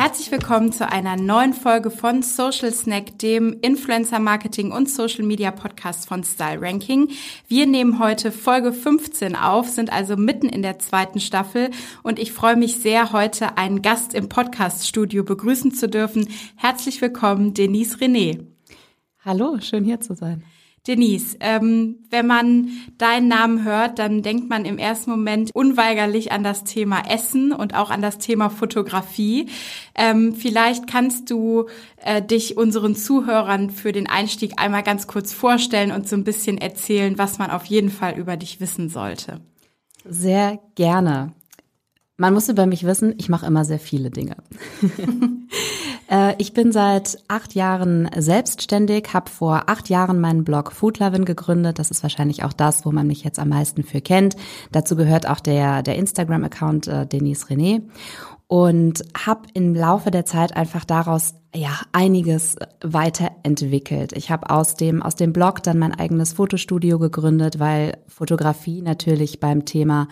Herzlich 0.00 0.32
willkommen 0.32 0.72
zu 0.72 0.90
einer 0.90 1.16
neuen 1.16 1.52
Folge 1.52 1.90
von 1.90 2.22
Social 2.22 2.72
Snack, 2.72 3.18
dem 3.18 3.58
Influencer 3.60 4.18
Marketing 4.18 4.72
und 4.72 4.88
Social 4.88 5.24
Media 5.26 5.50
Podcast 5.50 6.08
von 6.08 6.24
Style 6.24 6.62
Ranking. 6.62 7.10
Wir 7.48 7.66
nehmen 7.66 7.98
heute 7.98 8.32
Folge 8.32 8.72
15 8.72 9.36
auf, 9.36 9.68
sind 9.68 9.92
also 9.92 10.16
mitten 10.16 10.48
in 10.48 10.62
der 10.62 10.78
zweiten 10.78 11.20
Staffel 11.20 11.70
und 12.02 12.18
ich 12.18 12.32
freue 12.32 12.56
mich 12.56 12.76
sehr, 12.76 13.12
heute 13.12 13.58
einen 13.58 13.82
Gast 13.82 14.14
im 14.14 14.30
Podcast 14.30 14.88
Studio 14.88 15.22
begrüßen 15.22 15.74
zu 15.74 15.86
dürfen. 15.86 16.26
Herzlich 16.56 17.02
willkommen, 17.02 17.52
Denise 17.52 17.98
René. 17.98 18.46
Hallo, 19.22 19.58
schön 19.60 19.84
hier 19.84 20.00
zu 20.00 20.14
sein. 20.14 20.44
Denise, 20.86 21.36
ähm, 21.40 21.98
wenn 22.08 22.26
man 22.26 22.70
deinen 22.96 23.28
Namen 23.28 23.64
hört, 23.64 23.98
dann 23.98 24.22
denkt 24.22 24.48
man 24.48 24.64
im 24.64 24.78
ersten 24.78 25.10
Moment 25.10 25.50
unweigerlich 25.54 26.32
an 26.32 26.42
das 26.42 26.64
Thema 26.64 27.02
Essen 27.08 27.52
und 27.52 27.74
auch 27.74 27.90
an 27.90 28.00
das 28.00 28.18
Thema 28.18 28.48
Fotografie. 28.48 29.48
Ähm, 29.94 30.34
vielleicht 30.34 30.86
kannst 30.86 31.30
du 31.30 31.66
äh, 32.02 32.22
dich 32.22 32.56
unseren 32.56 32.96
Zuhörern 32.96 33.70
für 33.70 33.92
den 33.92 34.08
Einstieg 34.08 34.54
einmal 34.56 34.82
ganz 34.82 35.06
kurz 35.06 35.34
vorstellen 35.34 35.92
und 35.92 36.08
so 36.08 36.16
ein 36.16 36.24
bisschen 36.24 36.56
erzählen, 36.56 37.18
was 37.18 37.38
man 37.38 37.50
auf 37.50 37.66
jeden 37.66 37.90
Fall 37.90 38.18
über 38.18 38.36
dich 38.38 38.60
wissen 38.60 38.88
sollte. 38.88 39.40
Sehr 40.04 40.58
gerne. 40.76 41.34
Man 42.20 42.34
muss 42.34 42.50
über 42.50 42.66
mich 42.66 42.84
wissen, 42.84 43.14
ich 43.16 43.30
mache 43.30 43.46
immer 43.46 43.64
sehr 43.64 43.78
viele 43.80 44.10
Dinge. 44.10 44.36
Äh, 46.12 46.34
ich 46.38 46.54
bin 46.54 46.72
seit 46.72 47.18
acht 47.28 47.54
Jahren 47.54 48.10
selbstständig, 48.16 49.14
habe 49.14 49.30
vor 49.30 49.68
acht 49.68 49.88
Jahren 49.88 50.20
meinen 50.20 50.42
Blog 50.42 50.72
Foodlovin 50.72 51.24
gegründet. 51.24 51.78
Das 51.78 51.92
ist 51.92 52.02
wahrscheinlich 52.02 52.42
auch 52.42 52.52
das, 52.52 52.84
wo 52.84 52.90
man 52.90 53.06
mich 53.06 53.22
jetzt 53.22 53.38
am 53.38 53.50
meisten 53.50 53.84
für 53.84 54.00
kennt. 54.00 54.34
Dazu 54.72 54.96
gehört 54.96 55.28
auch 55.28 55.38
der, 55.38 55.84
der 55.84 55.94
Instagram-Account 55.94 56.88
äh, 56.88 57.06
Denise 57.06 57.46
René 57.46 57.82
und 58.48 59.04
habe 59.24 59.42
im 59.54 59.72
Laufe 59.72 60.10
der 60.10 60.24
Zeit 60.24 60.56
einfach 60.56 60.84
daraus 60.84 61.34
ja 61.54 61.78
einiges 61.92 62.56
weiterentwickelt. 62.82 64.12
Ich 64.14 64.32
habe 64.32 64.50
aus 64.50 64.74
dem 64.74 65.04
aus 65.04 65.14
dem 65.14 65.32
Blog 65.32 65.62
dann 65.62 65.78
mein 65.78 65.94
eigenes 65.94 66.32
Fotostudio 66.32 66.98
gegründet, 66.98 67.60
weil 67.60 67.98
Fotografie 68.08 68.82
natürlich 68.82 69.38
beim 69.38 69.64
Thema 69.64 70.08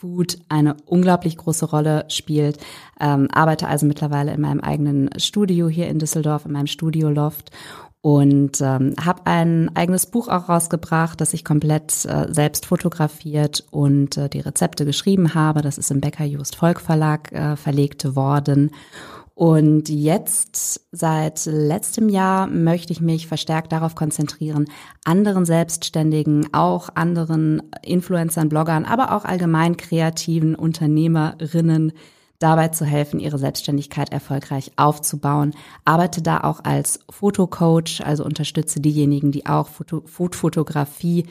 Food 0.00 0.38
eine 0.48 0.76
unglaublich 0.86 1.36
große 1.36 1.66
Rolle 1.66 2.06
spielt. 2.08 2.58
Ähm, 2.98 3.28
arbeite 3.32 3.68
also 3.68 3.86
mittlerweile 3.86 4.32
in 4.32 4.40
meinem 4.40 4.60
eigenen 4.60 5.10
Studio 5.18 5.68
hier 5.68 5.88
in 5.88 5.98
Düsseldorf, 5.98 6.46
in 6.46 6.52
meinem 6.52 6.66
Studio 6.66 7.10
Loft 7.10 7.50
und 8.02 8.62
ähm, 8.62 8.94
habe 9.04 9.26
ein 9.26 9.70
eigenes 9.76 10.06
Buch 10.06 10.28
auch 10.28 10.48
rausgebracht, 10.48 11.20
das 11.20 11.34
ich 11.34 11.44
komplett 11.44 12.06
äh, 12.06 12.32
selbst 12.32 12.64
fotografiert 12.64 13.66
und 13.70 14.16
äh, 14.16 14.30
die 14.30 14.40
Rezepte 14.40 14.86
geschrieben 14.86 15.34
habe. 15.34 15.60
Das 15.60 15.76
ist 15.76 15.90
im 15.90 16.00
Becker 16.00 16.24
Just 16.24 16.56
Volk 16.56 16.80
Verlag 16.80 17.30
äh, 17.32 17.56
verlegt 17.56 18.16
worden. 18.16 18.70
Und 19.40 19.88
jetzt, 19.88 20.82
seit 20.92 21.46
letztem 21.46 22.10
Jahr, 22.10 22.46
möchte 22.46 22.92
ich 22.92 23.00
mich 23.00 23.26
verstärkt 23.26 23.72
darauf 23.72 23.94
konzentrieren, 23.94 24.66
anderen 25.06 25.46
Selbstständigen, 25.46 26.52
auch 26.52 26.90
anderen 26.94 27.62
Influencern, 27.82 28.50
Bloggern, 28.50 28.84
aber 28.84 29.16
auch 29.16 29.24
allgemein 29.24 29.78
kreativen 29.78 30.54
Unternehmerinnen 30.54 31.92
dabei 32.38 32.68
zu 32.68 32.84
helfen, 32.84 33.18
ihre 33.18 33.38
Selbstständigkeit 33.38 34.12
erfolgreich 34.12 34.72
aufzubauen. 34.76 35.54
Arbeite 35.86 36.20
da 36.20 36.40
auch 36.40 36.62
als 36.62 37.00
Fotocoach, 37.08 38.02
also 38.04 38.26
unterstütze 38.26 38.80
diejenigen, 38.80 39.32
die 39.32 39.46
auch 39.46 39.68
Foto 39.68 40.02
Foodfotografie 40.04 41.24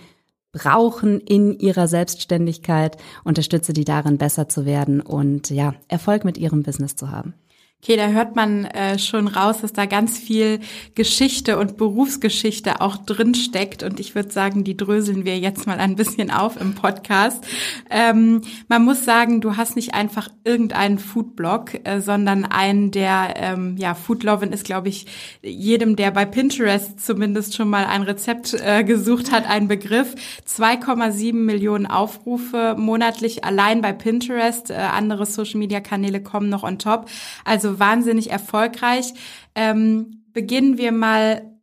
brauchen 0.51 1.19
in 1.19 1.59
ihrer 1.59 1.87
Selbstständigkeit, 1.87 2.97
unterstütze 3.23 3.73
die 3.73 3.85
darin, 3.85 4.17
besser 4.17 4.49
zu 4.49 4.65
werden 4.65 4.99
und 4.99 5.51
ja, 5.51 5.75
Erfolg 5.89 6.25
mit 6.25 6.39
ihrem 6.39 6.63
Business 6.63 6.95
zu 6.95 7.11
haben. 7.11 7.35
Okay, 7.81 7.95
da 7.95 8.07
hört 8.07 8.35
man 8.35 8.65
äh, 8.65 8.99
schon 8.99 9.29
raus, 9.29 9.61
dass 9.61 9.71
da 9.71 9.85
ganz 9.85 10.17
viel 10.19 10.59
Geschichte 10.95 11.57
und 11.57 11.77
Berufsgeschichte 11.77 12.81
auch 12.81 12.97
drin 12.97 13.33
steckt. 13.33 13.83
Und 13.83 14.01
ich 14.01 14.15
würde 14.15 14.31
sagen, 14.31 14.65
die 14.65 14.75
dröseln 14.75 15.23
wir 15.23 15.39
jetzt 15.39 15.65
mal 15.65 15.79
ein 15.79 15.95
bisschen 15.95 16.29
auf 16.29 16.59
im 16.59 16.75
Podcast. 16.75 17.47
Ähm, 17.89 18.41
man 18.67 18.83
muss 18.83 19.05
sagen, 19.05 19.39
du 19.39 19.55
hast 19.55 19.77
nicht 19.77 19.93
einfach 19.93 20.27
irgendeinen 20.43 20.99
Foodblog, 20.99 21.87
äh, 21.87 22.01
sondern 22.01 22.43
einen, 22.43 22.91
der, 22.91 23.35
ähm, 23.37 23.77
ja, 23.77 23.93
Foodlovin 23.93 24.51
ist, 24.51 24.65
glaube 24.65 24.89
ich, 24.89 25.05
jedem, 25.41 25.95
der 25.95 26.11
bei 26.11 26.25
Pinterest 26.25 26.99
zumindest 26.99 27.55
schon 27.55 27.69
mal 27.69 27.85
ein 27.85 28.01
Rezept 28.01 28.55
äh, 28.61 28.83
gesucht 28.83 29.31
hat, 29.31 29.49
ein 29.49 29.69
Begriff. 29.69 30.15
2,7 30.45 31.33
Millionen 31.33 31.85
Aufrufe 31.85 32.75
monatlich 32.77 33.45
allein 33.45 33.81
bei 33.81 33.93
Pinterest. 33.93 34.69
Äh, 34.69 34.73
andere 34.73 35.25
Social-Media-Kanäle 35.25 36.21
kommen 36.21 36.49
noch 36.49 36.63
on 36.63 36.77
top. 36.77 37.09
Also 37.45 37.68
also 37.69 37.79
wahnsinnig 37.79 38.31
erfolgreich. 38.31 39.13
Ähm, 39.55 40.23
beginnen 40.33 40.77
wir 40.77 40.91
mal 40.91 41.59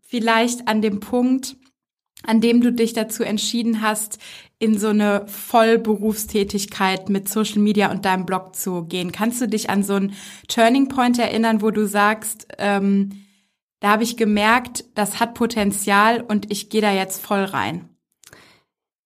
vielleicht 0.00 0.68
an 0.68 0.82
dem 0.82 1.00
Punkt, 1.00 1.56
an 2.24 2.40
dem 2.40 2.60
du 2.60 2.72
dich 2.72 2.92
dazu 2.92 3.22
entschieden 3.22 3.82
hast, 3.82 4.18
in 4.58 4.76
so 4.76 4.88
eine 4.88 5.26
Vollberufstätigkeit 5.28 7.08
mit 7.08 7.28
Social 7.28 7.60
Media 7.60 7.90
und 7.90 8.04
deinem 8.04 8.26
Blog 8.26 8.56
zu 8.56 8.84
gehen. 8.84 9.12
Kannst 9.12 9.40
du 9.40 9.46
dich 9.46 9.70
an 9.70 9.84
so 9.84 9.94
einen 9.94 10.14
Turning 10.48 10.88
Point 10.88 11.18
erinnern, 11.18 11.62
wo 11.62 11.70
du 11.70 11.86
sagst, 11.86 12.48
ähm, 12.58 13.24
da 13.80 13.90
habe 13.90 14.02
ich 14.02 14.16
gemerkt, 14.16 14.84
das 14.94 15.20
hat 15.20 15.34
Potenzial 15.34 16.20
und 16.20 16.50
ich 16.50 16.70
gehe 16.70 16.80
da 16.80 16.92
jetzt 16.92 17.24
voll 17.24 17.44
rein? 17.44 17.88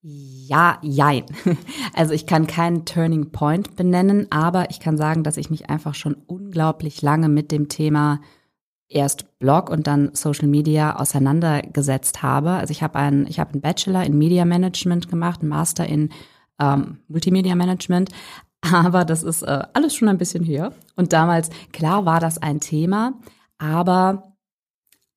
Ja, 0.02 0.78
jein. 0.82 1.24
Also 1.94 2.14
ich 2.14 2.26
kann 2.26 2.46
keinen 2.46 2.84
Turning 2.84 3.30
Point 3.30 3.76
benennen, 3.76 4.26
aber 4.30 4.70
ich 4.70 4.80
kann 4.80 4.96
sagen, 4.96 5.22
dass 5.22 5.36
ich 5.36 5.50
mich 5.50 5.70
einfach 5.70 5.94
schon 5.94 6.16
unglaublich 6.26 7.02
lange 7.02 7.28
mit 7.28 7.52
dem 7.52 7.68
Thema 7.68 8.20
erst 8.88 9.38
Blog 9.38 9.70
und 9.70 9.86
dann 9.86 10.14
Social 10.14 10.48
Media 10.48 10.96
auseinandergesetzt 10.96 12.22
habe. 12.22 12.50
Also 12.50 12.72
ich 12.72 12.82
habe 12.82 12.98
einen, 12.98 13.26
ich 13.26 13.38
habe 13.38 13.52
einen 13.52 13.60
Bachelor 13.60 14.04
in 14.04 14.18
Media 14.18 14.44
Management 14.44 15.08
gemacht, 15.08 15.40
einen 15.40 15.50
Master 15.50 15.86
in 15.86 16.10
ähm, 16.58 16.98
Multimedia 17.08 17.54
Management, 17.54 18.10
aber 18.60 19.04
das 19.04 19.22
ist 19.22 19.42
äh, 19.42 19.64
alles 19.72 19.94
schon 19.94 20.08
ein 20.08 20.19
bisschen 20.19 20.44
her. 20.44 20.72
Und 20.96 21.12
damals, 21.12 21.50
klar 21.72 22.04
war 22.06 22.20
das 22.20 22.38
ein 22.38 22.60
Thema, 22.60 23.14
aber 23.58 24.31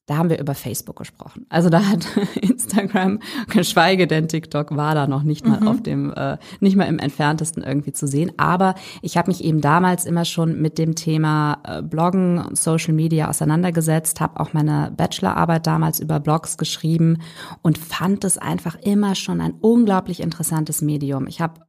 da 0.08 0.18
haben 0.18 0.30
wir 0.30 0.40
über 0.40 0.54
Facebook 0.54 0.98
gesprochen. 0.98 1.48
Also 1.50 1.70
da 1.70 1.84
hat 1.86 2.06
Instagram, 2.42 3.20
geschweige 3.50 4.06
denn 4.06 4.28
TikTok, 4.28 4.76
war 4.76 4.94
da 4.94 5.08
noch 5.08 5.24
nicht 5.24 5.48
mal 5.48 5.62
mhm. 5.62 5.68
auf 5.68 5.82
dem, 5.82 6.14
äh, 6.14 6.38
nicht 6.60 6.76
mal 6.76 6.86
im 6.86 7.00
entferntesten 7.00 7.64
irgendwie 7.64 7.92
zu 7.92 8.08
sehen. 8.08 8.32
Aber 8.38 8.76
ich 9.02 9.18
habe 9.18 9.32
mich 9.32 9.44
eben 9.44 9.62
damals 9.62 10.06
immer 10.06 10.24
schon 10.26 10.62
mit 10.62 10.78
dem 10.78 10.94
Thema 10.96 11.58
äh, 11.64 11.82
Bloggen 11.82 12.38
und 12.38 12.58
Social 12.58 12.94
Media 12.94 13.30
auseinandergesetzt, 13.30 14.22
habe 14.22 14.40
auch 14.40 14.54
meine 14.54 14.94
Bachelorarbeit 14.96 15.66
damals 15.66 16.00
über 16.00 16.20
Blogs 16.20 16.58
geschrieben 16.58 17.18
und 17.64 17.80
fand 17.80 18.24
es 18.26 18.38
einfach 18.38 18.76
immer 18.82 19.16
schon 19.16 19.42
ein 19.42 19.56
unglaublich 19.60 20.20
interessantes 20.20 20.84
Medium. 20.84 21.26
Ich 21.26 21.42
habe 21.42 21.62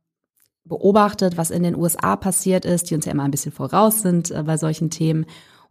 beobachtet, 0.65 1.39
was 1.39 1.51
in 1.51 1.63
den 1.63 1.77
USA 1.77 2.17
passiert 2.17 2.65
ist, 2.65 2.91
die 2.91 2.97
uns 2.97 3.07
ja 3.07 3.13
immer 3.13 3.23
ein 3.23 3.31
bisschen 3.31 3.53
voraus 3.53 4.03
sind 4.03 4.31
äh, 4.31 4.43
bei 4.43 4.59
solchen 4.59 4.91
Themen 4.91 5.25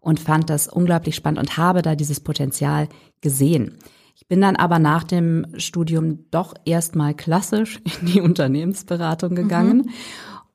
und 0.06 0.20
fand 0.20 0.52
das 0.52 0.68
unglaublich 0.68 1.16
spannend 1.16 1.40
und 1.40 1.58
habe 1.58 1.82
da 1.82 1.96
dieses 1.96 2.20
Potenzial 2.20 2.88
gesehen. 3.22 3.80
Ich 4.16 4.28
bin 4.28 4.40
dann 4.40 4.56
aber 4.56 4.78
nach 4.78 5.04
dem 5.04 5.48
Studium 5.58 6.30
doch 6.30 6.54
erstmal 6.64 7.16
klassisch 7.16 7.82
in 8.02 8.08
die 8.08 8.22
Unternehmensberatung 8.22 9.36
gegangen. 9.36 9.78
Mhm. 9.78 9.90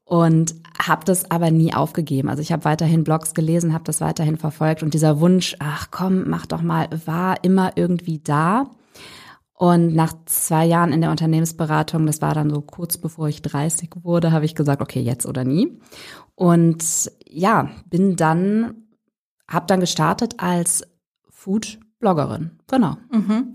Und 0.05 0.55
habe 0.77 1.05
das 1.05 1.31
aber 1.31 1.53
nie 1.53 1.73
aufgegeben. 1.73 2.29
Also 2.29 2.43
ich 2.43 2.51
habe 2.51 2.65
weiterhin 2.65 3.05
Blogs 3.05 3.33
gelesen, 3.33 3.73
habe 3.73 3.85
das 3.85 4.01
weiterhin 4.01 4.39
verfolgt 4.39 4.83
und 4.83 4.93
dieser 4.93 5.21
Wunsch, 5.21 5.55
ach 5.61 5.93
komm, 5.93 6.29
mach 6.29 6.47
doch 6.47 6.63
mal, 6.63 6.89
war 7.07 7.45
immer 7.45 7.73
irgendwie 7.77 8.19
da. 8.19 8.71
Und 9.55 9.95
nach 9.95 10.13
zwei 10.25 10.65
Jahren 10.65 10.93
in 10.93 11.01
der 11.01 11.13
Unternehmensberatung, 11.13 12.07
das 12.07 12.21
war 12.21 12.35
dann 12.35 12.51
so 12.51 12.61
kurz 12.61 12.99
bevor 12.99 13.29
ich 13.29 13.43
30 13.43 13.91
wurde, 14.03 14.33
habe 14.33 14.45
ich 14.45 14.57
gesagt, 14.57 14.83
okay, 14.83 15.01
jetzt 15.01 15.27
oder 15.27 15.45
nie. 15.45 15.79
Und 16.35 16.83
ja, 17.29 17.71
bin 17.89 18.17
dann 18.17 18.90
habe 19.51 19.67
dann 19.67 19.81
gestartet 19.81 20.37
als 20.39 20.83
Food-Bloggerin. 21.29 22.59
Genau. 22.69 22.97
Mhm. 23.11 23.55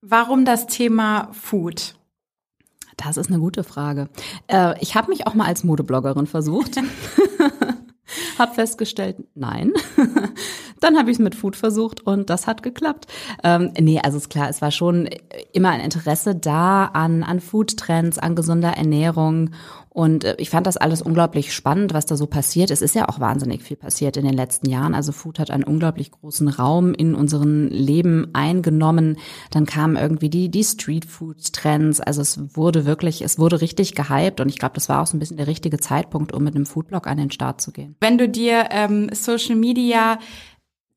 Warum 0.00 0.44
das 0.44 0.66
Thema 0.66 1.28
Food? 1.32 1.96
Das 2.96 3.16
ist 3.16 3.28
eine 3.28 3.38
gute 3.38 3.64
Frage. 3.64 4.08
Äh, 4.48 4.80
ich 4.80 4.94
habe 4.94 5.10
mich 5.10 5.26
auch 5.26 5.34
mal 5.34 5.46
als 5.46 5.64
Modebloggerin 5.64 6.26
versucht. 6.26 6.76
hab 8.38 8.54
festgestellt, 8.54 9.16
nein. 9.34 9.72
Dann 10.80 10.96
habe 10.96 11.10
ich 11.10 11.16
es 11.16 11.22
mit 11.22 11.34
Food 11.34 11.56
versucht 11.56 12.06
und 12.06 12.30
das 12.30 12.46
hat 12.46 12.62
geklappt. 12.62 13.06
Ähm, 13.42 13.72
nee, 13.78 14.00
also 14.02 14.16
ist 14.18 14.30
klar, 14.30 14.48
es 14.48 14.62
war 14.62 14.70
schon 14.70 15.08
immer 15.52 15.70
ein 15.70 15.80
Interesse 15.80 16.34
da 16.34 16.86
an, 16.86 17.22
an 17.22 17.40
Foodtrends, 17.40 18.18
an 18.18 18.34
gesunder 18.34 18.70
Ernährung 18.70 19.50
und 19.98 20.22
äh, 20.22 20.36
ich 20.38 20.50
fand 20.50 20.64
das 20.68 20.76
alles 20.76 21.02
unglaublich 21.02 21.52
spannend, 21.52 21.92
was 21.92 22.06
da 22.06 22.16
so 22.16 22.28
passiert. 22.28 22.70
Es 22.70 22.82
ist 22.82 22.94
ja 22.94 23.08
auch 23.08 23.18
wahnsinnig 23.18 23.64
viel 23.64 23.76
passiert 23.76 24.16
in 24.16 24.24
den 24.24 24.34
letzten 24.34 24.70
Jahren. 24.70 24.94
Also 24.94 25.10
Food 25.10 25.40
hat 25.40 25.50
einen 25.50 25.64
unglaublich 25.64 26.12
großen 26.12 26.46
Raum 26.46 26.94
in 26.94 27.16
unserem 27.16 27.66
Leben 27.66 28.28
eingenommen. 28.32 29.18
Dann 29.50 29.66
kamen 29.66 29.96
irgendwie 29.96 30.30
die, 30.30 30.52
die 30.52 30.62
Street-Food-Trends. 30.62 32.00
Also 32.00 32.20
es 32.20 32.56
wurde 32.56 32.86
wirklich, 32.86 33.22
es 33.22 33.40
wurde 33.40 33.60
richtig 33.60 33.96
gehypt 33.96 34.40
und 34.40 34.48
ich 34.48 34.60
glaube, 34.60 34.76
das 34.76 34.88
war 34.88 35.02
auch 35.02 35.08
so 35.08 35.16
ein 35.16 35.18
bisschen 35.18 35.36
der 35.36 35.48
richtige 35.48 35.78
Zeitpunkt, 35.78 36.32
um 36.32 36.44
mit 36.44 36.54
einem 36.54 36.66
Foodblog 36.66 37.08
an 37.08 37.18
den 37.18 37.32
Start 37.32 37.60
zu 37.60 37.72
gehen. 37.72 37.96
Wenn 38.00 38.18
du 38.18 38.28
dir 38.28 38.68
ähm, 38.70 39.10
Social 39.12 39.56
Media 39.56 40.20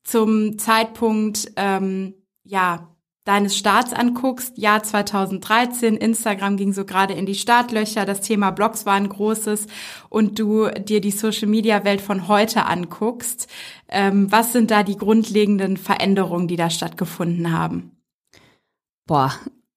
zum 0.02 0.58
Zeitpunkt 0.58 1.52
ähm, 1.56 2.14
ja 2.44 2.88
deines 3.24 3.56
Starts 3.56 3.92
anguckst, 3.92 4.58
Jahr 4.58 4.82
2013, 4.82 5.96
Instagram 5.96 6.56
ging 6.56 6.72
so 6.72 6.84
gerade 6.84 7.14
in 7.14 7.24
die 7.24 7.36
Startlöcher, 7.36 8.04
das 8.04 8.20
Thema 8.20 8.50
Blogs 8.50 8.84
war 8.84 8.94
ein 8.94 9.08
großes 9.08 9.68
und 10.08 10.38
du 10.40 10.68
dir 10.68 11.00
die 11.00 11.12
Social-Media-Welt 11.12 12.00
von 12.00 12.26
heute 12.26 12.66
anguckst, 12.66 13.48
ähm, 13.88 14.30
was 14.32 14.52
sind 14.52 14.72
da 14.72 14.82
die 14.82 14.96
grundlegenden 14.96 15.76
Veränderungen, 15.76 16.48
die 16.48 16.56
da 16.56 16.68
stattgefunden 16.68 17.56
haben? 17.56 17.92
Boah, 19.06 19.32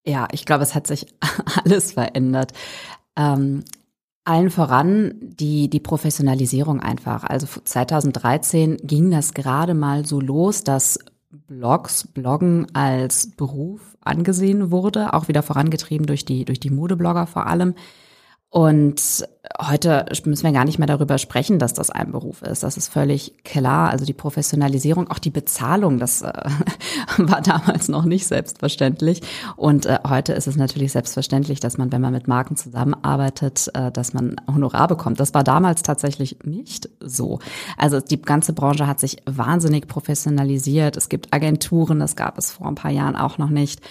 ja, 0.05 0.27
ich 0.31 0.45
glaube, 0.45 0.63
es 0.63 0.73
hat 0.73 0.87
sich 0.87 1.05
alles 1.63 1.93
verändert. 1.93 2.51
Ähm, 3.15 3.63
allen 4.25 4.49
voran 4.49 5.13
die, 5.21 5.69
die 5.69 5.79
Professionalisierung 5.79 6.79
einfach. 6.79 7.23
Also 7.23 7.47
2013 7.63 8.77
ging 8.77 9.11
das 9.11 9.33
gerade 9.33 9.73
mal 9.73 10.05
so 10.05 10.19
los, 10.19 10.63
dass 10.63 10.99
Blogs, 11.47 12.07
Bloggen 12.07 12.67
als 12.73 13.31
Beruf 13.35 13.95
angesehen 14.01 14.71
wurde, 14.71 15.13
auch 15.13 15.27
wieder 15.27 15.43
vorangetrieben 15.43 16.07
durch 16.07 16.25
die, 16.25 16.43
durch 16.43 16.59
die 16.59 16.71
Modeblogger 16.71 17.27
vor 17.27 17.47
allem. 17.47 17.75
Und 18.49 19.27
heute 19.59 20.05
müssen 20.25 20.43
wir 20.43 20.51
gar 20.51 20.65
nicht 20.65 20.79
mehr 20.79 20.87
darüber 20.87 21.17
sprechen, 21.17 21.59
dass 21.59 21.73
das 21.73 21.89
ein 21.89 22.11
Beruf 22.11 22.41
ist. 22.41 22.63
Das 22.63 22.77
ist 22.77 22.87
völlig 22.87 23.43
klar. 23.43 23.89
Also 23.89 24.05
die 24.05 24.13
Professionalisierung, 24.13 25.09
auch 25.09 25.19
die 25.19 25.29
Bezahlung, 25.29 25.99
das 25.99 26.21
äh, 26.21 26.31
war 27.17 27.41
damals 27.41 27.87
noch 27.89 28.05
nicht 28.05 28.27
selbstverständlich. 28.27 29.21
Und 29.55 29.85
äh, 29.85 29.99
heute 30.07 30.33
ist 30.33 30.47
es 30.47 30.55
natürlich 30.55 30.91
selbstverständlich, 30.91 31.59
dass 31.59 31.77
man, 31.77 31.91
wenn 31.91 32.01
man 32.01 32.13
mit 32.13 32.27
Marken 32.27 32.55
zusammenarbeitet, 32.55 33.69
äh, 33.73 33.91
dass 33.91 34.13
man 34.13 34.35
Honorar 34.47 34.87
bekommt. 34.87 35.19
Das 35.19 35.33
war 35.33 35.43
damals 35.43 35.81
tatsächlich 35.81 36.37
nicht 36.43 36.89
so. 36.99 37.39
Also 37.77 37.99
die 37.99 38.21
ganze 38.21 38.53
Branche 38.53 38.87
hat 38.87 38.99
sich 38.99 39.17
wahnsinnig 39.25 39.87
professionalisiert. 39.87 40.97
Es 40.97 41.09
gibt 41.09 41.33
Agenturen, 41.33 41.99
das 41.99 42.15
gab 42.15 42.37
es 42.37 42.51
vor 42.51 42.67
ein 42.67 42.75
paar 42.75 42.91
Jahren 42.91 43.15
auch 43.15 43.37
noch 43.37 43.49
nicht. 43.49 43.81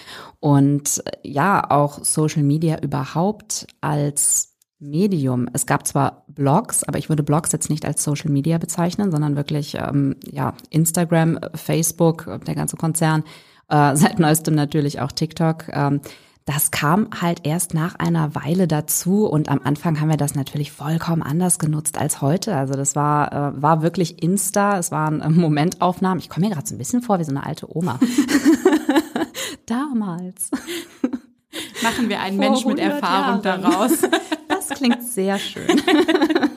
Und 0.45 1.01
äh, 1.07 1.27
ja, 1.27 1.71
auch 1.71 2.05
Social 2.05 2.43
Media 2.43 2.77
überhaupt 2.79 3.65
als 3.81 4.53
Medium. 4.77 5.49
Es 5.53 5.65
gab 5.65 5.87
zwar 5.87 6.23
Blogs, 6.27 6.83
aber 6.83 6.99
ich 6.99 7.09
würde 7.09 7.23
Blogs 7.23 7.51
jetzt 7.51 7.71
nicht 7.71 7.83
als 7.83 8.03
Social 8.03 8.29
Media 8.29 8.59
bezeichnen, 8.59 9.09
sondern 9.09 9.35
wirklich 9.35 9.73
ähm, 9.73 10.17
ja 10.23 10.53
Instagram, 10.69 11.39
Facebook, 11.55 12.29
der 12.45 12.53
ganze 12.53 12.77
Konzern, 12.77 13.23
äh, 13.69 13.95
seit 13.95 14.19
neuestem 14.19 14.53
natürlich 14.53 15.01
auch 15.01 15.11
TikTok. 15.11 15.67
Ähm, 15.69 16.01
das 16.45 16.69
kam 16.69 17.09
halt 17.19 17.47
erst 17.47 17.73
nach 17.73 17.95
einer 17.95 18.35
Weile 18.35 18.67
dazu 18.67 19.25
und 19.25 19.49
am 19.49 19.61
Anfang 19.63 19.99
haben 19.99 20.09
wir 20.09 20.17
das 20.17 20.35
natürlich 20.35 20.71
vollkommen 20.71 21.23
anders 21.23 21.57
genutzt 21.57 21.97
als 21.97 22.21
heute. 22.21 22.55
Also 22.55 22.75
das 22.75 22.95
war 22.95 23.33
äh, 23.33 23.63
war 23.63 23.81
wirklich 23.81 24.21
Insta, 24.21 24.77
es 24.77 24.91
waren 24.91 25.21
äh, 25.21 25.29
Momentaufnahmen. 25.29 26.19
Ich 26.19 26.29
komme 26.29 26.45
mir 26.45 26.53
gerade 26.53 26.67
so 26.67 26.75
ein 26.75 26.77
bisschen 26.77 27.01
vor 27.01 27.17
wie 27.17 27.23
so 27.23 27.31
eine 27.31 27.43
alte 27.43 27.75
Oma. 27.75 27.99
Damals. 30.15 30.49
Machen 31.83 32.09
wir 32.09 32.19
einen 32.19 32.37
Mensch 32.37 32.65
mit 32.65 32.79
Erfahrung 32.79 33.43
Jahren. 33.43 33.61
daraus. 33.61 34.01
Das 34.47 34.69
klingt 34.69 35.03
sehr 35.03 35.37
schön. 35.39 35.67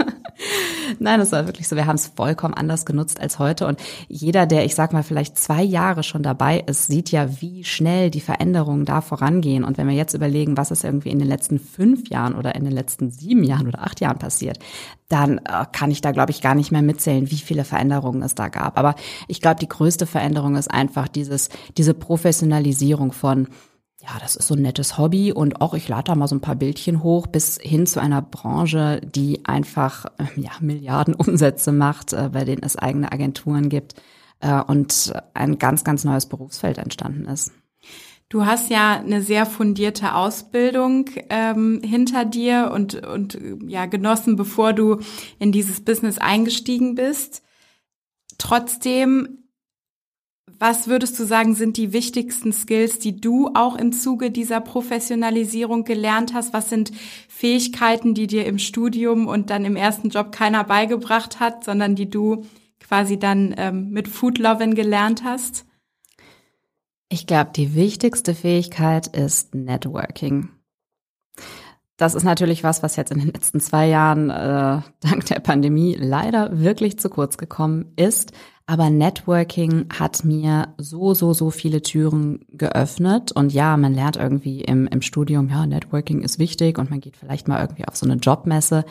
Nein, 0.99 1.21
das 1.21 1.33
war 1.33 1.47
wirklich 1.47 1.69
so. 1.69 1.77
Wir 1.77 1.87
haben 1.87 1.97
es 1.97 2.09
vollkommen 2.09 2.55
anders 2.55 2.87
genutzt 2.87 3.21
als 3.21 3.39
heute. 3.39 3.67
Und 3.67 3.81
jeder, 4.09 4.47
der, 4.47 4.65
ich 4.65 4.75
sag 4.75 4.93
mal, 4.93 5.03
vielleicht 5.03 5.39
zwei 5.39 5.62
Jahre 5.62 6.03
schon 6.03 6.23
dabei 6.23 6.61
ist, 6.67 6.87
sieht 6.87 7.11
ja, 7.11 7.41
wie 7.41 7.65
schnell 7.65 8.11
die 8.11 8.21
Veränderungen 8.21 8.85
da 8.85 9.00
vorangehen. 9.00 9.65
Und 9.65 9.79
wenn 9.79 9.89
wir 9.89 9.95
jetzt 9.95 10.15
überlegen, 10.15 10.56
was 10.56 10.71
ist 10.71 10.85
irgendwie 10.85 11.11
in 11.11 11.19
den 11.19 11.29
letzten 11.29 11.59
fünf 11.59 12.09
Jahren 12.09 12.35
oder 12.35 12.55
in 12.55 12.65
den 12.65 12.73
letzten 12.73 13.11
sieben 13.11 13.45
Jahren 13.45 13.69
oder 13.69 13.83
acht 13.83 14.00
Jahren 14.00 14.19
passiert, 14.19 14.59
dann 15.09 15.39
äh, 15.39 15.65
kann 15.73 15.91
ich 15.91 16.00
da, 16.00 16.12
glaube 16.12 16.33
ich, 16.33 16.43
gar 16.43 16.55
nicht 16.55 16.71
mehr 16.71 16.83
mitzählen, 16.83 17.31
wie 17.31 17.37
viele 17.37 17.65
Veränderungen 17.65 18.23
es 18.23 18.35
da 18.35 18.49
gab. 18.49 18.79
Aber 18.79 18.94
ich 19.27 19.41
glaube, 19.41 19.61
die 19.61 19.69
größte 19.69 20.06
Veränderung 20.06 20.56
ist 20.56 20.71
einfach 20.71 21.09
dieses, 21.09 21.49
diese 21.77 21.94
Professionalisierung 21.94 23.12
von 23.12 23.49
ja, 24.08 24.19
das 24.20 24.37
ist 24.37 24.46
so 24.46 24.55
ein 24.55 24.62
nettes 24.62 24.96
Hobby 24.96 25.32
und 25.32 25.60
auch 25.60 25.75
ich 25.75 25.88
lade 25.88 26.05
da 26.05 26.14
mal 26.14 26.28
so 26.28 26.34
ein 26.34 26.40
paar 26.40 26.55
Bildchen 26.55 27.02
hoch 27.02 27.26
bis 27.26 27.58
hin 27.60 27.87
zu 27.87 28.00
einer 28.00 28.22
Branche, 28.22 29.00
die 29.05 29.44
einfach 29.44 30.06
äh, 30.19 30.40
ja, 30.40 30.52
Milliarden 30.60 31.14
Umsätze 31.14 31.72
macht, 31.72 32.12
äh, 32.12 32.31
bei 32.32 32.44
denen 32.44 32.62
es 32.62 32.76
eigene 32.76 33.12
Agenturen 33.12 33.69
gibt 33.69 33.94
äh, 34.40 34.62
und 34.62 35.12
ein 35.34 35.58
ganz, 35.58 35.84
ganz 35.84 36.05
neues 36.05 36.26
Berufsfeld 36.26 36.78
entstanden 36.78 37.26
ist. 37.26 37.52
Du 38.31 38.44
hast 38.44 38.70
ja 38.70 38.99
eine 38.99 39.22
sehr 39.22 39.46
fundierte 39.46 40.14
Ausbildung 40.14 41.06
ähm, 41.31 41.81
hinter 41.82 42.25
dir 42.25 42.70
und, 42.75 43.06
und 43.06 43.38
ja 43.66 43.87
genossen, 43.87 44.37
bevor 44.37 44.75
du 44.75 45.00
in 45.38 45.50
dieses 45.50 45.81
Business 45.82 46.19
eingestiegen 46.19 46.94
bist. 46.94 47.43
Trotzdem 48.37 49.48
was 50.58 50.88
würdest 50.88 51.19
du 51.19 51.25
sagen, 51.25 51.55
sind 51.55 51.76
die 51.76 51.93
wichtigsten 51.93 52.52
Skills, 52.52 52.99
die 52.99 53.20
du 53.20 53.50
auch 53.55 53.76
im 53.76 53.93
Zuge 53.93 54.31
dieser 54.31 54.60
Professionalisierung 54.60 55.84
gelernt 55.84 56.34
hast? 56.34 56.52
Was 56.52 56.69
sind 56.69 56.90
Fähigkeiten, 57.28 58.14
die 58.14 58.26
dir 58.26 58.44
im 58.46 58.58
Studium 58.58 59.28
und 59.28 59.50
dann 59.50 59.64
im 59.64 59.76
ersten 59.76 60.08
Job 60.08 60.32
keiner 60.32 60.64
beigebracht 60.64 61.38
hat, 61.38 61.64
sondern 61.64 61.94
die 61.94 62.10
du 62.10 62.44
quasi 62.81 63.19
dann 63.19 63.55
ähm, 63.56 63.90
mit 63.90 64.08
Food 64.08 64.38
Lovin 64.38 64.75
gelernt 64.75 65.22
hast? 65.25 65.64
Ich 67.08 67.26
glaube, 67.26 67.50
die 67.55 67.75
wichtigste 67.75 68.34
Fähigkeit 68.34 69.06
ist 69.06 69.55
Networking. 69.55 70.50
Das 71.96 72.14
ist 72.14 72.22
natürlich 72.22 72.62
was, 72.62 72.82
was 72.82 72.96
jetzt 72.96 73.10
in 73.10 73.19
den 73.19 73.32
letzten 73.32 73.60
zwei 73.60 73.88
Jahren 73.88 74.31
äh, 74.31 74.82
dank 75.00 75.26
der 75.26 75.40
Pandemie 75.40 75.96
leider 75.99 76.60
wirklich 76.60 76.99
zu 76.99 77.10
kurz 77.10 77.38
gekommen 77.38 77.93
ist. 77.96 78.32
Aber 78.70 78.91
Networking 78.91 79.87
hat 79.99 80.26
mir 80.26 80.75
so, 80.76 81.15
so, 81.15 81.32
so 81.32 81.49
viele 81.50 81.81
Türen 81.81 82.44
geöffnet. 82.50 83.32
Und 83.32 83.55
ja, 83.55 83.75
man 83.79 83.94
lernt 83.94 84.17
irgendwie 84.17 84.61
im, 84.61 84.87
im 84.88 85.00
Studium, 85.00 85.49
ja, 85.49 85.65
Networking 85.65 86.20
ist 86.20 86.38
wichtig 86.38 86.76
und 86.76 86.91
man 86.91 87.00
geht 87.00 87.17
vielleicht 87.17 87.49
mal 87.49 87.62
irgendwie 87.62 87.88
auf 87.88 87.97
so 87.97 88.05
eine 88.05 88.17
Jobmesse. 88.17 88.84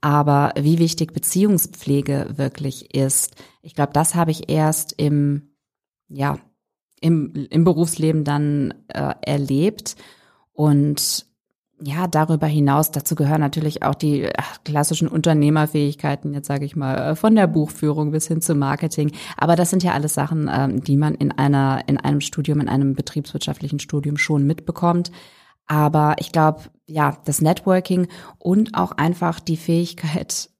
Aber 0.00 0.52
wie 0.58 0.80
wichtig 0.80 1.12
Beziehungspflege 1.12 2.30
wirklich 2.38 2.92
ist, 2.92 3.36
ich 3.62 3.76
glaube, 3.76 3.92
das 3.92 4.16
habe 4.16 4.32
ich 4.32 4.50
erst 4.50 4.94
im, 4.96 5.54
ja, 6.08 6.40
im, 7.00 7.32
im 7.50 7.62
Berufsleben 7.62 8.24
dann 8.24 8.74
äh, 8.88 9.14
erlebt. 9.22 9.94
Und 10.52 11.26
ja, 11.82 12.06
darüber 12.06 12.46
hinaus, 12.46 12.90
dazu 12.90 13.14
gehören 13.14 13.40
natürlich 13.40 13.82
auch 13.82 13.94
die 13.94 14.28
ach, 14.36 14.58
klassischen 14.64 15.08
Unternehmerfähigkeiten, 15.08 16.34
jetzt 16.34 16.46
sage 16.46 16.64
ich 16.64 16.76
mal, 16.76 16.96
äh, 16.96 17.16
von 17.16 17.34
der 17.34 17.46
Buchführung 17.46 18.10
bis 18.10 18.28
hin 18.28 18.40
zum 18.40 18.58
Marketing. 18.58 19.12
Aber 19.36 19.56
das 19.56 19.70
sind 19.70 19.82
ja 19.82 19.92
alles 19.92 20.14
Sachen, 20.14 20.50
ähm, 20.52 20.82
die 20.84 20.96
man 20.96 21.14
in 21.14 21.32
einer, 21.32 21.82
in 21.86 21.96
einem 21.96 22.20
Studium, 22.20 22.60
in 22.60 22.68
einem 22.68 22.94
betriebswirtschaftlichen 22.94 23.78
Studium 23.78 24.18
schon 24.18 24.46
mitbekommt. 24.46 25.10
Aber 25.66 26.16
ich 26.18 26.32
glaube, 26.32 26.62
ja, 26.86 27.16
das 27.24 27.40
Networking 27.40 28.08
und 28.38 28.74
auch 28.74 28.92
einfach 28.92 29.40
die 29.40 29.56
Fähigkeit, 29.56 30.50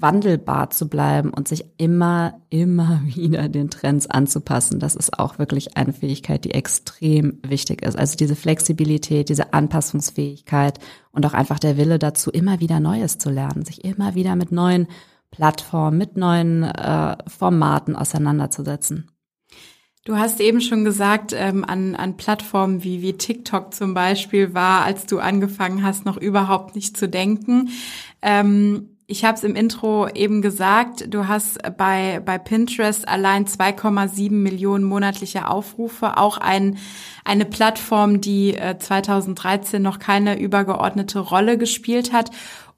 wandelbar 0.00 0.70
zu 0.70 0.88
bleiben 0.88 1.30
und 1.30 1.48
sich 1.48 1.64
immer, 1.76 2.40
immer 2.50 3.02
wieder 3.04 3.48
den 3.48 3.70
Trends 3.70 4.06
anzupassen. 4.06 4.80
Das 4.80 4.96
ist 4.96 5.18
auch 5.18 5.38
wirklich 5.38 5.76
eine 5.76 5.92
Fähigkeit, 5.92 6.44
die 6.44 6.52
extrem 6.52 7.38
wichtig 7.46 7.82
ist. 7.82 7.98
Also 7.98 8.16
diese 8.16 8.36
Flexibilität, 8.36 9.28
diese 9.28 9.52
Anpassungsfähigkeit 9.52 10.78
und 11.12 11.24
auch 11.26 11.34
einfach 11.34 11.58
der 11.58 11.76
Wille 11.76 11.98
dazu, 11.98 12.30
immer 12.30 12.60
wieder 12.60 12.80
Neues 12.80 13.18
zu 13.18 13.30
lernen, 13.30 13.64
sich 13.64 13.84
immer 13.84 14.14
wieder 14.14 14.36
mit 14.36 14.52
neuen 14.52 14.86
Plattformen, 15.30 15.98
mit 15.98 16.16
neuen 16.16 16.64
äh, 16.64 17.16
Formaten 17.26 17.94
auseinanderzusetzen. 17.94 19.10
Du 20.04 20.16
hast 20.16 20.40
eben 20.40 20.62
schon 20.62 20.84
gesagt, 20.84 21.34
ähm, 21.36 21.62
an, 21.64 21.94
an 21.94 22.16
Plattformen 22.16 22.82
wie, 22.82 23.02
wie 23.02 23.12
TikTok 23.12 23.74
zum 23.74 23.92
Beispiel 23.92 24.54
war, 24.54 24.84
als 24.84 25.06
du 25.06 25.18
angefangen 25.18 25.84
hast, 25.84 26.06
noch 26.06 26.16
überhaupt 26.16 26.74
nicht 26.74 26.96
zu 26.96 27.06
denken. 27.06 27.68
Ähm, 28.22 28.96
ich 29.10 29.24
habe 29.24 29.36
es 29.36 29.42
im 29.42 29.56
Intro 29.56 30.08
eben 30.08 30.40
gesagt, 30.40 31.12
du 31.12 31.26
hast 31.26 31.58
bei, 31.76 32.22
bei 32.24 32.38
Pinterest 32.38 33.08
allein 33.08 33.44
2,7 33.44 34.30
Millionen 34.30 34.84
monatliche 34.84 35.48
Aufrufe, 35.48 36.16
auch 36.16 36.38
ein, 36.38 36.78
eine 37.24 37.44
Plattform, 37.44 38.20
die 38.20 38.56
2013 38.78 39.80
äh, 39.80 39.82
noch 39.82 39.98
keine 39.98 40.38
übergeordnete 40.38 41.18
Rolle 41.18 41.58
gespielt 41.58 42.12
hat. 42.12 42.30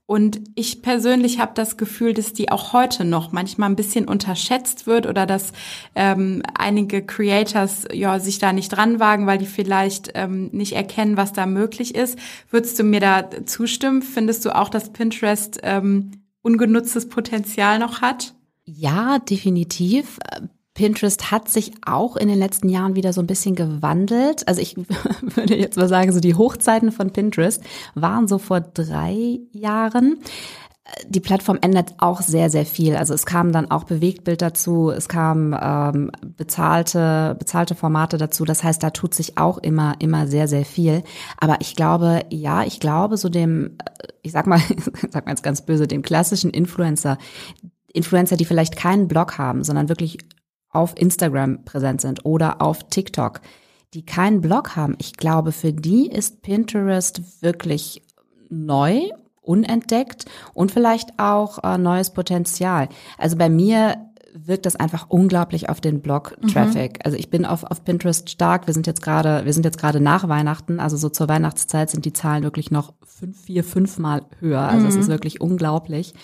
Und 0.06 0.40
ich 0.54 0.82
persönlich 0.82 1.38
habe 1.38 1.52
das 1.54 1.76
Gefühl, 1.76 2.12
dass 2.12 2.32
die 2.32 2.50
auch 2.50 2.72
heute 2.72 3.04
noch 3.04 3.32
manchmal 3.32 3.68
ein 3.68 3.76
bisschen 3.76 4.08
unterschätzt 4.08 4.86
wird 4.86 5.06
oder 5.06 5.26
dass 5.26 5.52
ähm, 5.94 6.42
einige 6.58 7.04
Creators 7.04 7.86
ja 7.92 8.18
sich 8.18 8.38
da 8.38 8.52
nicht 8.52 8.70
dran 8.70 9.00
wagen, 9.00 9.26
weil 9.26 9.38
die 9.38 9.46
vielleicht 9.46 10.10
ähm, 10.14 10.48
nicht 10.52 10.72
erkennen, 10.72 11.16
was 11.16 11.32
da 11.32 11.46
möglich 11.46 11.94
ist. 11.94 12.18
Würdest 12.50 12.78
du 12.78 12.84
mir 12.84 13.00
da 13.00 13.28
zustimmen? 13.44 14.02
Findest 14.02 14.44
du 14.44 14.54
auch, 14.54 14.70
dass 14.70 14.92
Pinterest 14.92 15.60
ähm, 15.62 16.21
ungenutztes 16.42 17.08
Potenzial 17.08 17.78
noch 17.78 18.00
hat? 18.00 18.34
Ja, 18.64 19.18
definitiv. 19.18 20.18
Pinterest 20.74 21.30
hat 21.30 21.50
sich 21.50 21.72
auch 21.84 22.16
in 22.16 22.28
den 22.28 22.38
letzten 22.38 22.68
Jahren 22.68 22.96
wieder 22.96 23.12
so 23.12 23.20
ein 23.20 23.26
bisschen 23.26 23.54
gewandelt. 23.54 24.48
Also 24.48 24.62
ich 24.62 24.76
würde 25.20 25.56
jetzt 25.56 25.76
mal 25.76 25.88
sagen, 25.88 26.12
so 26.12 26.20
die 26.20 26.34
Hochzeiten 26.34 26.92
von 26.92 27.12
Pinterest 27.12 27.62
waren 27.94 28.26
so 28.26 28.38
vor 28.38 28.60
drei 28.60 29.40
Jahren. 29.52 30.18
Die 31.06 31.20
Plattform 31.20 31.58
ändert 31.60 31.94
auch 31.98 32.20
sehr, 32.20 32.50
sehr 32.50 32.66
viel. 32.66 32.96
Also 32.96 33.14
es 33.14 33.24
kam 33.24 33.52
dann 33.52 33.70
auch 33.70 33.84
Bewegtbild 33.84 34.42
dazu, 34.42 34.90
es 34.90 35.08
kam 35.08 35.56
ähm, 35.58 36.10
bezahlte, 36.36 37.34
bezahlte 37.38 37.74
Formate 37.74 38.18
dazu. 38.18 38.44
Das 38.44 38.62
heißt, 38.62 38.82
da 38.82 38.90
tut 38.90 39.14
sich 39.14 39.38
auch 39.38 39.58
immer, 39.58 39.94
immer 40.00 40.26
sehr, 40.26 40.48
sehr 40.48 40.64
viel. 40.64 41.02
Aber 41.38 41.56
ich 41.60 41.76
glaube, 41.76 42.22
ja, 42.30 42.64
ich 42.64 42.78
glaube, 42.78 43.16
so 43.16 43.28
dem, 43.28 43.78
ich 44.22 44.32
sag 44.32 44.46
mal, 44.46 44.60
sag 45.10 45.24
mal 45.24 45.32
jetzt 45.32 45.42
ganz 45.42 45.62
böse, 45.62 45.86
dem 45.86 46.02
klassischen 46.02 46.50
Influencer, 46.50 47.16
Influencer, 47.92 48.36
die 48.36 48.44
vielleicht 48.44 48.76
keinen 48.76 49.08
Blog 49.08 49.38
haben, 49.38 49.64
sondern 49.64 49.88
wirklich 49.88 50.18
auf 50.68 50.94
Instagram 50.96 51.64
präsent 51.64 52.00
sind 52.00 52.24
oder 52.24 52.60
auf 52.60 52.88
TikTok, 52.88 53.40
die 53.94 54.04
keinen 54.04 54.40
Blog 54.40 54.74
haben, 54.74 54.94
ich 54.98 55.14
glaube, 55.14 55.52
für 55.52 55.72
die 55.72 56.06
ist 56.06 56.42
Pinterest 56.42 57.42
wirklich 57.42 58.02
neu, 58.48 59.10
unentdeckt 59.42 60.24
und 60.54 60.72
vielleicht 60.72 61.18
auch 61.18 61.62
äh, 61.62 61.76
neues 61.76 62.10
Potenzial. 62.10 62.88
Also 63.18 63.36
bei 63.36 63.50
mir 63.50 63.96
wirkt 64.34 64.64
das 64.64 64.76
einfach 64.76 65.06
unglaublich 65.08 65.68
auf 65.68 65.80
den 65.80 66.00
Blog-Traffic. 66.00 66.92
Mhm. 66.92 67.00
Also 67.04 67.18
ich 67.18 67.28
bin 67.28 67.44
auf, 67.44 67.64
auf 67.64 67.84
Pinterest 67.84 68.30
stark. 68.30 68.66
Wir 68.66 68.72
sind 68.72 68.86
jetzt 68.86 69.02
gerade, 69.02 69.44
wir 69.44 69.52
sind 69.52 69.64
jetzt 69.64 69.78
gerade 69.78 70.00
nach 70.00 70.28
Weihnachten, 70.28 70.80
also 70.80 70.96
so 70.96 71.10
zur 71.10 71.28
Weihnachtszeit 71.28 71.90
sind 71.90 72.04
die 72.04 72.12
Zahlen 72.12 72.42
wirklich 72.42 72.70
noch 72.70 72.94
fünf, 73.04 73.42
vier, 73.42 73.62
fünfmal 73.62 74.22
höher. 74.40 74.62
Also 74.62 74.86
es 74.86 74.94
mhm. 74.94 75.00
ist 75.00 75.08
wirklich 75.08 75.40
unglaublich. 75.40 76.14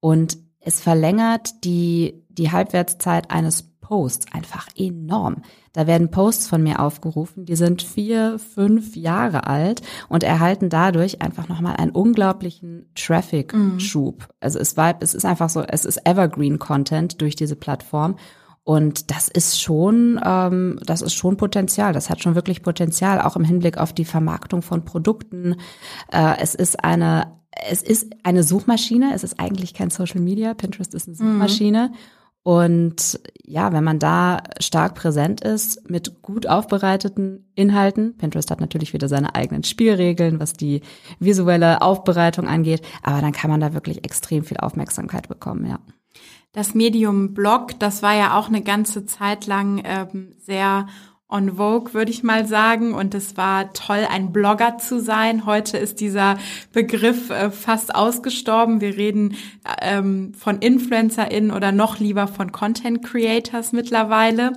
Und 0.00 0.38
es 0.68 0.82
verlängert 0.82 1.64
die, 1.64 2.26
die 2.28 2.52
Halbwertszeit 2.52 3.30
eines 3.30 3.62
Posts 3.80 4.26
einfach 4.34 4.68
enorm. 4.76 5.36
Da 5.72 5.86
werden 5.86 6.10
Posts 6.10 6.46
von 6.46 6.62
mir 6.62 6.80
aufgerufen, 6.80 7.46
die 7.46 7.56
sind 7.56 7.80
vier, 7.80 8.38
fünf 8.38 8.94
Jahre 8.94 9.46
alt 9.46 9.80
und 10.10 10.22
erhalten 10.22 10.68
dadurch 10.68 11.22
einfach 11.22 11.48
nochmal 11.48 11.76
einen 11.76 11.92
unglaublichen 11.92 12.90
Traffic-Schub. 12.94 14.20
Mhm. 14.20 14.26
Also 14.40 14.58
es 14.58 14.76
war, 14.76 14.96
es 15.00 15.14
ist 15.14 15.24
einfach 15.24 15.48
so, 15.48 15.62
es 15.62 15.86
ist 15.86 16.06
Evergreen-Content 16.06 17.22
durch 17.22 17.34
diese 17.34 17.56
Plattform. 17.56 18.16
Und 18.62 19.10
das 19.10 19.28
ist 19.28 19.58
schon, 19.58 20.20
ähm, 20.22 20.78
das 20.84 21.00
ist 21.00 21.14
schon 21.14 21.38
Potenzial. 21.38 21.94
Das 21.94 22.10
hat 22.10 22.22
schon 22.22 22.34
wirklich 22.34 22.62
Potenzial, 22.62 23.22
auch 23.22 23.36
im 23.36 23.44
Hinblick 23.44 23.78
auf 23.78 23.94
die 23.94 24.04
Vermarktung 24.04 24.60
von 24.60 24.84
Produkten. 24.84 25.56
Äh, 26.12 26.34
es 26.40 26.54
ist 26.54 26.84
eine, 26.84 27.37
es 27.50 27.82
ist 27.82 28.12
eine 28.22 28.42
Suchmaschine. 28.42 29.12
Es 29.14 29.24
ist 29.24 29.40
eigentlich 29.40 29.74
kein 29.74 29.90
Social 29.90 30.20
Media. 30.20 30.54
Pinterest 30.54 30.94
ist 30.94 31.08
eine 31.08 31.14
mhm. 31.16 31.32
Suchmaschine. 31.32 31.88
Mhm. 31.88 31.96
Und 32.48 33.20
ja, 33.44 33.72
wenn 33.72 33.84
man 33.84 33.98
da 33.98 34.42
stark 34.58 34.94
präsent 34.94 35.42
ist 35.42 35.90
mit 35.90 36.22
gut 36.22 36.46
aufbereiteten 36.46 37.50
Inhalten, 37.54 38.16
Pinterest 38.16 38.50
hat 38.50 38.60
natürlich 38.60 38.94
wieder 38.94 39.06
seine 39.06 39.34
eigenen 39.34 39.64
Spielregeln, 39.64 40.40
was 40.40 40.54
die 40.54 40.80
visuelle 41.18 41.82
Aufbereitung 41.82 42.48
angeht, 42.48 42.80
aber 43.02 43.20
dann 43.20 43.32
kann 43.32 43.50
man 43.50 43.60
da 43.60 43.74
wirklich 43.74 44.02
extrem 44.04 44.44
viel 44.44 44.56
Aufmerksamkeit 44.56 45.28
bekommen, 45.28 45.66
ja. 45.66 45.78
Das 46.52 46.74
Medium 46.74 47.34
Blog, 47.34 47.78
das 47.78 48.02
war 48.02 48.14
ja 48.14 48.38
auch 48.38 48.48
eine 48.48 48.62
ganze 48.62 49.04
Zeit 49.04 49.46
lang 49.46 49.82
ähm, 49.84 50.34
sehr 50.38 50.86
on 51.28 51.56
Vogue, 51.56 51.92
würde 51.94 52.10
ich 52.10 52.22
mal 52.22 52.46
sagen. 52.46 52.94
Und 52.94 53.14
es 53.14 53.36
war 53.36 53.72
toll, 53.72 54.06
ein 54.10 54.32
Blogger 54.32 54.78
zu 54.78 55.00
sein. 55.00 55.44
Heute 55.44 55.76
ist 55.76 56.00
dieser 56.00 56.38
Begriff 56.72 57.30
äh, 57.30 57.50
fast 57.50 57.94
ausgestorben. 57.94 58.80
Wir 58.80 58.96
reden 58.96 59.36
ähm, 59.80 60.32
von 60.34 60.58
InfluencerInnen 60.60 61.50
oder 61.50 61.72
noch 61.72 61.98
lieber 61.98 62.26
von 62.26 62.52
Content 62.52 63.04
Creators 63.04 63.72
mittlerweile. 63.72 64.52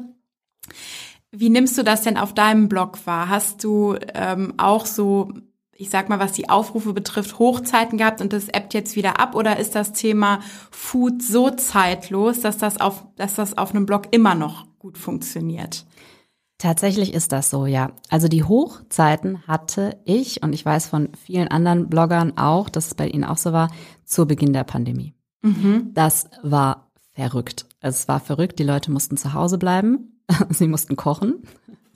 Wie 1.32 1.50
nimmst 1.50 1.78
du 1.78 1.84
das 1.84 2.04
denn 2.04 2.18
auf 2.18 2.34
deinem 2.34 2.70
Blog 2.70 3.06
wahr? 3.06 3.30
Hast 3.30 3.64
du 3.64 3.98
ähm, 4.14 4.54
auch 4.58 4.86
so 4.86 5.32
ich 5.82 5.90
sag 5.90 6.10
mal, 6.10 6.20
was 6.20 6.34
die 6.34 6.48
Aufrufe 6.48 6.94
betrifft, 6.94 7.40
Hochzeiten 7.40 7.98
gehabt 7.98 8.22
und 8.22 8.34
das 8.34 8.50
ebbt 8.50 8.76
jetzt 8.76 8.96
wieder 8.96 9.20
ab? 9.20 9.34
Oder 9.34 9.58
ist 9.58 9.74
das 9.74 9.94
Thema 9.94 10.40
Food 10.70 11.24
so 11.24 11.50
zeitlos, 11.50 12.40
dass 12.42 12.60
das 12.60 12.80
auf, 12.80 13.08
dass 13.16 13.34
das 13.34 13.58
auf 13.58 13.72
einem 13.72 13.88
Blog 13.88 14.04
immer 14.12 14.36
noch 14.36 14.68
gut 14.78 15.00
funktioniert? 15.00 15.88
Tatsächlich 16.62 17.16
ist 17.16 17.32
das 17.32 17.50
so, 17.50 17.66
ja. 17.66 17.90
Also 18.12 18.28
die 18.28 18.44
Hochzeiten 18.44 19.48
hatte 19.48 19.98
ich 20.06 20.44
und 20.44 20.54
ich 20.54 20.64
weiß 20.64 20.86
von 20.86 21.10
vielen 21.16 21.48
anderen 21.48 21.90
Bloggern 21.90 22.38
auch, 22.38 22.70
dass 22.70 22.86
es 22.86 22.94
bei 22.94 23.08
ihnen 23.08 23.24
auch 23.24 23.38
so 23.38 23.52
war, 23.52 23.72
zu 24.06 24.28
Beginn 24.28 24.54
der 24.54 24.64
Pandemie. 24.64 25.16
Mhm. 25.42 25.90
Das 25.96 26.30
war 26.44 26.92
verrückt. 27.16 27.66
Es 27.80 28.08
war 28.08 28.20
verrückt. 28.20 28.60
Die 28.60 28.64
Leute 28.64 28.92
mussten 28.92 29.18
zu 29.18 29.34
Hause 29.34 29.58
bleiben. 29.58 30.22
Sie 30.50 30.68
mussten 30.68 30.96
kochen. 30.96 31.42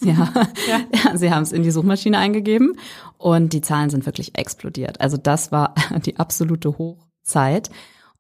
Ja, 0.02 0.34
ja. 0.68 0.80
ja 0.92 1.16
sie 1.16 1.32
haben 1.32 1.44
es 1.44 1.52
in 1.52 1.62
die 1.62 1.70
Suchmaschine 1.70 2.18
eingegeben 2.18 2.76
und 3.20 3.54
die 3.54 3.62
Zahlen 3.62 3.92
sind 3.92 4.08
wirklich 4.08 4.36
explodiert. 4.36 5.00
Also 5.00 5.18
das 5.18 5.52
war 5.52 5.76
die 6.08 6.18
absolute 6.18 6.80
Hochzeit. 6.80 7.70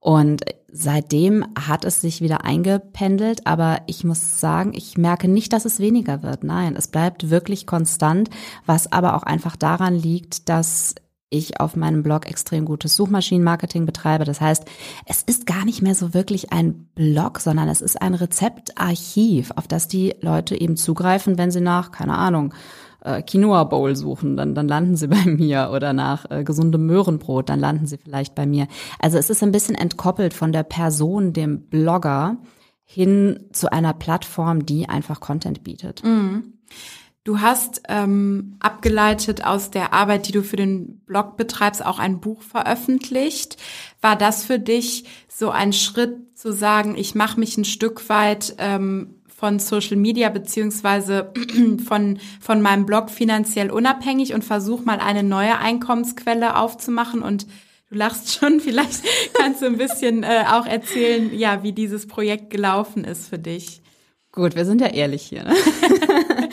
Und 0.05 0.43
seitdem 0.71 1.43
hat 1.59 1.83
es 1.83 1.99
sich 1.99 2.21
wieder 2.21 2.45
eingependelt, 2.45 3.47
aber 3.47 3.81
ich 3.87 4.03
muss 4.03 4.39
sagen, 4.39 4.71
ich 4.75 4.99
merke 4.99 5.27
nicht, 5.27 5.51
dass 5.51 5.65
es 5.65 5.79
weniger 5.79 6.21
wird. 6.21 6.43
Nein, 6.43 6.75
es 6.75 6.89
bleibt 6.89 7.31
wirklich 7.31 7.65
konstant, 7.65 8.29
was 8.67 8.91
aber 8.91 9.15
auch 9.15 9.23
einfach 9.23 9.55
daran 9.55 9.95
liegt, 9.95 10.47
dass 10.47 10.93
ich 11.31 11.59
auf 11.59 11.75
meinem 11.75 12.03
Blog 12.03 12.29
extrem 12.29 12.65
gutes 12.65 12.95
Suchmaschinenmarketing 12.95 13.87
betreibe. 13.87 14.25
Das 14.25 14.41
heißt, 14.41 14.65
es 15.07 15.23
ist 15.23 15.47
gar 15.47 15.65
nicht 15.65 15.81
mehr 15.81 15.95
so 15.95 16.13
wirklich 16.13 16.53
ein 16.53 16.85
Blog, 16.93 17.39
sondern 17.39 17.67
es 17.67 17.81
ist 17.81 17.99
ein 17.99 18.13
Rezeptarchiv, 18.13 19.53
auf 19.55 19.67
das 19.67 19.87
die 19.87 20.13
Leute 20.21 20.55
eben 20.55 20.77
zugreifen, 20.77 21.39
wenn 21.39 21.49
sie 21.49 21.61
nach, 21.61 21.91
keine 21.91 22.15
Ahnung, 22.15 22.53
äh, 23.05 23.21
Quinoa 23.21 23.63
Bowl 23.65 23.95
suchen, 23.95 24.35
dann, 24.35 24.55
dann 24.55 24.67
landen 24.67 24.95
sie 24.95 25.07
bei 25.09 25.25
mir 25.25 25.71
oder 25.73 25.93
nach 25.93 26.29
äh, 26.29 26.43
gesundem 26.43 26.85
Möhrenbrot, 26.85 27.49
dann 27.49 27.59
landen 27.59 27.87
sie 27.87 27.97
vielleicht 27.97 28.35
bei 28.35 28.45
mir. 28.45 28.67
Also 28.99 29.17
es 29.17 29.29
ist 29.29 29.43
ein 29.43 29.51
bisschen 29.51 29.75
entkoppelt 29.75 30.33
von 30.33 30.51
der 30.51 30.63
Person, 30.63 31.33
dem 31.33 31.61
Blogger, 31.61 32.37
hin 32.87 33.39
zu 33.51 33.71
einer 33.71 33.93
Plattform, 33.93 34.65
die 34.65 34.87
einfach 34.87 35.19
Content 35.19 35.63
bietet. 35.63 36.03
Mhm. 36.03 36.53
Du 37.23 37.41
hast 37.41 37.81
ähm, 37.89 38.57
abgeleitet 38.59 39.43
aus 39.43 39.71
der 39.71 39.93
Arbeit, 39.93 40.27
die 40.27 40.31
du 40.31 40.43
für 40.43 40.57
den 40.57 40.99
Blog 41.07 41.37
betreibst, 41.37 41.83
auch 41.83 41.97
ein 41.97 42.19
Buch 42.19 42.43
veröffentlicht. 42.43 43.57
War 43.99 44.15
das 44.15 44.45
für 44.45 44.59
dich 44.59 45.05
so 45.27 45.49
ein 45.49 45.73
Schritt 45.73 46.37
zu 46.37 46.53
sagen, 46.53 46.95
ich 46.95 47.15
mache 47.15 47.39
mich 47.39 47.57
ein 47.57 47.65
Stück 47.65 48.07
weit 48.09 48.53
ähm, 48.59 49.15
von 49.35 49.59
Social 49.59 49.97
Media 49.97 50.29
beziehungsweise 50.29 51.33
von, 51.85 52.19
von 52.39 52.61
meinem 52.61 52.85
Blog 52.85 53.09
finanziell 53.09 53.69
unabhängig 53.69 54.33
und 54.33 54.43
versuche 54.43 54.83
mal 54.83 54.99
eine 54.99 55.23
neue 55.23 55.59
Einkommensquelle 55.59 56.55
aufzumachen 56.55 57.21
und 57.21 57.45
Du 57.91 57.95
lachst 57.95 58.33
schon, 58.33 58.59
vielleicht 58.61 59.03
kannst 59.33 59.61
du 59.61 59.67
ein 59.67 59.77
bisschen 59.77 60.23
äh, 60.23 60.45
auch 60.51 60.65
erzählen, 60.65 61.37
ja, 61.37 61.61
wie 61.63 61.71
dieses 61.71 62.07
Projekt 62.07 62.49
gelaufen 62.49 63.03
ist 63.03 63.29
für 63.29 63.37
dich. 63.37 63.81
Gut, 64.31 64.55
wir 64.55 64.65
sind 64.65 64.81
ja 64.81 64.87
ehrlich 64.87 65.21
hier. 65.21 65.43
Ne? 65.43 65.53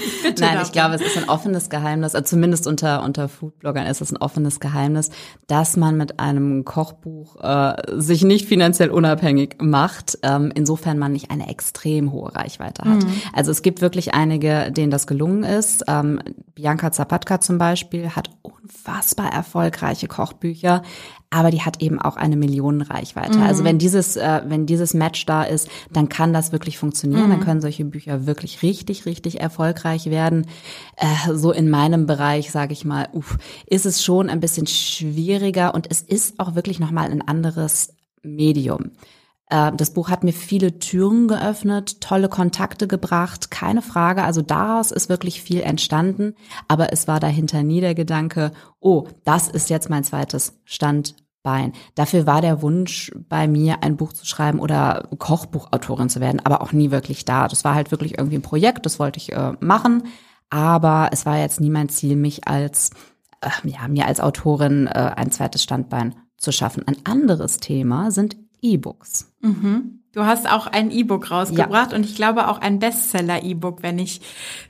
Bitte 0.23 0.43
Nein, 0.43 0.59
ich 0.63 0.73
glaube, 0.73 0.95
es 0.95 1.01
ist 1.01 1.17
ein 1.17 1.29
offenes 1.29 1.71
Geheimnis, 1.71 2.15
also 2.15 2.27
zumindest 2.27 2.67
unter, 2.67 3.03
unter 3.03 3.29
Foodbloggern 3.29 3.87
ist 3.87 4.01
es 4.01 4.13
ein 4.13 4.17
offenes 4.17 4.61
Geheimnis, 4.61 5.11
dass 5.47 5.77
man 5.77 5.97
mit 5.97 6.21
einem 6.21 6.65
Kochbuch 6.65 7.37
äh, 7.43 7.75
sich 7.97 8.23
nicht 8.23 8.47
finanziell 8.47 8.91
unabhängig 8.91 9.57
macht, 9.61 10.19
ähm, 10.23 10.53
insofern 10.55 10.99
man 10.99 11.13
nicht 11.13 11.31
eine 11.31 11.49
extrem 11.49 12.13
hohe 12.13 12.35
Reichweite 12.35 12.85
hat. 12.85 13.05
Mhm. 13.05 13.13
Also 13.33 13.51
es 13.51 13.63
gibt 13.63 13.81
wirklich 13.81 14.15
einige, 14.15 14.71
denen 14.73 14.91
das 14.91 15.07
gelungen 15.07 15.45
ist. 15.45 15.85
Ähm, 15.89 16.21
Bianca 16.55 16.93
Zapatka 16.93 17.41
zum 17.41 17.59
Beispiel 17.59 18.11
hat 18.11 18.31
unfassbar 18.43 19.33
erfolgreiche 19.33 20.09
Kochbücher, 20.09 20.83
aber 21.33 21.51
die 21.51 21.63
hat 21.63 21.81
eben 21.81 22.01
auch 22.01 22.17
eine 22.17 22.37
Millionenreichweite. 22.37 23.39
Mhm. 23.39 23.45
Also 23.45 23.65
wenn 23.65 23.79
dieses, 23.79 24.17
äh, 24.17 24.43
wenn 24.47 24.67
dieses 24.67 24.93
Match 24.93 25.25
da 25.25 25.43
ist, 25.43 25.69
dann 25.91 26.09
kann 26.09 26.33
das 26.33 26.53
wirklich 26.53 26.77
funktionieren. 26.77 27.27
Mhm. 27.27 27.31
Dann 27.31 27.41
können 27.41 27.61
solche 27.63 27.85
Bücher 27.87 28.27
wirklich 28.27 28.63
richtig, 28.63 29.07
richtig 29.07 29.41
erfolgreich 29.41 30.07
werden. 30.07 30.47
Äh, 30.97 31.35
so 31.35 31.51
in 31.51 31.71
meinem 31.71 32.07
Bereich, 32.07 32.51
sage 32.51 32.75
ich 32.75 32.85
mal, 32.85 33.09
uff, 33.13 33.39
ist 33.67 33.87
es 33.87 34.05
schon 34.05 34.29
ein 34.29 34.41
bisschen 34.41 34.67
schwieriger 34.67 35.75
und 35.75 35.91
es 35.91 36.03
ist 36.03 36.39
auch 36.39 36.55
wirklich 36.55 36.79
nochmal 36.79 37.11
ein 37.11 37.23
anderes 37.23 37.95
Medium. 38.23 38.91
Äh, 39.49 39.73
das 39.77 39.93
Buch 39.95 40.11
hat 40.11 40.25
mir 40.25 40.33
viele 40.33 40.79
Türen 40.79 41.29
geöffnet, 41.29 42.01
tolle 42.01 42.29
Kontakte 42.29 42.89
gebracht, 42.89 43.51
keine 43.51 43.83
Frage. 43.83 44.23
Also 44.25 44.43
daraus 44.43 44.91
ist 44.91 45.09
wirklich 45.09 45.43
viel 45.43 45.61
entstanden. 45.61 46.35
Aber 46.69 46.93
es 46.93 47.07
war 47.09 47.21
dahinter 47.21 47.63
nie 47.63 47.81
der 47.81 47.95
Gedanke, 47.95 48.53
oh, 48.81 49.09
das 49.25 49.49
ist 49.49 49.71
jetzt 49.71 49.91
mein 49.91 50.05
zweites 50.05 50.61
Stand 50.65 51.22
Bein. 51.43 51.73
Dafür 51.97 52.27
war 52.27 52.41
der 52.41 52.63
Wunsch 52.63 53.11
bei 53.29 53.49
mir, 53.49 53.83
ein 53.83 53.97
Buch 53.97 54.13
zu 54.13 54.25
schreiben 54.25 54.61
oder 54.61 55.09
Kochbuchautorin 55.19 56.09
zu 56.09 56.21
werden, 56.21 56.41
aber 56.45 56.63
auch 56.63 56.73
nie 56.73 56.91
wirklich 56.91 57.25
da. 57.25 57.49
Das 57.49 57.65
war 57.65 57.75
halt 57.75 57.91
wirklich 57.91 58.19
irgendwie 58.19 58.37
ein 58.37 58.43
Projekt, 58.43 58.87
das 58.87 59.01
wollte 59.01 59.19
ich 59.19 59.33
äh, 59.33 59.53
machen, 59.59 60.05
aber 60.51 61.11
es 61.13 61.27
war 61.27 61.39
jetzt 61.39 61.61
nie 61.61 61.71
mein 61.71 61.89
Ziel, 61.89 62.15
mich 62.15 62.47
als 62.47 62.91
äh, 63.41 63.49
ja, 63.65 63.89
mir 63.89 64.07
als 64.07 64.21
Autorin 64.21 64.87
äh, 64.87 65.13
ein 65.17 65.33
zweites 65.33 65.63
Standbein 65.63 66.15
zu 66.37 66.53
schaffen. 66.53 66.87
Ein 66.87 66.97
anderes 67.05 67.59
Thema 67.59 68.11
sind 68.11 68.37
E-Books. 68.61 69.33
Mhm. 69.41 70.03
Du 70.13 70.25
hast 70.25 70.51
auch 70.51 70.67
ein 70.67 70.91
E-Book 70.91 71.31
rausgebracht 71.31 71.93
ja. 71.93 71.97
und 71.97 72.05
ich 72.05 72.15
glaube 72.15 72.49
auch 72.49 72.61
ein 72.61 72.79
Bestseller-E-Book, 72.79 73.83
wenn 73.83 73.99
ich 73.99 74.21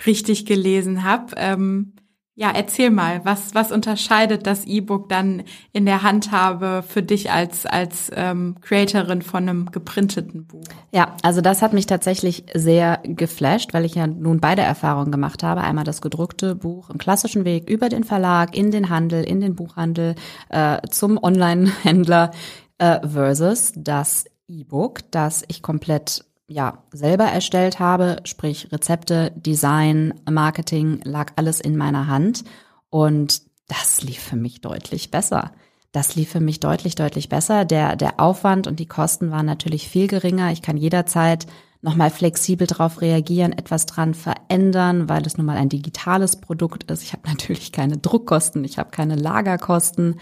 richtig 0.07 0.47
gelesen 0.47 1.05
habe. 1.05 1.35
Ähm, 1.37 1.95
ja, 2.35 2.51
erzähl 2.51 2.91
mal, 2.91 3.21
was, 3.25 3.55
was 3.55 3.71
unterscheidet 3.71 4.47
das 4.47 4.65
E-Book 4.65 5.11
dann 5.11 5.43
in 5.73 5.85
der 5.85 6.03
Handhabe 6.03 6.83
für 6.87 7.03
dich 7.03 7.31
als, 7.31 7.67
als 7.67 8.11
ähm, 8.15 8.57
Creatorin 8.63 9.21
von 9.21 9.47
einem 9.47 9.71
geprinteten 9.71 10.47
Buch? 10.47 10.65
Ja, 10.93 11.15
also 11.23 11.43
das 11.43 11.61
hat 11.61 11.75
mich 11.75 11.85
tatsächlich 11.85 12.45
sehr 12.55 13.01
geflasht, 13.05 13.75
weil 13.75 13.85
ich 13.85 13.97
ja 13.97 14.07
nun 14.07 14.41
beide 14.41 14.63
Erfahrungen 14.63 15.13
gemacht 15.13 15.43
habe. 15.43 15.61
Einmal 15.61 15.85
das 15.85 16.01
gedruckte 16.01 16.55
Buch 16.55 16.89
im 16.89 16.97
klassischen 16.97 17.45
Weg 17.45 17.69
über 17.69 17.91
den 17.91 18.03
Verlag, 18.03 18.57
in 18.57 18.71
den 18.71 18.89
Handel, 18.89 19.25
in 19.25 19.43
den 19.43 19.55
Buchhandel, 19.55 20.15
äh, 20.49 20.79
zum 20.89 21.23
Online-Händler 21.23 22.31
äh, 22.79 23.07
versus 23.07 23.73
das 23.77 24.25
E-Book, 24.49 25.01
das 25.11 25.45
ich 25.49 25.61
komplett 25.61 26.25
ja, 26.53 26.85
selber 26.93 27.25
erstellt 27.25 27.79
habe, 27.81 28.21
sprich 28.25 28.69
Rezepte, 28.73 29.33
Design, 29.35 30.15
Marketing, 30.31 31.01
lag 31.05 31.33
alles 31.37 31.61
in 31.61 31.77
meiner 31.77 32.07
Hand 32.07 32.45
und 32.91 33.43
das 33.69 34.03
lief 34.03 34.21
für 34.21 34.37
mich 34.37 34.61
deutlich 34.61 35.11
besser. 35.11 35.53
Das 35.93 36.15
lief 36.15 36.31
für 36.31 36.41
mich 36.41 36.61
deutlich, 36.61 36.95
deutlich 36.95 37.29
besser. 37.29 37.65
Der, 37.65 37.97
der 37.97 38.19
Aufwand 38.19 38.67
und 38.67 38.81
die 38.81 38.89
Kosten 38.89 39.31
waren 39.31 39.47
natürlich 39.47 39.89
viel 39.89 40.09
geringer. 40.09 40.51
Ich 40.51 40.63
kann 40.63 40.77
jederzeit 40.77 41.47
nochmal 41.83 42.11
flexibel 42.11 42.69
darauf 42.69 43.01
reagieren, 43.01 43.53
etwas 43.53 43.87
dran 43.87 44.15
verändern, 44.15 45.09
weil 45.09 45.27
es 45.27 45.37
nun 45.37 45.47
mal 45.47 45.57
ein 45.57 45.69
digitales 45.69 46.37
Produkt 46.37 46.91
ist. 46.91 47.03
Ich 47.03 47.13
habe 47.13 47.29
natürlich 47.29 47.73
keine 47.73 47.99
Druckkosten, 47.99 48.65
ich 48.65 48.79
habe 48.79 48.91
keine 48.91 49.17
Lagerkosten. 49.17 50.21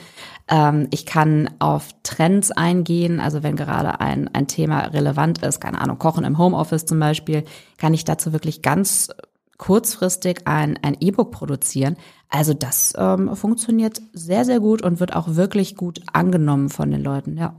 Ähm, 0.48 0.88
ich 0.90 1.04
kann 1.06 1.50
auf 1.58 1.90
Trends 2.02 2.50
eingehen, 2.50 3.20
also 3.20 3.42
wenn 3.42 3.56
gerade 3.56 4.00
ein, 4.00 4.28
ein 4.34 4.48
Thema 4.48 4.80
relevant 4.86 5.42
ist, 5.42 5.60
keine 5.60 5.80
Ahnung, 5.80 5.98
Kochen 5.98 6.24
im 6.24 6.38
Homeoffice 6.38 6.86
zum 6.86 6.98
Beispiel, 6.98 7.44
kann 7.76 7.94
ich 7.94 8.04
dazu 8.04 8.32
wirklich 8.32 8.62
ganz 8.62 9.10
kurzfristig 9.58 10.46
ein 10.46 10.78
ein 10.82 10.96
E-Book 11.00 11.30
produzieren. 11.30 11.96
Also 12.30 12.54
das 12.54 12.94
ähm, 12.96 13.36
funktioniert 13.36 14.00
sehr, 14.14 14.46
sehr 14.46 14.60
gut 14.60 14.80
und 14.80 15.00
wird 15.00 15.14
auch 15.14 15.34
wirklich 15.34 15.76
gut 15.76 16.00
angenommen 16.10 16.70
von 16.70 16.90
den 16.90 17.02
Leuten, 17.02 17.36
ja. 17.36 17.54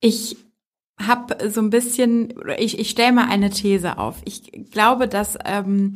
Ich 0.00 0.36
habe 1.06 1.50
so 1.50 1.60
ein 1.60 1.70
bisschen, 1.70 2.34
ich, 2.58 2.78
ich 2.78 2.90
stelle 2.90 3.12
mal 3.12 3.28
eine 3.28 3.50
These 3.50 3.98
auf. 3.98 4.16
Ich 4.24 4.50
glaube, 4.70 5.08
dass 5.08 5.38
ähm, 5.44 5.94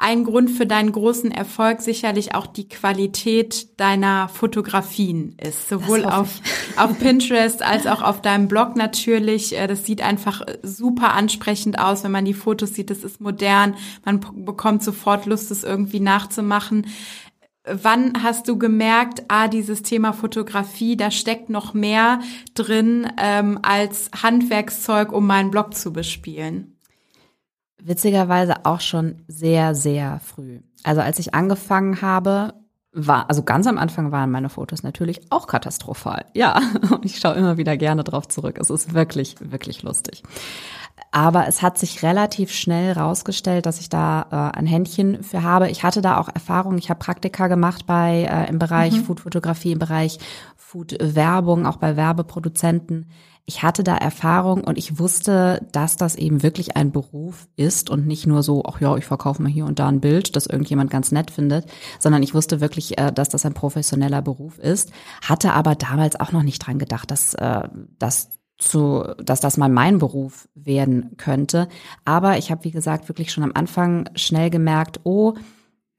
ein 0.00 0.22
Grund 0.22 0.50
für 0.50 0.64
deinen 0.64 0.92
großen 0.92 1.32
Erfolg 1.32 1.80
sicherlich 1.80 2.34
auch 2.34 2.46
die 2.46 2.68
Qualität 2.68 3.80
deiner 3.80 4.28
Fotografien 4.28 5.36
ist. 5.42 5.68
Sowohl 5.68 6.04
auf, 6.04 6.40
auf 6.76 6.96
Pinterest 7.00 7.62
als 7.62 7.88
auch 7.88 8.00
auf 8.00 8.22
deinem 8.22 8.46
Blog 8.46 8.76
natürlich. 8.76 9.58
Äh, 9.58 9.66
das 9.66 9.84
sieht 9.84 10.00
einfach 10.00 10.42
super 10.62 11.14
ansprechend 11.14 11.80
aus, 11.80 12.04
wenn 12.04 12.12
man 12.12 12.24
die 12.24 12.34
Fotos 12.34 12.74
sieht. 12.74 12.90
Das 12.90 13.02
ist 13.02 13.20
modern. 13.20 13.74
Man 14.04 14.20
bekommt 14.44 14.84
sofort 14.84 15.26
Lust, 15.26 15.50
es 15.50 15.64
irgendwie 15.64 16.00
nachzumachen 16.00 16.86
wann 17.70 18.22
hast 18.22 18.48
du 18.48 18.58
gemerkt, 18.58 19.22
ah, 19.28 19.48
dieses 19.48 19.82
Thema 19.82 20.12
Fotografie, 20.12 20.96
da 20.96 21.10
steckt 21.10 21.50
noch 21.50 21.74
mehr 21.74 22.20
drin 22.54 23.06
ähm, 23.18 23.58
als 23.62 24.10
Handwerkszeug, 24.22 25.12
um 25.12 25.26
meinen 25.26 25.50
Blog 25.50 25.74
zu 25.74 25.92
bespielen? 25.92 26.76
Witzigerweise 27.82 28.64
auch 28.64 28.80
schon 28.80 29.22
sehr, 29.28 29.74
sehr 29.74 30.20
früh. 30.20 30.60
Also 30.82 31.00
als 31.00 31.18
ich 31.18 31.34
angefangen 31.34 32.02
habe, 32.02 32.54
war, 32.92 33.28
also 33.28 33.42
ganz 33.42 33.66
am 33.66 33.78
Anfang 33.78 34.10
waren 34.12 34.30
meine 34.30 34.48
Fotos 34.48 34.82
natürlich 34.82 35.20
auch 35.30 35.46
katastrophal. 35.46 36.24
Ja, 36.34 36.60
ich 37.02 37.18
schaue 37.18 37.34
immer 37.34 37.56
wieder 37.56 37.76
gerne 37.76 38.02
drauf 38.04 38.26
zurück. 38.28 38.58
Es 38.60 38.70
ist 38.70 38.94
wirklich, 38.94 39.36
wirklich 39.40 39.82
lustig. 39.82 40.22
Aber 41.10 41.48
es 41.48 41.62
hat 41.62 41.78
sich 41.78 42.02
relativ 42.02 42.52
schnell 42.52 42.92
rausgestellt, 42.92 43.66
dass 43.66 43.80
ich 43.80 43.88
da 43.88 44.26
äh, 44.30 44.58
ein 44.58 44.66
Händchen 44.66 45.22
für 45.22 45.42
habe. 45.42 45.70
Ich 45.70 45.82
hatte 45.82 46.02
da 46.02 46.18
auch 46.18 46.28
Erfahrung. 46.28 46.78
Ich 46.78 46.90
habe 46.90 46.98
Praktika 46.98 47.48
gemacht 47.48 47.86
bei 47.86 48.28
äh, 48.30 48.48
im 48.48 48.58
Bereich 48.58 48.94
mhm. 48.94 49.04
Foodfotografie, 49.04 49.72
im 49.72 49.78
Bereich 49.78 50.18
Food-Werbung, 50.56 51.66
auch 51.66 51.78
bei 51.78 51.96
Werbeproduzenten. 51.96 53.06
Ich 53.46 53.62
hatte 53.62 53.82
da 53.82 53.96
Erfahrung 53.96 54.62
und 54.62 54.76
ich 54.76 54.98
wusste, 54.98 55.66
dass 55.72 55.96
das 55.96 56.16
eben 56.16 56.42
wirklich 56.42 56.76
ein 56.76 56.92
Beruf 56.92 57.48
ist 57.56 57.88
und 57.88 58.06
nicht 58.06 58.26
nur 58.26 58.42
so, 58.42 58.62
ach 58.66 58.78
ja, 58.78 58.94
ich 58.98 59.06
verkaufe 59.06 59.42
mal 59.42 59.50
hier 59.50 59.64
und 59.64 59.78
da 59.78 59.88
ein 59.88 60.02
Bild, 60.02 60.36
das 60.36 60.44
irgendjemand 60.44 60.90
ganz 60.90 61.12
nett 61.12 61.30
findet, 61.30 61.64
sondern 61.98 62.22
ich 62.22 62.34
wusste 62.34 62.60
wirklich, 62.60 62.98
äh, 62.98 63.10
dass 63.10 63.30
das 63.30 63.46
ein 63.46 63.54
professioneller 63.54 64.20
Beruf 64.20 64.58
ist, 64.58 64.92
hatte 65.26 65.54
aber 65.54 65.74
damals 65.76 66.20
auch 66.20 66.32
noch 66.32 66.42
nicht 66.42 66.58
dran 66.58 66.78
gedacht, 66.78 67.10
dass, 67.10 67.32
äh, 67.32 67.66
dass 67.98 68.37
zu, 68.58 69.04
dass 69.18 69.40
das 69.40 69.56
mal 69.56 69.68
mein 69.68 69.98
Beruf 69.98 70.48
werden 70.54 71.16
könnte. 71.16 71.68
Aber 72.04 72.38
ich 72.38 72.50
habe, 72.50 72.64
wie 72.64 72.70
gesagt, 72.70 73.08
wirklich 73.08 73.32
schon 73.32 73.44
am 73.44 73.52
Anfang 73.54 74.10
schnell 74.14 74.50
gemerkt, 74.50 75.00
oh, 75.04 75.34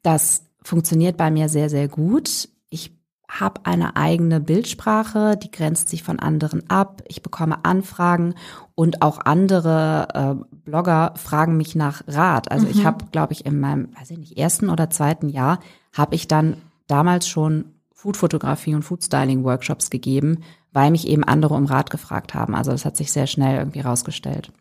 das 0.03 0.43
funktioniert 0.61 1.17
bei 1.17 1.31
mir 1.31 1.49
sehr, 1.49 1.69
sehr 1.69 1.87
gut. 1.87 2.49
Ich 2.69 2.91
habe 3.29 3.61
eine 3.63 3.95
eigene 3.95 4.39
Bildsprache, 4.39 5.37
die 5.37 5.51
grenzt 5.51 5.89
sich 5.89 6.03
von 6.03 6.19
anderen 6.19 6.69
ab. 6.69 7.01
Ich 7.07 7.21
bekomme 7.21 7.63
Anfragen 7.63 8.35
und 8.75 9.01
auch 9.01 9.19
andere 9.23 10.07
äh, 10.13 10.55
Blogger 10.55 11.13
fragen 11.15 11.55
mich 11.55 11.75
nach 11.75 12.01
Rat. 12.07 12.51
Also 12.51 12.65
mhm. 12.65 12.71
ich 12.71 12.85
habe, 12.85 13.05
glaube 13.11 13.33
ich, 13.33 13.45
in 13.45 13.59
meinem, 13.59 13.89
weiß 13.97 14.11
ich 14.11 14.17
nicht, 14.17 14.37
ersten 14.37 14.69
oder 14.69 14.89
zweiten 14.89 15.29
Jahr 15.29 15.59
habe 15.93 16.15
ich 16.15 16.27
dann 16.27 16.57
damals 16.87 17.27
schon 17.27 17.65
Foodfotografie 17.93 18.75
und 18.75 18.83
Foodstyling-Workshops 18.83 19.89
gegeben, 19.89 20.39
weil 20.71 20.91
mich 20.91 21.07
eben 21.07 21.23
andere 21.23 21.53
um 21.55 21.65
Rat 21.65 21.89
gefragt 21.89 22.33
haben. 22.33 22.55
Also 22.55 22.71
das 22.71 22.85
hat 22.85 22.97
sich 22.97 23.11
sehr 23.11 23.27
schnell 23.27 23.57
irgendwie 23.57 23.81
rausgestellt. 23.81 24.51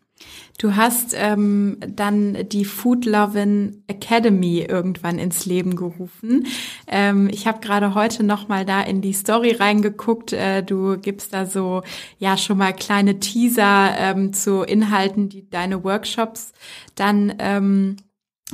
Du 0.57 0.75
hast 0.75 1.15
ähm, 1.15 1.77
dann 1.87 2.49
die 2.49 2.65
Food 2.65 3.05
Lovin 3.05 3.83
Academy 3.87 4.59
irgendwann 4.67 5.17
ins 5.17 5.45
Leben 5.45 5.77
gerufen. 5.77 6.47
Ähm, 6.87 7.29
ich 7.31 7.47
habe 7.47 7.61
gerade 7.61 7.95
heute 7.95 8.23
noch 8.23 8.49
mal 8.49 8.65
da 8.65 8.81
in 8.81 9.01
die 9.01 9.13
Story 9.13 9.51
reingeguckt. 9.51 10.33
Äh, 10.33 10.63
du 10.63 10.97
gibst 10.97 11.33
da 11.33 11.45
so 11.45 11.83
ja 12.17 12.35
schon 12.35 12.57
mal 12.57 12.73
kleine 12.73 13.19
Teaser 13.19 13.95
ähm, 13.97 14.33
zu 14.33 14.63
Inhalten, 14.63 15.29
die 15.29 15.49
deine 15.49 15.83
Workshops 15.85 16.51
dann 16.95 17.33
ähm, 17.39 17.95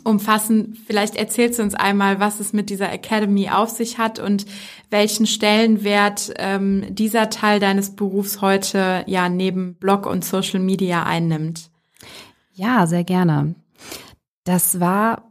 umfassen. 0.06 0.78
Vielleicht 0.86 1.16
erzählst 1.16 1.60
du 1.60 1.64
uns 1.64 1.76
einmal, 1.76 2.20
was 2.20 2.40
es 2.40 2.54
mit 2.54 2.70
dieser 2.70 2.92
Academy 2.92 3.50
auf 3.50 3.70
sich 3.70 3.98
hat 3.98 4.20
und 4.20 4.46
welchen 4.90 5.26
Stellenwert 5.26 6.34
ähm, 6.38 6.86
dieser 6.90 7.30
Teil 7.30 7.60
deines 7.60 7.96
Berufs 7.96 8.42
heute 8.42 9.04
ja 9.08 9.28
neben 9.30 9.76
Blog 9.76 10.06
und 10.06 10.24
Social 10.24 10.60
Media 10.60 11.04
einnimmt. 11.04 11.70
Ja, 12.54 12.88
sehr 12.88 13.04
gerne. 13.04 13.56
Das 14.44 14.80
war 14.80 15.24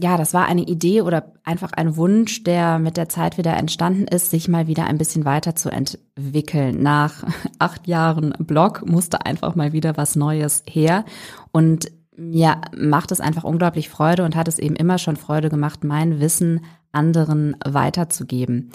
ja, 0.00 0.16
das 0.16 0.34
war 0.34 0.46
eine 0.46 0.62
Idee 0.62 1.02
oder 1.02 1.32
einfach 1.44 1.72
ein 1.72 1.96
Wunsch, 1.96 2.42
der 2.42 2.80
mit 2.80 2.96
der 2.96 3.08
Zeit 3.08 3.38
wieder 3.38 3.56
entstanden 3.56 4.08
ist, 4.08 4.30
sich 4.30 4.48
mal 4.48 4.66
wieder 4.66 4.86
ein 4.86 4.98
bisschen 4.98 5.24
weiter 5.24 5.54
zu 5.54 5.70
entwickeln. 5.70 6.82
Nach 6.82 7.24
acht 7.60 7.86
Jahren 7.86 8.34
Blog 8.38 8.84
musste 8.84 9.24
einfach 9.24 9.54
mal 9.54 9.72
wieder 9.72 9.96
was 9.96 10.16
Neues 10.16 10.64
her. 10.66 11.04
Und 11.52 11.90
mir 12.16 12.60
macht 12.76 13.12
es 13.12 13.20
einfach 13.20 13.44
unglaublich 13.44 13.88
Freude 13.88 14.24
und 14.24 14.36
hat 14.36 14.48
es 14.48 14.58
eben 14.58 14.76
immer 14.76 14.98
schon 14.98 15.16
Freude 15.16 15.48
gemacht, 15.48 15.84
mein 15.84 16.20
Wissen 16.20 16.64
anderen 16.92 17.56
weiterzugeben. 17.64 18.70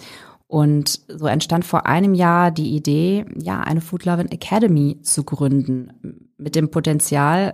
Und 0.47 1.01
so 1.07 1.27
entstand 1.27 1.65
vor 1.65 1.85
einem 1.85 2.13
Jahr 2.13 2.51
die 2.51 2.75
Idee, 2.75 3.25
ja, 3.35 3.59
eine 3.59 3.81
Food 3.81 4.05
Lovin 4.05 4.31
Academy 4.31 4.99
zu 5.01 5.23
gründen, 5.23 6.31
mit 6.37 6.55
dem 6.55 6.71
Potenzial, 6.71 7.53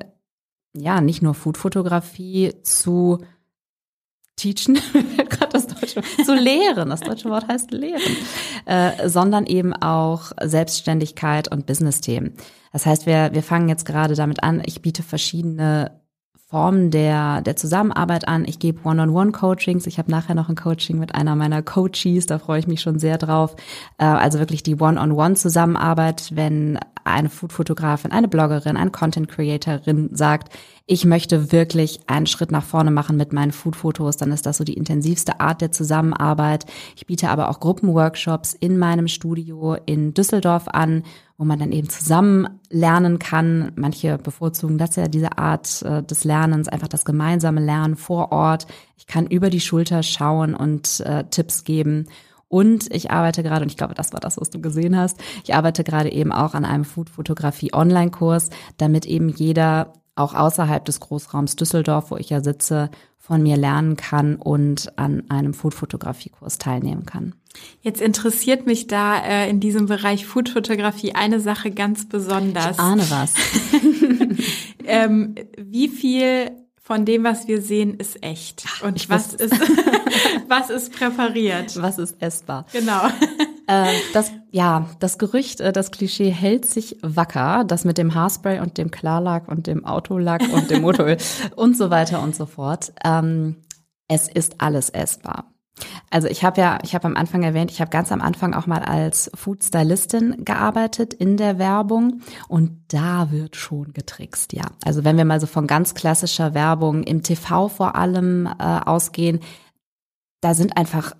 ja, 0.76 1.02
nicht 1.02 1.22
nur 1.22 1.34
Foodfotografie 1.34 2.54
zu 2.62 3.20
teachen, 4.36 4.80
das 5.54 5.68
deutsche 5.68 6.02
zu 6.24 6.34
lehren, 6.36 6.90
das 6.90 7.02
deutsche 7.02 7.30
Wort 7.30 7.48
heißt 7.48 7.72
lehren, 7.72 8.18
äh, 8.66 9.08
sondern 9.08 9.46
eben 9.46 9.74
auch 9.74 10.32
Selbstständigkeit 10.42 11.52
und 11.52 11.66
Business-Themen. 11.66 12.36
Das 12.74 12.86
heißt, 12.86 13.06
wir, 13.06 13.30
wir 13.34 13.44
fangen 13.44 13.70
jetzt 13.70 13.86
gerade 13.86 14.16
damit 14.16 14.44
an, 14.44 14.62
ich 14.66 14.82
biete 14.82 15.04
verschiedene 15.04 16.04
Formen 16.54 16.92
der, 16.92 17.42
der 17.42 17.56
Zusammenarbeit 17.56 18.28
an. 18.28 18.46
Ich 18.46 18.60
gebe 18.60 18.88
One-on-One-Coachings. 18.88 19.88
Ich 19.88 19.98
habe 19.98 20.12
nachher 20.12 20.36
noch 20.36 20.50
ein 20.50 20.56
Coaching 20.56 21.00
mit 21.00 21.16
einer 21.16 21.36
meiner 21.36 21.64
Coaches, 21.64 22.28
da 22.28 22.38
freue 22.38 22.60
ich 22.60 22.68
mich 22.68 22.80
schon 22.80 23.00
sehr 23.00 23.18
drauf. 23.18 23.56
Äh, 23.98 24.06
also 24.06 24.38
wirklich 24.38 24.62
die 24.62 24.76
One-on-One-Zusammenarbeit, 24.76 26.30
wenn 26.36 26.78
eine 27.06 27.30
Food-Fotografin, 27.30 28.12
eine 28.12 28.28
Bloggerin, 28.28 28.78
ein 28.78 28.92
Content-Creatorin 28.92 30.10
sagt, 30.14 30.54
ich 30.86 31.06
möchte 31.06 31.52
wirklich 31.52 32.02
einen 32.06 32.28
Schritt 32.28 32.52
nach 32.52 32.64
vorne 32.64 32.92
machen 32.92 33.18
mit 33.18 33.34
meinen 33.34 33.52
Food-Fotos, 33.52 34.18
dann 34.18 34.32
ist 34.32 34.46
das 34.46 34.58
so 34.58 34.64
die 34.64 34.76
intensivste 34.76 35.40
Art 35.40 35.60
der 35.60 35.72
Zusammenarbeit. 35.72 36.66
Ich 36.96 37.08
biete 37.08 37.30
aber 37.30 37.50
auch 37.50 37.62
Gruppenworkshops 37.62 38.54
in 38.54 38.78
meinem 38.78 39.08
Studio 39.08 39.76
in 39.88 40.14
Düsseldorf 40.14 40.68
an, 40.68 41.02
wo 41.44 41.46
man 41.46 41.60
dann 41.60 41.74
eben 41.74 41.90
zusammen 41.90 42.48
lernen 42.70 43.20
kann. 43.20 43.74
Manche 43.76 44.18
bevorzugen 44.18 44.78
das 44.78 44.96
ja, 44.96 45.10
diese 45.10 45.38
Art 45.38 45.82
äh, 45.82 46.02
des 46.02 46.24
Lernens, 46.24 46.70
einfach 46.70 46.88
das 46.88 47.04
gemeinsame 47.04 47.60
Lernen 47.60 47.98
vor 47.98 48.32
Ort. 48.32 48.66
Ich 48.96 49.08
kann 49.08 49.28
über 49.28 49.50
die 49.50 49.60
Schulter 49.60 50.04
schauen 50.04 50.56
und 50.56 51.02
äh, 51.02 51.26
Tipps 51.26 51.66
geben. 51.66 52.08
Und 52.48 52.90
ich 52.96 53.12
arbeite 53.12 53.44
gerade, 53.44 53.64
und 53.64 53.72
ich 53.72 53.76
glaube, 53.76 53.94
das 53.94 54.14
war 54.14 54.22
das, 54.22 54.40
was 54.40 54.52
du 54.52 54.62
gesehen 54.62 54.98
hast, 54.98 55.20
ich 55.44 55.54
arbeite 55.54 55.84
gerade 55.84 56.14
eben 56.14 56.32
auch 56.32 56.54
an 56.54 56.64
einem 56.64 56.86
Food-Fotografie-Online-Kurs, 56.86 58.50
damit 58.78 59.06
eben 59.06 59.28
jeder 59.28 59.92
auch 60.16 60.36
außerhalb 60.36 60.86
des 60.86 61.02
Großraums 61.02 61.58
Düsseldorf, 61.58 62.10
wo 62.10 62.16
ich 62.16 62.30
ja 62.30 62.42
sitze, 62.42 62.90
von 63.18 63.44
mir 63.44 63.58
lernen 63.58 63.98
kann 63.98 64.38
und 64.38 64.98
an 64.98 65.30
einem 65.30 65.54
Food-Fotografie-Kurs 65.54 66.58
teilnehmen 66.58 67.06
kann. 67.06 67.36
Jetzt 67.82 68.02
interessiert 68.02 68.66
mich 68.66 68.88
da 68.88 69.20
äh, 69.20 69.50
in 69.50 69.60
diesem 69.60 69.88
Bereich 69.88 70.26
Food-Fotografie 70.26 71.16
eine 71.16 71.40
Sache 71.40 71.72
ganz 71.72 72.08
besonders. 72.08 72.78
Ich 72.78 72.80
ahne 72.80 73.06
was. 73.10 73.34
ähm, 74.86 75.36
wie 75.58 75.90
viel 75.90 76.52
von 76.82 77.06
dem, 77.06 77.24
was 77.24 77.48
wir 77.48 77.62
sehen, 77.62 77.96
ist 77.96 78.24
echt? 78.24 78.66
Und 78.84 79.10
was 79.10 79.34
ist, 79.34 79.54
was 80.48 80.70
ist 80.70 80.94
präpariert? 80.94 81.82
Was 81.82 81.98
ist 81.98 82.22
essbar? 82.22 82.66
Genau. 82.72 83.02
Äh, 83.66 83.94
das, 84.12 84.34
ja, 84.52 84.90
das 85.00 85.18
Gerücht, 85.18 85.62
äh, 85.62 85.72
das 85.72 85.92
Klischee 85.92 86.30
hält 86.30 86.66
sich 86.66 86.98
wacker. 87.02 87.64
Das 87.64 87.86
mit 87.86 87.98
dem 87.98 88.14
Haarspray 88.14 88.60
und 88.60 88.78
dem 88.78 88.92
Klarlack 88.92 89.48
und 89.48 89.68
dem 89.68 89.86
Autolack 89.86 90.42
und 90.52 90.70
dem 90.70 90.82
Motoröl 90.82 91.16
und 91.56 91.78
so 91.78 91.90
weiter 91.90 92.22
und 92.22 92.36
so 92.36 92.46
fort. 92.46 92.92
Ähm, 93.06 93.56
es 94.10 94.28
ist 94.28 94.60
alles 94.60 94.90
essbar. 94.90 95.53
Also 96.10 96.28
ich 96.28 96.44
habe 96.44 96.62
ja, 96.62 96.80
ich 96.84 96.96
habe 96.96 97.06
am 97.06 97.16
Anfang 97.16 97.44
erwähnt, 97.44 97.72
ich 97.72 97.82
habe 97.82 97.90
ganz 97.90 98.12
am 98.12 98.22
Anfang 98.22 98.54
auch 98.54 98.68
mal 98.68 98.84
als 98.84 99.32
Food 99.36 99.64
Stylistin 99.64 100.46
gearbeitet 100.46 101.14
in 101.14 101.38
der 101.38 101.60
Werbung 101.60 102.22
und 102.48 102.84
da 102.90 103.32
wird 103.32 103.56
schon 103.56 103.94
getrickst, 103.94 104.54
ja. 104.54 104.66
Also 104.84 105.04
wenn 105.04 105.18
wir 105.18 105.26
mal 105.26 105.40
so 105.40 105.48
von 105.48 105.68
ganz 105.68 105.94
klassischer 105.94 106.54
Werbung 106.54 107.04
im 107.04 107.24
TV 107.24 107.68
vor 107.68 107.96
allem 107.96 108.46
äh, 108.46 108.52
ausgehen, 108.86 109.40
da 110.42 110.54
sind 110.54 110.78
einfach 110.78 111.14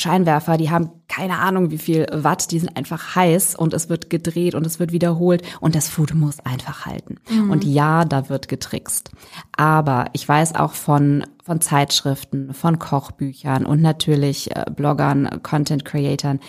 Scheinwerfer, 0.00 0.56
die 0.56 0.70
haben 0.70 0.90
keine 1.08 1.38
Ahnung 1.38 1.70
wie 1.70 1.78
viel 1.78 2.06
Watt, 2.12 2.50
die 2.50 2.58
sind 2.58 2.76
einfach 2.76 3.14
heiß 3.14 3.54
und 3.54 3.74
es 3.74 3.88
wird 3.88 4.10
gedreht 4.10 4.54
und 4.54 4.66
es 4.66 4.80
wird 4.80 4.92
wiederholt 4.92 5.42
und 5.60 5.74
das 5.74 5.88
Food 5.88 6.14
muss 6.14 6.40
einfach 6.40 6.86
halten. 6.86 7.16
Mhm. 7.30 7.50
Und 7.50 7.64
ja, 7.64 8.04
da 8.04 8.28
wird 8.28 8.48
getrickst. 8.48 9.10
Aber 9.56 10.06
ich 10.12 10.28
weiß 10.28 10.54
auch 10.54 10.72
von, 10.72 11.24
von 11.44 11.60
Zeitschriften, 11.60 12.54
von 12.54 12.78
Kochbüchern 12.78 13.66
und 13.66 13.82
natürlich 13.82 14.54
äh, 14.56 14.64
Bloggern, 14.74 15.42
Content 15.42 15.84
Creatern, 15.84 16.40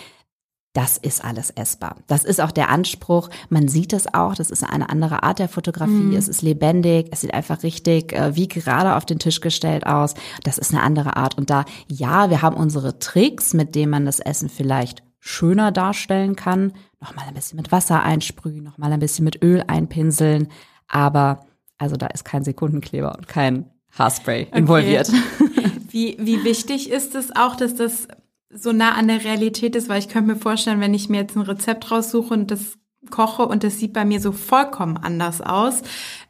das 0.72 0.96
ist 0.96 1.22
alles 1.22 1.50
essbar. 1.50 1.96
Das 2.06 2.24
ist 2.24 2.40
auch 2.40 2.50
der 2.50 2.70
Anspruch. 2.70 3.28
Man 3.50 3.68
sieht 3.68 3.92
es 3.92 4.12
auch. 4.14 4.34
Das 4.34 4.50
ist 4.50 4.64
eine 4.64 4.88
andere 4.88 5.22
Art 5.22 5.38
der 5.38 5.48
Fotografie. 5.48 5.92
Mhm. 5.92 6.16
Es 6.16 6.28
ist 6.28 6.40
lebendig. 6.40 7.08
Es 7.10 7.20
sieht 7.20 7.34
einfach 7.34 7.62
richtig 7.62 8.14
äh, 8.14 8.34
wie 8.36 8.48
gerade 8.48 8.96
auf 8.96 9.04
den 9.04 9.18
Tisch 9.18 9.40
gestellt 9.40 9.86
aus. 9.86 10.14
Das 10.44 10.56
ist 10.56 10.72
eine 10.72 10.82
andere 10.82 11.16
Art. 11.16 11.36
Und 11.36 11.50
da, 11.50 11.66
ja, 11.88 12.30
wir 12.30 12.40
haben 12.40 12.56
unsere 12.56 12.98
Tricks, 12.98 13.52
mit 13.52 13.74
denen 13.74 13.90
man 13.90 14.06
das 14.06 14.18
Essen 14.18 14.48
vielleicht 14.48 15.02
schöner 15.20 15.72
darstellen 15.72 16.36
kann. 16.36 16.72
Nochmal 17.00 17.26
ein 17.28 17.34
bisschen 17.34 17.58
mit 17.58 17.70
Wasser 17.70 18.02
einsprühen, 18.02 18.64
nochmal 18.64 18.92
ein 18.92 19.00
bisschen 19.00 19.24
mit 19.24 19.42
Öl 19.42 19.62
einpinseln. 19.66 20.48
Aber 20.88 21.40
also 21.76 21.96
da 21.96 22.06
ist 22.06 22.24
kein 22.24 22.44
Sekundenkleber 22.44 23.14
und 23.16 23.28
kein 23.28 23.66
Haarspray 23.98 24.46
okay. 24.48 24.58
involviert. 24.58 25.12
Wie, 25.90 26.16
wie 26.18 26.42
wichtig 26.42 26.90
ist 26.90 27.14
es 27.14 27.36
auch, 27.36 27.54
dass 27.54 27.74
das 27.74 28.08
so 28.54 28.72
nah 28.72 28.92
an 28.92 29.08
der 29.08 29.24
Realität 29.24 29.76
ist, 29.76 29.88
weil 29.88 29.98
ich 29.98 30.08
könnte 30.08 30.32
mir 30.32 30.38
vorstellen, 30.38 30.80
wenn 30.80 30.94
ich 30.94 31.08
mir 31.08 31.22
jetzt 31.22 31.36
ein 31.36 31.42
Rezept 31.42 31.90
raussuche 31.90 32.34
und 32.34 32.50
das 32.50 32.78
koche 33.10 33.46
und 33.46 33.64
das 33.64 33.78
sieht 33.78 33.92
bei 33.92 34.04
mir 34.04 34.20
so 34.20 34.32
vollkommen 34.32 34.96
anders 34.96 35.40
aus, 35.40 35.82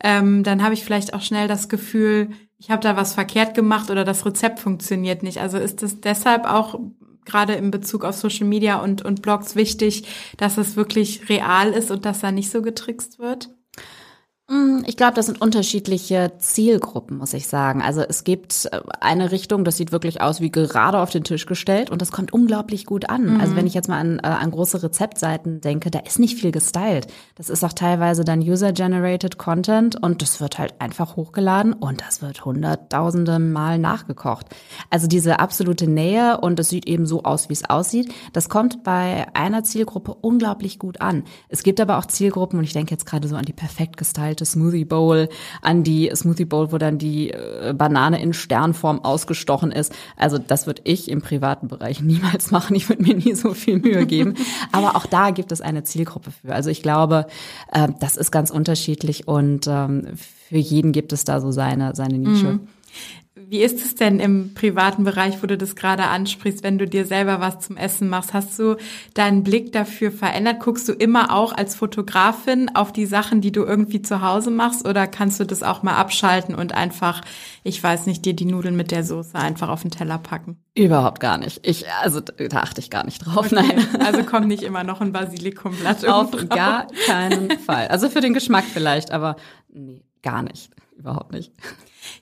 ähm, 0.03 0.43
dann 0.43 0.63
habe 0.63 0.75
ich 0.75 0.85
vielleicht 0.85 1.15
auch 1.15 1.21
schnell 1.21 1.49
das 1.49 1.69
Gefühl, 1.69 2.31
ich 2.59 2.71
habe 2.71 2.83
da 2.83 2.97
was 2.97 3.15
verkehrt 3.15 3.55
gemacht 3.55 3.91
oder 3.91 4.05
das 4.05 4.25
Rezept 4.25 4.61
funktioniert 4.61 5.23
nicht. 5.23 5.39
Also 5.39 5.59
ist 5.59 5.83
es 5.83 6.01
deshalb 6.01 6.47
auch 6.47 6.79
gerade 7.25 7.55
in 7.55 7.71
Bezug 7.71 8.05
auf 8.05 8.17
Social 8.17 8.47
Media 8.47 8.77
und, 8.77 9.03
und 9.05 9.23
Blogs 9.23 9.55
wichtig, 9.55 10.07
dass 10.37 10.59
es 10.59 10.77
wirklich 10.77 11.29
real 11.29 11.73
ist 11.73 11.91
und 11.91 12.05
dass 12.05 12.21
da 12.21 12.33
nicht 12.33 12.51
so 12.51 12.63
getrickst 12.63 13.19
wird? 13.19 13.51
Mm, 14.53 14.83
ich 14.85 14.99
glaube, 14.99 15.15
das 15.15 15.27
sind 15.27 15.41
unterschiedliche 15.41 16.33
Zielgruppen, 16.39 17.17
muss 17.17 17.33
ich 17.33 17.47
sagen. 17.47 17.81
Also 17.81 18.03
es 18.03 18.23
gibt 18.23 18.69
äh, 18.71 18.81
eine 19.01 19.33
Richtung, 19.33 19.65
das 19.65 19.79
sieht 19.79 19.93
wirklich 19.93 20.21
aus 20.21 20.43
wie 20.43 20.51
gerade 20.51 20.99
auf 20.99 21.09
den 21.09 21.25
Tisch 21.25 21.47
gestellt 21.47 21.89
und 21.89 22.03
das 22.03 22.13
kommt 22.13 22.35
unglaublich 22.35 22.85
gut 22.85 23.09
an. 23.09 23.35
Mhm. 23.35 23.41
Also 23.41 23.57
wenn 23.57 23.67
ich 23.67 23.73
jetzt 23.73 23.89
mal 23.89 23.99
an, 23.99 24.19
äh, 24.19 24.27
an 24.27 24.51
große 24.51 24.83
Rezeptseiten 24.83 25.63
denke, 25.63 25.91
da 25.91 26.01
ist 26.01 26.19
nicht 26.19 26.39
viel 26.39 26.51
gestylt. 26.51 27.07
Das 27.35 27.49
ist 27.49 27.65
auch 27.65 27.73
teilweise 27.73 28.25
dann 28.25 28.41
User-Generated 28.41 29.39
Content 29.39 29.97
und 30.03 30.21
das 30.21 30.39
wird 30.39 30.59
halt 30.59 30.75
einfach 30.81 31.17
hochgeladen 31.17 31.73
und 31.73 32.03
das 32.03 32.21
wird 32.21 32.45
hunderttausende 32.45 33.39
Mal 33.39 33.79
nachgekocht. 33.79 34.49
Also 34.91 35.07
diese 35.07 35.39
absolute 35.39 35.87
Nähe 35.87 36.39
und 36.43 36.61
es 36.61 36.69
sieht 36.69 36.87
eben 36.87 37.07
so 37.07 37.23
aus, 37.23 37.49
wie 37.49 37.55
es 37.55 37.71
aussieht, 37.71 38.13
das 38.35 38.51
kommt 38.51 38.85
bei 38.85 39.27
einer 39.33 39.65
Zielgruppe 39.65 40.13
unglaublich 40.13 40.79
gut 40.79 41.01
an. 41.01 41.25
Es 41.49 41.63
gibt 41.63 41.81
aber 41.81 41.97
auch 41.97 42.05
Zielgruppen 42.05 42.59
und 42.59 42.67
ich 42.67 42.75
denke 42.75 42.91
jetzt 42.91 43.07
gerade 43.07 43.27
so 43.29 43.37
an 43.37 43.47
die 43.47 43.55
perfekt 43.55 43.97
gestylte 43.97 44.42
alte 44.43 44.45
Smoothie 44.45 44.85
Bowl, 44.85 45.29
an 45.61 45.83
die 45.83 46.11
Smoothie 46.15 46.45
Bowl, 46.45 46.73
wo 46.73 46.79
dann 46.79 46.99
die 46.99 47.31
äh, 47.31 47.75
Banane 47.77 48.21
in 48.21 48.33
Sternform 48.33 49.01
ausgestochen 49.05 49.73
ist. 49.73 49.93
Also 50.17 50.39
das 50.39 50.67
würde 50.67 50.83
ich 50.85 51.11
im 51.11 51.23
privaten 51.23 51.69
Bereich 51.69 52.01
niemals 52.03 52.51
machen. 52.51 52.75
Ich 52.77 52.89
würde 52.89 53.03
mir 53.03 53.15
nie 53.15 53.35
so 53.35 53.55
viel 53.55 53.79
Mühe 53.79 54.07
geben. 54.07 54.35
Aber 54.73 54.97
auch 54.97 55.07
da 55.07 55.31
gibt 55.31 55.53
es 55.53 55.61
eine 55.61 55.85
Zielgruppe 55.85 56.31
für. 56.31 56.55
Also 56.55 56.71
ich 56.71 56.83
glaube, 56.83 57.27
äh, 57.73 57.89
das 58.01 58.17
ist 58.17 58.31
ganz 58.31 58.51
unterschiedlich 58.51 59.29
und 59.29 59.67
ähm, 59.69 60.09
für 60.17 60.59
jeden 60.59 60.93
gibt 60.93 61.13
es 61.13 61.25
da 61.25 61.41
so 61.41 61.53
seine, 61.53 61.95
seine 61.95 62.19
Nische. 62.19 62.55
Mhm. 62.55 62.69
Wie 63.49 63.63
ist 63.63 63.85
es 63.85 63.95
denn 63.95 64.21
im 64.21 64.55
privaten 64.55 65.05
Bereich, 65.05 65.43
wo 65.43 65.47
du 65.47 65.57
das 65.57 65.77
gerade 65.77 66.05
ansprichst, 66.05 66.63
wenn 66.63 66.79
du 66.79 66.87
dir 66.87 67.05
selber 67.07 67.41
was 67.41 67.61
zum 67.61 67.77
Essen 67.77 68.09
machst? 68.09 68.35
Hast 68.35 68.59
du 68.59 68.77
deinen 69.15 69.43
Blick 69.43 69.73
dafür 69.73 70.11
verändert? 70.11 70.61
Guckst 70.61 70.89
du 70.89 70.93
immer 70.93 71.35
auch 71.35 71.53
als 71.53 71.75
Fotografin 71.75 72.75
auf 72.75 72.93
die 72.93 73.07
Sachen, 73.07 73.41
die 73.41 73.53
du 73.53 73.65
irgendwie 73.65 74.03
zu 74.03 74.23
Hause 74.23 74.51
machst? 74.51 74.87
Oder 74.87 75.07
kannst 75.07 75.41
du 75.41 75.45
das 75.45 75.63
auch 75.63 75.83
mal 75.83 75.97
abschalten 75.97 76.55
und 76.55 76.75
einfach, 76.75 77.21
ich 77.65 77.83
weiß 77.83 78.07
nicht, 78.07 78.25
dir 78.25 78.35
die 78.35 78.45
Nudeln 78.45 78.77
mit 78.77 78.91
der 78.91 79.05
Soße 79.05 79.35
einfach 79.35 79.69
auf 79.69 79.83
den 79.83 79.91
Teller 79.91 80.19
packen? 80.19 80.59
Überhaupt 80.75 81.21
gar 81.21 81.39
nicht. 81.39 81.67
Ich, 81.67 81.85
also 82.03 82.21
da 82.21 82.59
achte 82.59 82.81
ich 82.81 82.91
gar 82.91 83.05
nicht 83.05 83.27
drauf. 83.27 83.47
Okay. 83.47 83.55
Nein. 83.55 83.87
Also 84.01 84.23
kommt 84.25 84.49
nicht 84.49 84.63
immer 84.63 84.85
noch 84.85 85.01
ein 85.01 85.13
Basilikumblatt 85.13 86.07
Auf 86.07 86.31
drauf. 86.31 86.49
gar 86.49 86.87
keinen 87.07 87.59
Fall. 87.59 87.89
Also 87.89 88.09
für 88.09 88.21
den 88.21 88.33
Geschmack 88.35 88.65
vielleicht, 88.73 89.11
aber 89.11 89.37
nee, 89.73 90.03
gar 90.23 90.43
nicht. 90.43 90.71
Überhaupt 90.97 91.33
nicht. 91.33 91.53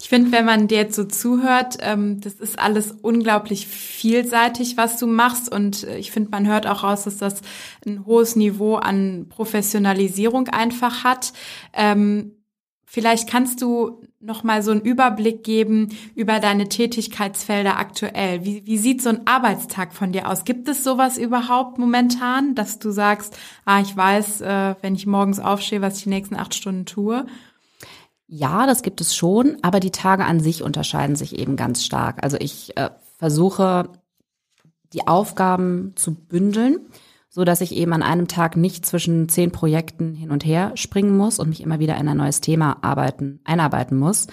Ich 0.00 0.08
finde, 0.08 0.32
wenn 0.32 0.44
man 0.44 0.68
dir 0.68 0.78
jetzt 0.78 0.96
so 0.96 1.04
zuhört, 1.04 1.78
ähm, 1.80 2.20
das 2.20 2.34
ist 2.34 2.58
alles 2.58 2.92
unglaublich 3.02 3.66
vielseitig, 3.66 4.76
was 4.76 4.98
du 4.98 5.06
machst. 5.06 5.52
Und 5.52 5.84
äh, 5.84 5.98
ich 5.98 6.10
finde, 6.12 6.30
man 6.30 6.46
hört 6.46 6.66
auch 6.66 6.82
raus, 6.82 7.04
dass 7.04 7.18
das 7.18 7.40
ein 7.86 8.06
hohes 8.06 8.36
Niveau 8.36 8.76
an 8.76 9.26
Professionalisierung 9.28 10.48
einfach 10.48 11.04
hat. 11.04 11.32
Ähm, 11.72 12.32
vielleicht 12.84 13.28
kannst 13.28 13.62
du 13.62 14.02
noch 14.20 14.42
mal 14.42 14.62
so 14.62 14.70
einen 14.70 14.82
Überblick 14.82 15.44
geben 15.44 15.96
über 16.14 16.40
deine 16.40 16.68
Tätigkeitsfelder 16.68 17.78
aktuell. 17.78 18.44
Wie, 18.44 18.66
wie 18.66 18.76
sieht 18.76 19.00
so 19.00 19.08
ein 19.08 19.26
Arbeitstag 19.26 19.94
von 19.94 20.12
dir 20.12 20.28
aus? 20.28 20.44
Gibt 20.44 20.68
es 20.68 20.84
sowas 20.84 21.16
überhaupt 21.16 21.78
momentan, 21.78 22.54
dass 22.54 22.78
du 22.78 22.90
sagst, 22.90 23.38
ah, 23.64 23.80
ich 23.80 23.96
weiß, 23.96 24.42
äh, 24.42 24.74
wenn 24.82 24.94
ich 24.94 25.06
morgens 25.06 25.40
aufstehe, 25.40 25.80
was 25.80 25.98
ich 25.98 26.04
die 26.04 26.10
nächsten 26.10 26.36
acht 26.36 26.54
Stunden 26.54 26.84
tue? 26.84 27.26
Ja, 28.32 28.64
das 28.64 28.82
gibt 28.82 29.00
es 29.00 29.16
schon, 29.16 29.56
aber 29.62 29.80
die 29.80 29.90
Tage 29.90 30.24
an 30.24 30.38
sich 30.38 30.62
unterscheiden 30.62 31.16
sich 31.16 31.36
eben 31.36 31.56
ganz 31.56 31.84
stark. 31.84 32.22
Also 32.22 32.36
ich 32.38 32.76
äh, 32.76 32.90
versuche 33.18 33.88
die 34.92 35.08
Aufgaben 35.08 35.94
zu 35.96 36.14
bündeln, 36.14 36.78
so 37.28 37.42
dass 37.42 37.60
ich 37.60 37.74
eben 37.74 37.92
an 37.92 38.04
einem 38.04 38.28
Tag 38.28 38.56
nicht 38.56 38.86
zwischen 38.86 39.28
zehn 39.28 39.50
Projekten 39.50 40.14
hin 40.14 40.30
und 40.30 40.44
her 40.44 40.70
springen 40.76 41.16
muss 41.16 41.40
und 41.40 41.48
mich 41.48 41.60
immer 41.60 41.80
wieder 41.80 41.96
in 41.96 42.06
ein 42.06 42.18
neues 42.18 42.40
Thema 42.40 42.76
arbeiten, 42.82 43.40
einarbeiten 43.42 43.98
muss. 43.98 44.28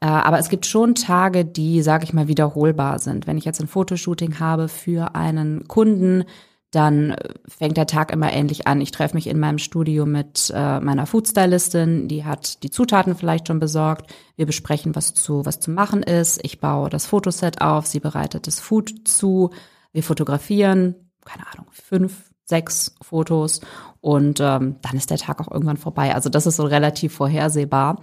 Äh, 0.00 0.06
aber 0.06 0.38
es 0.38 0.48
gibt 0.48 0.64
schon 0.64 0.94
Tage, 0.94 1.44
die, 1.44 1.82
sage 1.82 2.04
ich 2.04 2.12
mal, 2.12 2.28
wiederholbar 2.28 3.00
sind. 3.00 3.26
Wenn 3.26 3.36
ich 3.36 3.44
jetzt 3.44 3.60
ein 3.60 3.66
Fotoshooting 3.66 4.38
habe 4.38 4.68
für 4.68 5.16
einen 5.16 5.66
Kunden, 5.66 6.22
dann 6.70 7.16
fängt 7.48 7.76
der 7.76 7.86
Tag 7.86 8.12
immer 8.12 8.32
ähnlich 8.32 8.66
an. 8.66 8.80
Ich 8.80 8.92
treffe 8.92 9.16
mich 9.16 9.26
in 9.26 9.40
meinem 9.40 9.58
Studio 9.58 10.06
mit 10.06 10.52
äh, 10.54 10.80
meiner 10.80 11.06
Foodstylistin, 11.06 12.06
die 12.06 12.24
hat 12.24 12.62
die 12.62 12.70
Zutaten 12.70 13.16
vielleicht 13.16 13.48
schon 13.48 13.58
besorgt. 13.58 14.14
Wir 14.36 14.46
besprechen, 14.46 14.94
was 14.94 15.14
zu, 15.14 15.44
was 15.44 15.58
zu 15.58 15.72
machen 15.72 16.02
ist. 16.02 16.40
Ich 16.44 16.60
baue 16.60 16.88
das 16.88 17.06
Fotoset 17.06 17.60
auf, 17.60 17.86
sie 17.86 18.00
bereitet 18.00 18.46
das 18.46 18.60
Food 18.60 19.08
zu. 19.08 19.50
Wir 19.92 20.04
fotografieren, 20.04 20.94
keine 21.24 21.46
Ahnung, 21.52 21.66
fünf, 21.72 22.30
sechs 22.44 22.94
Fotos 23.02 23.60
und 24.00 24.40
ähm, 24.40 24.76
dann 24.82 24.96
ist 24.96 25.10
der 25.10 25.18
Tag 25.18 25.40
auch 25.40 25.50
irgendwann 25.50 25.76
vorbei. 25.76 26.14
Also 26.14 26.28
das 26.30 26.46
ist 26.46 26.56
so 26.56 26.64
relativ 26.64 27.14
vorhersehbar. 27.14 28.00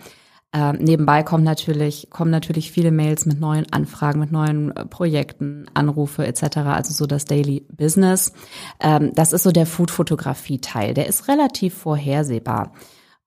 Ähm, 0.54 0.78
nebenbei 0.80 1.24
kommen 1.24 1.44
natürlich, 1.44 2.10
kommen 2.10 2.32
natürlich 2.32 2.72
viele 2.72 2.92
Mails 2.92 3.26
mit 3.26 3.40
neuen 3.40 3.72
Anfragen, 3.72 4.20
mit 4.20 4.32
neuen 4.32 4.76
äh, 4.76 4.86
Projekten, 4.86 5.66
Anrufe 5.74 6.26
etc., 6.26 6.58
also 6.58 6.94
so 6.94 7.06
das 7.06 7.26
Daily 7.26 7.66
Business. 7.70 8.32
Ähm, 8.80 9.12
das 9.14 9.34
ist 9.34 9.44
so 9.44 9.52
der 9.52 9.66
Food-Fotografie-Teil. 9.66 10.94
Der 10.94 11.08
ist 11.08 11.28
relativ 11.28 11.74
vorhersehbar. 11.74 12.72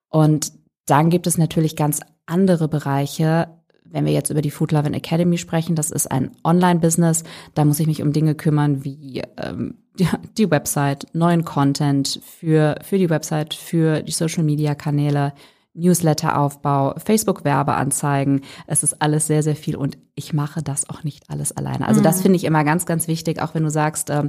Und 0.09 0.53
dann 0.87 1.11
gibt 1.11 1.27
es 1.27 1.37
natürlich 1.37 1.77
ganz 1.77 2.01
andere 2.27 2.69
Bereiche, 2.69 3.49
wenn 3.85 4.07
wir 4.07 4.13
jetzt 4.13 4.31
über 4.31 4.41
die 4.41 4.51
Food 4.51 4.73
Lovin 4.73 4.95
Academy 4.95 5.37
sprechen, 5.37 5.75
das 5.75 5.91
ist 5.91 6.11
ein 6.11 6.31
Online-Business. 6.45 7.25
Da 7.55 7.65
muss 7.65 7.81
ich 7.81 7.87
mich 7.87 8.03
um 8.03 8.13
Dinge 8.13 8.35
kümmern 8.35 8.85
wie 8.85 9.23
ähm, 9.37 9.75
die, 9.99 10.09
die 10.39 10.51
Website, 10.51 11.07
neuen 11.13 11.45
Content 11.45 12.21
für, 12.25 12.77
für 12.83 12.99
die 12.99 13.11
Website, 13.11 13.53
für 13.55 14.03
die 14.03 14.13
Social-Media-Kanäle, 14.13 15.35
Newsletter-Aufbau, 15.75 16.95
Facebook-Werbeanzeigen. 16.99 18.43
Es 18.67 18.83
ist 18.83 19.01
alles 19.01 19.27
sehr, 19.27 19.43
sehr 19.43 19.57
viel 19.57 19.77
und 19.77 19.99
ich 20.15 20.33
mache 20.33 20.63
das 20.63 20.89
auch 20.91 21.05
nicht 21.05 21.31
alles 21.31 21.53
alleine. 21.57 21.87
Also 21.87 22.01
mhm. 22.01 22.05
das 22.05 22.23
finde 22.23 22.37
ich 22.37 22.45
immer 22.45 22.65
ganz, 22.65 22.87
ganz 22.87 23.09
wichtig, 23.09 23.41
auch 23.41 23.55
wenn 23.55 23.63
du 23.63 23.71
sagst, 23.71 24.11
äh, 24.11 24.25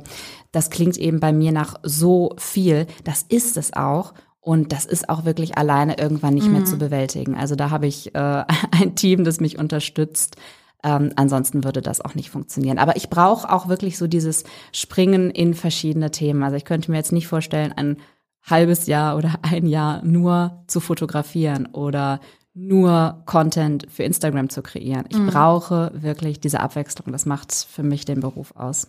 das 0.52 0.70
klingt 0.70 0.98
eben 0.98 1.20
bei 1.20 1.34
mir 1.34 1.52
nach 1.52 1.76
so 1.84 2.36
viel. 2.38 2.88
Das 3.04 3.24
ist 3.28 3.58
es 3.58 3.74
auch. 3.74 4.14
Und 4.44 4.72
das 4.72 4.86
ist 4.86 5.08
auch 5.08 5.24
wirklich 5.24 5.58
alleine 5.58 6.00
irgendwann 6.00 6.34
nicht 6.34 6.48
mhm. 6.48 6.54
mehr 6.54 6.66
zu 6.66 6.78
bewältigen. 6.78 7.36
Also 7.36 7.56
da 7.56 7.70
habe 7.70 7.86
ich 7.86 8.16
äh, 8.16 8.18
ein 8.72 8.96
Team, 8.96 9.24
das 9.24 9.40
mich 9.40 9.58
unterstützt. 9.58 10.36
Ähm, 10.84 11.12
ansonsten 11.16 11.64
würde 11.64 11.82
das 11.82 12.02
auch 12.02 12.16
nicht 12.16 12.32
funktionieren. 12.32 12.80
Aber 12.80 12.96
ich 12.96 13.10
brauche 13.10 13.52
auch 13.52 13.68
wirklich 13.68 14.00
so 14.00 14.08
dieses 14.08 14.44
Springen 14.72 15.30
in 15.30 15.54
verschiedene 15.54 16.10
Themen. 16.10 16.42
Also 16.42 16.58
ich 16.58 16.66
könnte 16.66 16.90
mir 16.90 16.98
jetzt 16.98 17.12
nicht 17.12 17.28
vorstellen, 17.28 17.72
ein 17.72 17.98
halbes 18.44 18.88
Jahr 18.88 19.18
oder 19.18 19.40
ein 19.42 19.68
Jahr 19.68 20.04
nur 20.04 20.64
zu 20.68 20.80
fotografieren 20.80 21.68
oder 21.68 22.20
nur 22.54 23.24
Content 23.26 23.88
für 23.90 24.04
Instagram 24.04 24.50
zu 24.50 24.62
kreieren. 24.62 25.06
Ich 25.10 25.18
mhm. 25.18 25.28
brauche 25.28 25.92
wirklich 25.94 26.40
diese 26.40 26.60
Abwechslung. 26.60 27.12
Das 27.12 27.26
macht 27.26 27.54
für 27.54 27.84
mich 27.84 28.06
den 28.06 28.20
Beruf 28.20 28.54
aus. 28.56 28.88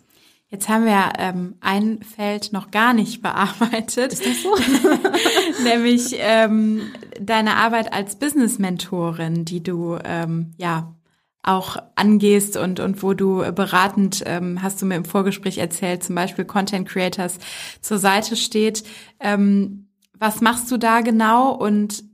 Jetzt 0.48 0.68
haben 0.68 0.84
wir 0.84 1.12
ähm, 1.18 1.54
ein 1.60 2.02
Feld 2.02 2.52
noch 2.52 2.70
gar 2.70 2.92
nicht 2.92 3.22
bearbeitet. 3.22 4.12
Ist 4.12 4.26
das 4.26 4.42
so? 4.42 4.54
Nämlich 5.64 6.14
ähm, 6.18 6.82
deine 7.20 7.56
Arbeit 7.56 7.92
als 7.92 8.16
Business-Mentorin, 8.16 9.44
die 9.44 9.62
du 9.62 9.96
ähm, 10.04 10.52
ja 10.58 10.92
auch 11.42 11.76
angehst 11.96 12.56
und, 12.56 12.78
und 12.78 13.02
wo 13.02 13.14
du 13.14 13.38
beratend, 13.52 14.22
ähm, 14.26 14.62
hast 14.62 14.80
du 14.80 14.86
mir 14.86 14.96
im 14.96 15.04
Vorgespräch 15.04 15.58
erzählt, 15.58 16.04
zum 16.04 16.14
Beispiel 16.14 16.44
Content 16.44 16.88
Creators 16.88 17.38
zur 17.80 17.98
Seite 17.98 18.36
steht. 18.36 18.84
Ähm, 19.18 19.88
was 20.18 20.40
machst 20.40 20.70
du 20.70 20.76
da 20.76 21.00
genau 21.00 21.52
und 21.52 22.04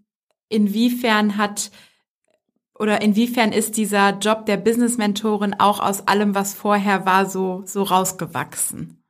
inwiefern 0.48 1.36
hat 1.36 1.70
oder 2.78 3.02
inwiefern 3.02 3.52
ist 3.52 3.76
dieser 3.76 4.18
Job 4.18 4.46
der 4.46 4.56
Business 4.56 4.96
Mentorin 4.96 5.54
auch 5.58 5.80
aus 5.80 6.06
allem, 6.06 6.34
was 6.34 6.54
vorher 6.54 7.04
war, 7.04 7.26
so, 7.26 7.62
so 7.66 7.82
rausgewachsen? 7.82 9.02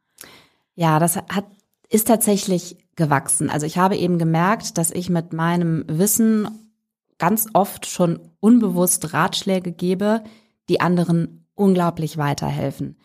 Ja, 0.75 0.99
das 0.99 1.17
hat, 1.17 1.47
ist 1.91 2.09
tatsächlich 2.09 2.79
gewachsen. 2.97 3.51
Also 3.51 3.67
ich 3.67 3.79
habe 3.79 3.97
eben 3.97 4.19
gemerkt, 4.19 4.79
dass 4.79 4.91
ich 4.91 5.11
mit 5.11 5.33
meinem 5.33 5.85
Wissen 5.87 6.49
ganz 7.19 7.47
oft 7.53 7.87
schon 7.87 8.28
unbewusst 8.41 9.13
Ratschläge 9.13 9.73
gebe, 9.73 10.23
die 10.69 10.81
anderen 10.81 11.47
unglaublich 11.55 12.19
weiterhelfen. 12.19 12.97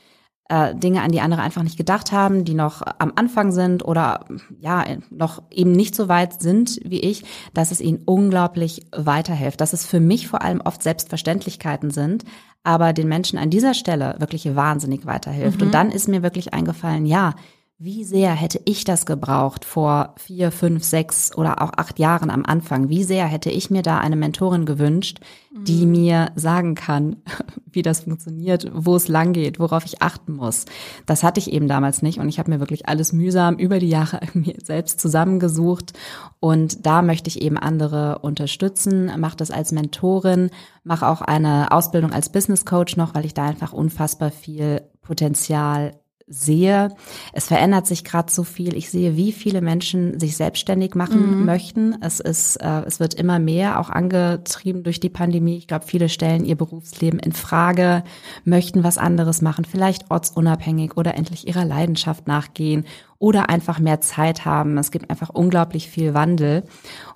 Äh, 0.50 0.76
Dinge, 0.76 1.02
an 1.02 1.12
die 1.12 1.22
andere 1.22 1.42
einfach 1.42 1.64
nicht 1.64 1.78
gedacht 1.78 2.12
haben, 2.12 2.44
die 2.44 2.54
noch 2.54 2.82
am 3.00 3.14
Anfang 3.16 3.52
sind 3.52 3.84
oder 3.86 4.26
ja, 4.60 4.86
noch 5.10 5.44
eben 5.50 5.72
nicht 5.72 5.96
so 5.96 6.10
weit 6.10 6.42
sind 6.42 6.80
wie 6.84 7.00
ich, 7.00 7.24
dass 7.54 7.72
es 7.72 7.80
ihnen 7.80 8.02
unglaublich 8.06 8.86
weiterhilft. 8.96 9.62
Dass 9.62 9.74
es 9.74 9.86
für 9.86 10.02
mich 10.02 10.28
vor 10.28 10.42
allem 10.42 10.62
oft 10.62 10.84
Selbstverständlichkeiten 10.84 11.92
sind, 11.92 12.26
aber 12.64 12.92
den 12.92 13.08
Menschen 13.08 13.40
an 13.40 13.50
dieser 13.50 13.74
Stelle 13.74 14.16
wirklich 14.20 14.54
wahnsinnig 14.56 15.06
weiterhilft. 15.06 15.60
Mhm. 15.60 15.68
Und 15.68 15.74
dann 15.74 15.92
ist 15.92 16.10
mir 16.10 16.24
wirklich 16.24 16.54
eingefallen, 16.54 17.06
ja, 17.06 17.36
wie 17.84 18.06
sehr 18.06 18.32
hätte 18.32 18.62
ich 18.64 18.86
das 18.86 19.06
gebraucht 19.06 19.66
vor 19.66 20.16
vier, 20.16 20.54
fünf, 20.54 20.86
sechs 20.86 21.36
oder 21.36 21.62
auch 21.62 21.74
acht 21.76 22.00
Jahren 22.00 22.30
am 22.30 22.46
Anfang? 22.46 22.88
Wie 22.88 23.04
sehr 23.04 23.26
hätte 23.26 23.52
ich 23.52 23.70
mir 23.70 23.82
da 23.82 23.98
eine 23.98 24.16
Mentorin 24.16 24.66
gewünscht, 24.66 25.20
die 25.52 25.86
mhm. 25.86 25.92
mir 25.92 26.32
sagen 26.36 26.76
kann, 26.76 27.18
wie 27.74 27.82
das 27.82 28.06
funktioniert, 28.06 28.72
wo 28.74 28.96
es 28.96 29.10
lang 29.10 29.34
geht, 29.34 29.60
worauf 29.60 29.84
ich 29.84 30.02
achten 30.02 30.34
muss? 30.34 30.64
Das 31.06 31.24
hatte 31.24 31.42
ich 31.42 31.52
eben 31.52 31.68
damals 31.68 32.02
nicht 32.02 32.20
und 32.20 32.30
ich 32.30 32.40
habe 32.40 32.52
mir 32.52 32.62
wirklich 32.62 32.88
alles 32.88 33.12
mühsam 33.12 33.58
über 33.58 33.80
die 33.80 33.90
Jahre 33.90 34.22
mir 34.34 34.56
selbst 34.64 35.02
zusammengesucht 35.02 35.92
und 36.40 36.86
da 36.86 37.02
möchte 37.02 37.28
ich 37.28 37.42
eben 37.42 37.58
andere 37.58 38.20
unterstützen, 38.20 39.12
mache 39.20 39.36
das 39.36 39.52
als 39.52 39.74
Mentorin, 39.74 40.52
mache 40.86 41.06
auch 41.06 41.20
eine 41.20 41.74
Ausbildung 41.74 42.14
als 42.14 42.32
Business 42.32 42.64
Coach 42.64 42.96
noch, 42.96 43.14
weil 43.14 43.26
ich 43.26 43.34
da 43.34 43.44
einfach 43.44 43.74
unfassbar 43.74 44.32
viel 44.32 44.84
Potenzial 45.02 45.92
sehe, 46.28 46.90
es 47.34 47.48
verändert 47.48 47.86
sich 47.86 48.04
gerade 48.04 48.32
so 48.32 48.44
viel. 48.44 48.76
Ich 48.76 48.90
sehe, 48.90 49.16
wie 49.16 49.32
viele 49.32 49.62
Menschen 49.62 50.20
sich 50.20 50.38
selbstständig 50.38 50.96
machen 50.96 51.40
mhm. 51.40 51.46
möchten. 51.46 51.96
Es 52.02 52.20
ist, 52.20 52.58
äh, 52.58 52.82
es 52.86 53.00
wird 53.00 53.14
immer 53.14 53.40
mehr, 53.40 53.80
auch 53.80 53.90
angetrieben 53.90 54.84
durch 54.84 55.00
die 55.00 55.10
Pandemie. 55.10 55.58
Ich 55.58 55.68
glaube, 55.68 55.86
viele 55.86 56.10
stellen 56.10 56.46
ihr 56.46 56.56
Berufsleben 56.56 57.20
in 57.20 57.34
Frage, 57.34 58.04
möchten 58.46 58.84
was 58.84 58.98
anderes 58.98 59.42
machen, 59.42 59.66
vielleicht 59.66 60.10
ortsunabhängig 60.10 60.98
oder 60.98 61.16
endlich 61.16 61.48
ihrer 61.48 61.66
Leidenschaft 61.66 62.28
nachgehen 62.28 62.86
oder 63.20 63.50
einfach 63.50 63.80
mehr 63.80 64.02
Zeit 64.02 64.46
haben. 64.46 64.78
Es 64.78 64.92
gibt 64.92 65.10
einfach 65.10 65.30
unglaublich 65.30 65.90
viel 65.90 66.14
Wandel. 66.14 66.64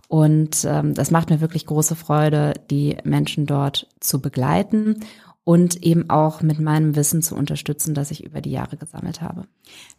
Und 0.09 0.63
ähm, 0.63 0.93
das 0.93 1.11
macht 1.11 1.29
mir 1.29 1.41
wirklich 1.41 1.65
große 1.65 1.97
Freude, 1.97 2.53
die 2.71 2.97
Menschen 3.03 3.45
dort 3.45 3.87
zu 3.99 4.21
begleiten 4.21 5.01
und 5.47 5.81
eben 5.81 6.09
auch 6.09 6.41
mit 6.41 6.59
meinem 6.59 6.97
Wissen 6.97 7.21
zu 7.21 7.33
unterstützen, 7.33 7.93
das 7.93 8.11
ich 8.11 8.21
über 8.21 8.41
die 8.41 8.51
Jahre 8.51 8.75
gesammelt 8.75 9.21
habe. 9.21 9.45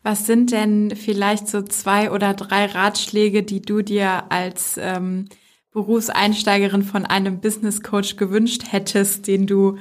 Was 0.03 0.27
sind 0.27 0.53
denn 0.53 0.93
vielleicht 0.95 1.49
so 1.49 1.63
zwei 1.63 2.11
oder 2.11 2.35
drei 2.35 2.67
Ratschläge, 2.67 3.43
die 3.43 3.63
du 3.63 3.81
dir 3.81 4.31
als 4.31 4.77
ähm, 4.79 5.25
Berufseinsteigerin 5.71 6.83
von 6.83 7.07
einem 7.07 7.41
Business 7.41 7.83
Coach 7.83 8.17
gewünscht 8.17 8.65
hättest, 8.71 9.27
den 9.27 9.47
du 9.47 9.79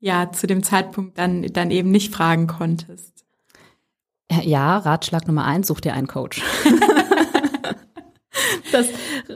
ja 0.00 0.32
zu 0.32 0.48
dem 0.48 0.64
Zeitpunkt 0.64 1.16
dann, 1.16 1.42
dann 1.42 1.70
eben 1.70 1.92
nicht 1.92 2.12
fragen 2.12 2.48
konntest? 2.48 3.24
Ja, 4.42 4.78
Ratschlag 4.78 5.28
Nummer 5.28 5.44
eins, 5.44 5.68
such 5.68 5.80
dir 5.80 5.94
einen 5.94 6.08
Coach. 6.08 6.42
das 8.72 8.86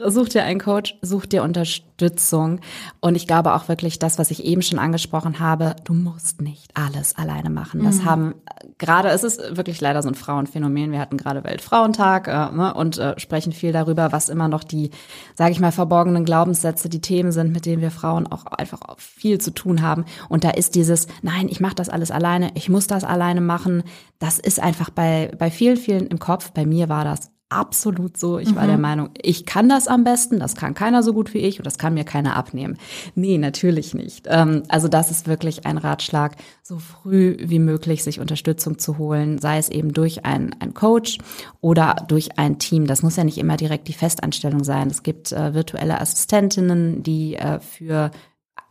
such 0.07 0.29
dir 0.29 0.45
einen 0.45 0.61
Coach, 0.61 0.97
such 1.03 1.27
dir 1.27 1.43
Unterstützung. 1.43 2.61
Und 3.01 3.15
ich 3.15 3.27
glaube 3.27 3.55
auch 3.55 3.69
wirklich 3.69 3.99
das, 3.99 4.19
was 4.19 4.31
ich 4.31 4.45
eben 4.45 4.63
schon 4.63 4.79
angesprochen 4.79 5.41
habe, 5.41 5.77
du 5.85 5.95
musst 5.95 6.41
nicht 6.41 6.71
alles 6.75 7.17
alleine 7.17 7.51
machen. 7.51 7.83
Das 7.85 7.99
mhm. 7.99 8.05
haben 8.05 8.35
gerade, 8.79 9.09
es 9.09 9.25
ist 9.25 9.57
wirklich 9.57 9.81
leider 9.81 10.03
so 10.03 10.09
ein 10.09 10.15
Frauenphänomen. 10.15 10.93
Wir 10.93 11.01
hatten 11.01 11.17
gerade 11.17 11.45
Weltfrauentag 11.45 12.29
äh, 12.29 12.57
ne, 12.57 12.75
und 12.75 12.99
äh, 12.99 13.19
sprechen 13.19 13.53
viel 13.53 13.73
darüber, 13.73 14.13
was 14.13 14.29
immer 14.29 14.49
noch 14.49 14.65
die, 14.65 14.91
sage 15.35 15.53
ich 15.53 15.61
mal, 15.61 15.73
verborgenen 15.73 16.25
Glaubenssätze, 16.25 16.89
die 16.89 17.01
Themen 17.01 17.33
sind, 17.33 17.53
mit 17.53 17.67
denen 17.67 17.83
wir 17.83 17.91
Frauen 17.91 18.27
auch 18.27 18.47
einfach 18.47 18.81
viel 18.99 19.41
zu 19.41 19.53
tun 19.53 19.83
haben. 19.83 20.05
Und 20.29 20.45
da 20.45 20.51
ist 20.51 20.75
dieses, 20.75 21.09
nein, 21.23 21.49
ich 21.49 21.61
mache 21.61 21.75
das 21.75 21.89
alles 21.89 22.11
alleine, 22.11 22.51
ich 22.55 22.69
muss 22.69 22.87
das 22.87 23.05
alleine 23.05 23.41
machen. 23.41 23.83
Das 24.19 24.39
ist 24.39 24.61
einfach 24.61 24.91
bei, 24.91 25.33
bei 25.39 25.51
vielen, 25.51 25.77
vielen 25.77 26.07
im 26.07 26.19
Kopf. 26.19 26.53
Bei 26.53 26.67
mir 26.67 26.89
war 26.89 27.05
das 27.05 27.31
absolut 27.51 28.17
so. 28.17 28.39
Ich 28.39 28.51
mhm. 28.51 28.57
war 28.57 28.67
der 28.67 28.77
mhm. 28.77 28.83
Meinung, 28.83 29.11
ich 29.21 29.47
kann 29.47 29.69
das 29.69 29.89
am 29.89 30.05
besten, 30.05 30.39
das 30.39 30.55
kann 30.55 30.75
keiner 30.75 31.03
so 31.03 31.13
gut 31.13 31.33
wie 31.35 31.39
ich 31.39 31.59
und 31.59 31.67
das 31.67 31.79
kann 31.79 31.95
mir 31.95 32.05
keiner 32.05 32.37
abnehmen. 32.37 32.79
Nee, 33.15 33.39
natürlich 33.39 33.95
nicht. 33.95 34.27
Ähm, 34.29 34.63
also 34.69 34.89
das 34.89 35.11
ist 35.11 35.27
wirklich 35.27 35.67
ein 35.67 35.79
Ratschlag, 35.79 36.37
so 36.63 36.79
früh 36.79 37.37
wie 37.41 37.59
möglich 37.59 38.05
sich 38.05 38.21
Unterstützung 38.21 38.79
zu 38.79 38.99
holen, 38.99 39.39
sei 39.39 39.59
es 39.59 39.69
eben 39.69 39.93
durch 39.93 40.25
einen, 40.25 40.55
einen 40.61 40.75
Coach 40.75 41.19
oder 41.61 42.05
durch 42.09 42.39
ein 42.39 42.59
Team. 42.59 42.87
Das 42.87 43.03
muss 43.03 43.17
ja 43.17 43.25
nicht 43.25 43.39
immer 43.39 43.57
direkt 43.57 43.89
die 43.89 43.95
Festanstellung 43.95 44.65
sein. 44.65 44.89
Es 44.89 45.03
gibt 45.03 45.33
äh, 45.33 45.55
virtuelle 45.55 46.01
Assistentinnen, 46.01 47.03
die 47.03 47.37
äh, 47.37 47.61
für 47.61 48.11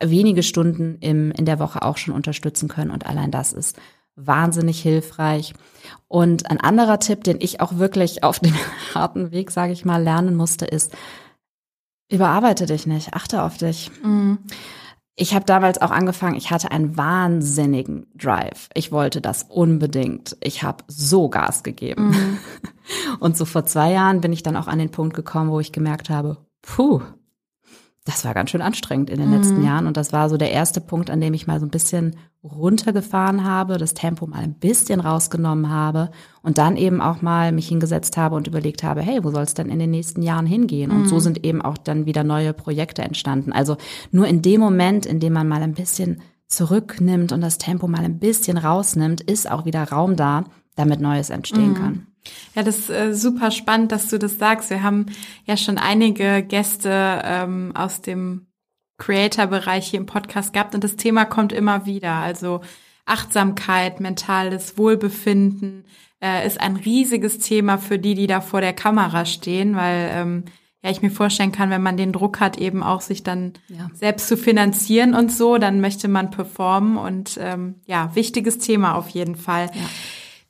wenige 0.00 0.44
Stunden 0.44 0.98
im, 1.00 1.32
in 1.32 1.44
der 1.44 1.58
Woche 1.58 1.82
auch 1.82 1.96
schon 1.96 2.14
unterstützen 2.14 2.68
können 2.68 2.92
und 2.92 3.06
allein 3.06 3.32
das 3.32 3.52
ist 3.52 3.76
wahnsinnig 4.18 4.80
hilfreich. 4.80 5.54
Und 6.08 6.50
ein 6.50 6.60
anderer 6.60 6.98
Tipp, 6.98 7.24
den 7.24 7.40
ich 7.40 7.60
auch 7.60 7.76
wirklich 7.76 8.24
auf 8.24 8.40
dem 8.40 8.54
harten 8.94 9.30
Weg, 9.30 9.50
sage 9.50 9.72
ich 9.72 9.84
mal, 9.84 10.02
lernen 10.02 10.36
musste, 10.36 10.64
ist, 10.64 10.94
überarbeite 12.10 12.66
dich 12.66 12.86
nicht, 12.86 13.14
achte 13.14 13.42
auf 13.42 13.58
dich. 13.58 13.90
Mhm. 14.02 14.38
ich 15.14 15.34
habe 15.34 15.44
damals 15.44 15.80
auch 15.80 15.90
angefangen, 15.90 16.36
ich 16.36 16.50
hatte 16.50 16.70
einen 16.70 16.96
wahnsinnigen 16.96 18.06
Drive. 18.14 18.68
Ich 18.74 18.92
wollte 18.92 19.20
das 19.20 19.42
unbedingt. 19.42 20.36
Ich 20.40 20.62
habe 20.62 20.84
so 20.86 21.28
Gas 21.28 21.62
gegeben. 21.62 22.10
Mhm. 22.10 22.38
Und 23.20 23.36
so 23.36 23.44
vor 23.44 23.66
zwei 23.66 23.92
Jahren 23.92 24.20
bin 24.20 24.32
ich 24.32 24.42
dann 24.42 24.56
auch 24.56 24.68
an 24.68 24.78
den 24.78 24.90
Punkt 24.90 25.14
gekommen, 25.14 25.50
wo 25.50 25.60
ich 25.60 25.72
gemerkt 25.72 26.08
habe, 26.08 26.38
puh, 26.62 27.02
das 28.08 28.24
war 28.24 28.32
ganz 28.32 28.48
schön 28.48 28.62
anstrengend 28.62 29.10
in 29.10 29.18
den 29.18 29.28
mhm. 29.28 29.36
letzten 29.36 29.62
Jahren. 29.62 29.86
Und 29.86 29.98
das 29.98 30.14
war 30.14 30.30
so 30.30 30.38
der 30.38 30.50
erste 30.50 30.80
Punkt, 30.80 31.10
an 31.10 31.20
dem 31.20 31.34
ich 31.34 31.46
mal 31.46 31.60
so 31.60 31.66
ein 31.66 31.70
bisschen 31.70 32.16
runtergefahren 32.42 33.44
habe, 33.44 33.76
das 33.76 33.92
Tempo 33.92 34.26
mal 34.26 34.42
ein 34.42 34.54
bisschen 34.54 35.00
rausgenommen 35.00 35.68
habe 35.68 36.10
und 36.42 36.56
dann 36.56 36.78
eben 36.78 37.02
auch 37.02 37.20
mal 37.20 37.52
mich 37.52 37.68
hingesetzt 37.68 38.16
habe 38.16 38.34
und 38.36 38.46
überlegt 38.46 38.82
habe, 38.82 39.02
hey, 39.02 39.22
wo 39.24 39.30
soll 39.30 39.42
es 39.42 39.52
denn 39.52 39.68
in 39.68 39.78
den 39.78 39.90
nächsten 39.90 40.22
Jahren 40.22 40.46
hingehen? 40.46 40.90
Und 40.90 41.02
mhm. 41.02 41.08
so 41.08 41.18
sind 41.18 41.44
eben 41.44 41.60
auch 41.60 41.76
dann 41.76 42.06
wieder 42.06 42.24
neue 42.24 42.54
Projekte 42.54 43.02
entstanden. 43.02 43.52
Also 43.52 43.76
nur 44.10 44.26
in 44.26 44.40
dem 44.40 44.60
Moment, 44.60 45.04
in 45.04 45.20
dem 45.20 45.34
man 45.34 45.46
mal 45.46 45.62
ein 45.62 45.74
bisschen 45.74 46.22
zurücknimmt 46.46 47.32
und 47.32 47.42
das 47.42 47.58
Tempo 47.58 47.88
mal 47.88 48.04
ein 48.04 48.18
bisschen 48.18 48.56
rausnimmt, 48.56 49.20
ist 49.20 49.50
auch 49.50 49.66
wieder 49.66 49.84
Raum 49.84 50.16
da, 50.16 50.44
damit 50.76 51.02
Neues 51.02 51.28
entstehen 51.28 51.72
mhm. 51.72 51.74
kann. 51.74 52.06
Ja, 52.54 52.62
das 52.62 52.78
ist 52.78 52.90
äh, 52.90 53.14
super 53.14 53.50
spannend, 53.50 53.92
dass 53.92 54.08
du 54.08 54.18
das 54.18 54.38
sagst. 54.38 54.70
Wir 54.70 54.82
haben 54.82 55.06
ja 55.44 55.56
schon 55.56 55.78
einige 55.78 56.42
Gäste 56.42 57.22
ähm, 57.24 57.72
aus 57.74 58.00
dem 58.00 58.46
Creator-Bereich 58.98 59.88
hier 59.88 60.00
im 60.00 60.06
Podcast 60.06 60.52
gehabt 60.52 60.74
und 60.74 60.84
das 60.84 60.96
Thema 60.96 61.24
kommt 61.24 61.52
immer 61.52 61.86
wieder. 61.86 62.14
Also 62.14 62.60
Achtsamkeit, 63.06 64.00
mentales 64.00 64.76
Wohlbefinden 64.76 65.84
äh, 66.22 66.46
ist 66.46 66.60
ein 66.60 66.76
riesiges 66.76 67.38
Thema 67.38 67.78
für 67.78 67.98
die, 67.98 68.14
die 68.14 68.26
da 68.26 68.40
vor 68.40 68.60
der 68.60 68.72
Kamera 68.72 69.24
stehen, 69.24 69.76
weil 69.76 70.10
ähm, 70.12 70.44
ja 70.82 70.90
ich 70.90 71.00
mir 71.00 71.10
vorstellen 71.10 71.52
kann, 71.52 71.70
wenn 71.70 71.82
man 71.82 71.96
den 71.96 72.12
Druck 72.12 72.40
hat, 72.40 72.58
eben 72.58 72.82
auch 72.82 73.00
sich 73.00 73.22
dann 73.22 73.54
ja. 73.68 73.88
selbst 73.94 74.28
zu 74.28 74.36
finanzieren 74.36 75.14
und 75.14 75.32
so, 75.32 75.58
dann 75.58 75.80
möchte 75.80 76.08
man 76.08 76.30
performen 76.30 76.98
und 76.98 77.38
ähm, 77.40 77.76
ja, 77.86 78.14
wichtiges 78.14 78.58
Thema 78.58 78.94
auf 78.94 79.08
jeden 79.08 79.36
Fall. 79.36 79.70
Ja. 79.74 79.88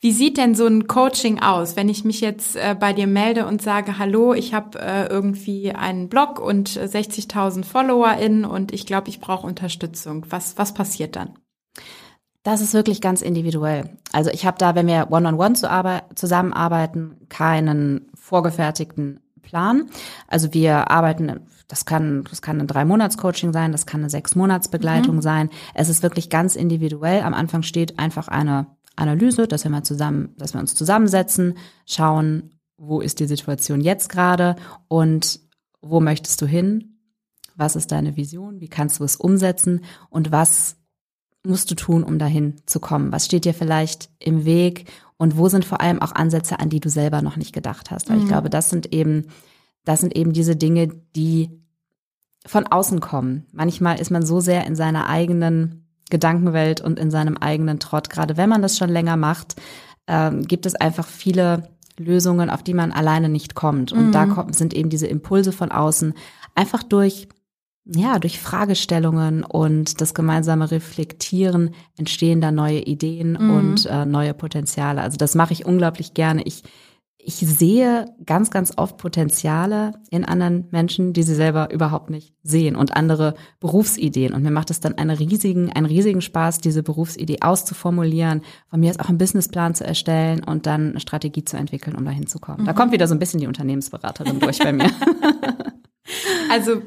Wie 0.01 0.13
sieht 0.13 0.37
denn 0.37 0.55
so 0.55 0.67
ein 0.67 0.87
Coaching 0.87 1.41
aus, 1.41 1.75
wenn 1.75 1.89
ich 1.89 2.05
mich 2.05 2.21
jetzt 2.21 2.55
äh, 2.55 2.77
bei 2.79 2.93
dir 2.93 3.09
melde 3.09 3.47
und 3.47 3.61
sage, 3.61 3.99
hallo, 3.99 4.33
ich 4.33 4.55
habe 4.55 4.79
äh, 4.79 5.07
irgendwie 5.09 5.73
einen 5.73 6.09
Blog 6.09 6.39
und 6.39 6.71
60.000 6.71 7.65
FollowerInnen 7.65 8.45
und 8.45 8.73
ich 8.73 8.87
glaube, 8.87 9.09
ich 9.09 9.19
brauche 9.19 9.47
Unterstützung. 9.47 10.25
Was, 10.31 10.57
was 10.57 10.73
passiert 10.73 11.17
dann? 11.17 11.35
Das 12.45 12.61
ist 12.61 12.75
wirklich 12.75 13.01
ganz 13.01 13.23
individuell. 13.23 13.91
Also 14.13 14.31
ich 14.31 14.47
habe 14.47 14.57
da, 14.57 14.77
wenn 14.77 14.87
wir 14.87 15.09
one-on-one 15.11 15.55
-on 15.55 15.85
-one 15.85 16.15
zusammenarbeiten, 16.15 17.17
keinen 17.29 18.07
vorgefertigten 18.15 19.19
Plan. 19.43 19.91
Also 20.29 20.55
wir 20.55 20.93
arbeiten, 20.93 21.41
das 21.67 21.87
kann, 21.87 22.25
das 22.31 22.41
kann 22.41 22.61
ein 22.61 22.69
Drei-Monats-Coaching 22.69 23.53
sein, 23.53 23.73
das 23.73 23.85
kann 23.85 24.01
eine 24.01 24.11
Sechs-Monats-Begleitung 24.11 25.17
mhm. 25.17 25.23
sein. 25.23 25.51
Es 25.75 25.89
ist 25.89 26.05
wirklich 26.05 26.31
ganz 26.31 26.55
individuell. 26.55 27.23
Am 27.23 27.35
Anfang 27.35 27.63
steht 27.63 27.99
einfach 27.99 28.29
eine 28.29 28.67
Analyse, 28.99 29.47
dass 29.47 29.65
wir 29.65 29.71
mal 29.71 29.83
zusammen, 29.83 30.35
dass 30.37 30.55
wir 30.55 30.61
uns 30.61 30.75
zusammensetzen, 30.75 31.55
schauen, 31.87 32.51
wo 32.77 33.01
ist 33.01 33.21
die 33.21 33.27
Situation 33.27 33.81
jetzt 33.81 34.09
gerade 34.09 34.57
und 34.89 35.41
wo 35.81 36.01
möchtest 36.01 36.41
du 36.43 36.47
hin? 36.47 37.01
Was 37.57 37.77
ist 37.77 37.91
deine 37.91 38.17
Vision? 38.17 38.61
Wie 38.61 38.69
kannst 38.69 39.01
du 39.01 39.05
es 39.05 39.17
umsetzen? 39.17 39.81
Und 40.11 40.31
was 40.31 40.77
musst 41.45 41.71
du 41.71 41.75
tun, 41.75 42.05
um 42.05 42.19
dahin 42.19 42.55
zu 42.67 42.79
kommen? 42.79 43.11
Was 43.13 43.27
steht 43.27 43.45
dir 43.45 43.55
vielleicht 43.55 44.11
im 44.19 44.45
Weg? 44.45 44.91
Und 45.17 45.37
wo 45.37 45.49
sind 45.49 45.65
vor 45.65 45.81
allem 45.81 46.01
auch 46.01 46.13
Ansätze, 46.13 46.61
an 46.61 46.69
die 46.69 46.81
du 46.81 46.89
selber 46.89 47.23
noch 47.23 47.37
nicht 47.37 47.53
gedacht 47.53 47.91
hast? 47.91 48.09
Weil 48.09 48.19
mhm. 48.19 48.23
ich 48.23 48.29
glaube, 48.29 48.51
das 48.51 48.71
sind 48.71 48.93
eben, 48.93 49.27
das 49.85 50.01
sind 50.01 50.17
eben 50.17 50.33
diese 50.33 50.55
Dinge, 50.55 50.89
die 51.17 51.51
von 52.47 52.67
außen 52.67 53.01
kommen. 53.01 53.47
Manchmal 53.53 54.01
ist 54.01 54.11
man 54.11 54.25
so 54.25 54.41
sehr 54.41 54.67
in 54.67 54.77
seiner 54.77 55.09
eigenen 55.09 55.88
Gedankenwelt 56.11 56.81
und 56.81 56.99
in 56.99 57.11
seinem 57.11 57.37
eigenen 57.37 57.79
Trott. 57.79 58.11
Gerade 58.11 58.37
wenn 58.37 58.49
man 58.49 58.63
das 58.63 58.79
schon 58.79 58.91
länger 58.91 59.17
macht, 59.17 59.57
ähm, 60.07 60.43
gibt 60.43 60.67
es 60.67 60.75
einfach 60.75 61.07
viele 61.07 61.69
Lösungen, 61.99 62.51
auf 62.51 62.63
die 62.63 62.75
man 62.75 62.93
alleine 62.93 63.29
nicht 63.29 63.55
kommt. 63.55 63.93
Und 63.93 64.09
mhm. 64.09 64.13
da 64.13 64.27
kommt, 64.27 64.55
sind 64.55 64.75
eben 64.75 64.89
diese 64.89 65.07
Impulse 65.07 65.53
von 65.53 65.71
außen 65.71 66.15
einfach 66.55 66.83
durch 66.83 67.29
ja, 67.91 68.19
durch 68.19 68.39
Fragestellungen 68.39 69.45
und 69.45 70.03
das 70.03 70.13
gemeinsame 70.13 70.71
Reflektieren 70.71 71.71
entstehen 71.97 72.43
da 72.43 72.53
neue 72.53 72.81
Ideen 72.81 73.39
mhm. 73.41 73.51
und 73.51 73.87
äh, 73.87 74.05
neue 74.05 74.35
Potenziale. 74.35 75.01
Also 75.01 75.17
das 75.17 75.35
mache 75.35 75.55
ich 75.55 75.65
unglaublich 75.65 76.13
gerne. 76.13 76.43
Ich 76.45 76.65
ich 77.29 77.35
sehe 77.35 78.07
ganz, 78.25 78.51
ganz 78.51 78.73
oft 78.79 78.97
Potenziale 78.97 79.93
in 80.09 80.25
anderen 80.25 80.67
Menschen, 80.71 81.13
die 81.13 81.23
sie 81.23 81.35
selber 81.35 81.71
überhaupt 81.71 82.09
nicht 82.09 82.33
sehen 82.43 82.75
und 82.75 82.97
andere 82.97 83.35
Berufsideen. 83.61 84.33
Und 84.33 84.43
mir 84.43 84.51
macht 84.51 84.71
es 84.71 84.81
dann 84.81 84.97
einen 84.97 85.11
riesigen, 85.11 85.71
einen 85.71 85.85
riesigen 85.85 86.23
Spaß, 86.23 86.61
diese 86.61 86.83
Berufsidee 86.83 87.43
auszuformulieren, 87.43 88.41
von 88.71 88.81
mir 88.81 88.91
ist 88.91 88.99
auch 88.99 89.11
einen 89.11 89.19
Businessplan 89.19 89.75
zu 89.75 89.85
erstellen 89.85 90.43
und 90.43 90.65
dann 90.65 90.93
eine 90.93 91.01
Strategie 91.01 91.45
zu 91.45 91.59
entwickeln, 91.59 91.97
um 91.97 92.07
dahin 92.07 92.27
zu 92.27 92.39
kommen. 92.39 92.63
Mhm. 92.63 92.65
Da 92.65 92.73
kommt 92.73 92.93
wieder 92.93 93.07
so 93.07 93.15
ein 93.15 93.19
bisschen 93.19 93.41
die 93.41 93.47
Unternehmensberaterin 93.47 94.41
durch 94.41 94.59
bei 94.59 94.73
mir. 94.73 94.91
Also 96.51 96.81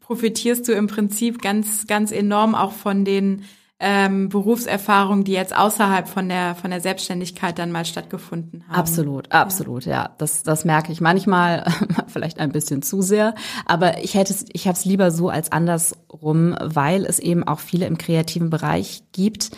profitierst 0.00 0.66
du 0.66 0.72
im 0.72 0.86
Prinzip 0.86 1.42
ganz, 1.42 1.86
ganz 1.86 2.10
enorm 2.10 2.54
auch 2.54 2.72
von 2.72 3.04
den 3.04 3.42
ähm, 3.84 4.28
Berufserfahrungen, 4.28 5.24
die 5.24 5.32
jetzt 5.32 5.54
außerhalb 5.54 6.08
von 6.08 6.28
der 6.28 6.54
von 6.54 6.70
der 6.70 6.80
Selbstständigkeit 6.80 7.58
dann 7.58 7.72
mal 7.72 7.84
stattgefunden 7.84 8.64
haben. 8.68 8.76
Absolut, 8.76 9.32
absolut, 9.32 9.84
ja. 9.84 9.92
ja. 9.92 10.10
Das 10.18 10.44
das 10.44 10.64
merke 10.64 10.92
ich 10.92 11.00
manchmal 11.00 11.64
vielleicht 12.06 12.38
ein 12.38 12.52
bisschen 12.52 12.82
zu 12.82 13.02
sehr, 13.02 13.34
aber 13.66 14.02
ich 14.04 14.14
hätte 14.14 14.34
ich 14.52 14.68
habe 14.68 14.78
es 14.78 14.84
lieber 14.84 15.10
so 15.10 15.28
als 15.28 15.50
andersrum, 15.50 16.56
weil 16.60 17.04
es 17.04 17.18
eben 17.18 17.42
auch 17.42 17.58
viele 17.58 17.86
im 17.86 17.98
kreativen 17.98 18.50
Bereich 18.50 19.02
gibt, 19.10 19.50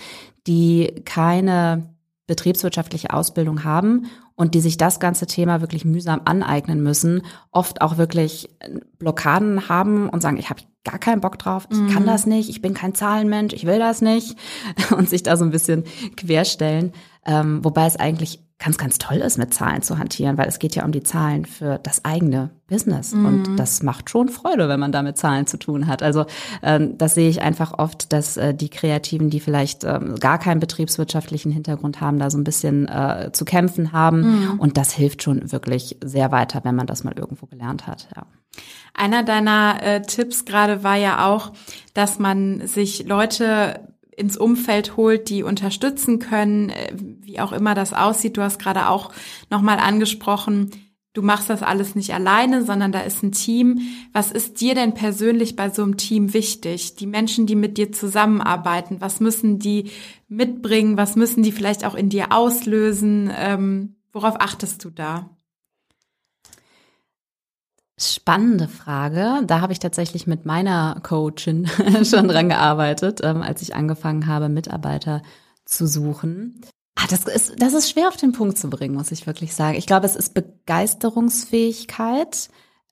die 0.47 1.03
keine 1.05 1.95
betriebswirtschaftliche 2.27 3.13
Ausbildung 3.13 3.65
haben 3.65 4.07
und 4.37 4.55
die 4.55 4.61
sich 4.61 4.77
das 4.77 5.01
ganze 5.01 5.27
Thema 5.27 5.61
wirklich 5.61 5.85
mühsam 5.85 6.23
aneignen 6.25 6.83
müssen, 6.83 7.23
oft 7.53 7.81
auch 7.81 7.99
wirklich 7.99 8.49
Blockaden 8.99 9.69
haben 9.69 10.09
und 10.09 10.23
sagen, 10.23 10.39
ich 10.39 10.51
habe 10.51 10.63
gar 10.85 10.99
keinen 10.99 11.21
Bock 11.21 11.39
drauf, 11.39 11.67
ich 11.71 11.79
mhm. 11.79 11.91
kann 11.91 12.07
das 12.07 12.27
nicht, 12.27 12.51
ich 12.51 12.61
bin 12.61 12.75
kein 12.75 12.95
Zahlenmensch, 12.95 13.55
ich 13.55 13.65
will 13.65 13.79
das 13.79 14.03
nicht 14.03 14.37
und 14.97 15.09
sich 15.09 15.23
da 15.23 15.37
so 15.37 15.45
ein 15.45 15.51
bisschen 15.51 15.85
querstellen, 16.17 16.93
ähm, 17.27 17.65
wobei 17.65 17.87
es 17.87 17.97
eigentlich 17.97 18.41
ganz, 18.65 18.79
ganz 18.79 18.97
toll 18.99 19.19
ist, 19.19 19.37
mit 19.37 19.53
Zahlen 19.53 19.83
zu 19.83 19.99
hantieren, 19.99 20.39
weil 20.39 20.49
es 20.49 20.59
geht 20.59 20.75
ja 20.75 20.85
um 20.87 20.93
die 20.93 21.03
Zahlen 21.03 21.45
für 21.45 21.79
das 21.83 22.05
eigene 22.07 22.51
Business. 22.67 23.13
Mhm. 23.13 23.27
Und 23.27 23.57
das 23.57 23.83
macht 23.83 24.09
schon 24.09 24.31
Freude, 24.31 24.71
wenn 24.71 24.81
man 24.81 24.91
da 24.91 25.03
mit 25.03 25.19
Zahlen 25.19 25.47
zu 25.47 25.59
tun 25.59 25.87
hat. 25.87 26.03
Also 26.03 26.25
ähm, 26.63 26.97
das 26.97 27.15
sehe 27.15 27.29
ich 27.29 27.43
einfach 27.43 27.79
oft, 27.79 28.13
dass 28.15 28.39
äh, 28.39 28.55
die 28.55 28.71
Kreativen, 28.71 29.29
die 29.29 29.41
vielleicht 29.41 29.85
ähm, 29.85 30.15
gar 30.19 30.39
keinen 30.39 30.61
betriebswirtschaftlichen 30.61 31.53
Hintergrund 31.53 32.01
haben, 32.01 32.19
da 32.19 32.31
so 32.31 32.39
ein 32.39 32.45
bisschen 32.45 32.89
äh, 32.89 33.31
zu 33.33 33.45
kämpfen 33.45 33.93
haben. 33.93 34.21
Mhm. 34.55 34.61
Und 34.61 34.79
das 34.79 34.93
hilft 34.93 35.23
schon 35.23 35.53
wirklich 35.53 35.99
sehr 36.03 36.33
weiter, 36.33 36.61
wenn 36.65 36.75
man 36.75 36.87
das 36.87 37.05
mal 37.05 37.15
irgendwo 37.15 37.45
gelernt 37.45 37.87
hat. 37.87 38.09
Ja. 38.17 38.25
Einer 38.95 39.25
deiner 39.25 39.83
äh, 39.83 40.01
Tipps 40.03 40.47
gerade 40.47 40.83
war 40.83 40.97
ja 40.97 41.27
auch, 41.27 41.53
dass 41.93 42.19
man 42.19 42.67
sich 42.67 43.07
Leute 43.07 43.94
ins 44.17 44.37
Umfeld 44.37 44.97
holt, 44.97 45.29
die 45.29 45.43
unterstützen 45.43 46.19
können, 46.19 46.71
äh, 46.71 46.93
wie 46.97 47.41
auch 47.41 47.53
immer 47.53 47.75
das 47.75 47.93
aussieht. 47.93 48.37
Du 48.37 48.43
hast 48.43 48.59
gerade 48.59 48.89
auch 48.89 49.13
nochmal 49.51 49.79
angesprochen, 49.79 50.71
du 51.15 51.23
machst 51.23 51.49
das 51.49 51.63
alles 51.63 51.95
nicht 51.95 52.13
alleine, 52.13 52.65
sondern 52.65 52.93
da 52.93 53.01
ist 53.01 53.23
ein 53.23 53.33
Team. 53.33 53.81
Was 54.13 54.31
ist 54.31 54.61
dir 54.61 54.75
denn 54.75 54.95
persönlich 54.95 55.57
bei 55.57 55.71
so 55.71 55.83
einem 55.83 55.97
Team 55.97 56.35
wichtig? 56.35 56.97
Die 56.97 57.07
Menschen, 57.07 57.47
die 57.47 57.57
mit 57.57 57.79
dir 57.79 57.93
zusammenarbeiten, 57.93 59.01
was 59.01 59.21
müssen 59.21 59.59
die 59.59 59.91
mitbringen? 60.29 60.97
Was 60.97 61.17
müssen 61.17 61.43
die 61.43 61.53
vielleicht 61.53 61.85
auch 61.85 61.95
in 61.95 62.09
dir 62.09 62.33
auslösen? 62.33 63.31
Ähm, 63.35 63.97
worauf 64.13 64.41
achtest 64.41 64.85
du 64.85 64.91
da? 64.91 65.31
Spannende 67.97 68.67
Frage. 68.67 69.43
Da 69.47 69.61
habe 69.61 69.73
ich 69.73 69.79
tatsächlich 69.79 70.27
mit 70.27 70.45
meiner 70.45 70.99
Coachin 71.03 71.71
schon 72.05 72.27
dran 72.27 72.49
gearbeitet, 72.49 73.21
ähm, 73.23 73.41
als 73.41 73.63
ich 73.63 73.77
angefangen 73.77 74.27
habe, 74.27 74.49
Mitarbeiter 74.49 75.23
zu 75.65 75.87
suchen. 75.87 76.61
Ah, 76.97 77.07
das 77.09 77.23
ist, 77.25 77.55
das 77.61 77.73
ist 77.73 77.89
schwer 77.91 78.09
auf 78.09 78.17
den 78.17 78.33
Punkt 78.33 78.59
zu 78.59 78.69
bringen, 78.69 78.97
muss 78.97 79.13
ich 79.13 79.29
wirklich 79.29 79.55
sagen. 79.55 79.79
Ich 79.79 79.87
glaube, 79.87 80.07
es 80.07 80.17
ist 80.17 80.35
Begeisterungsfähigkeit, 80.35 82.49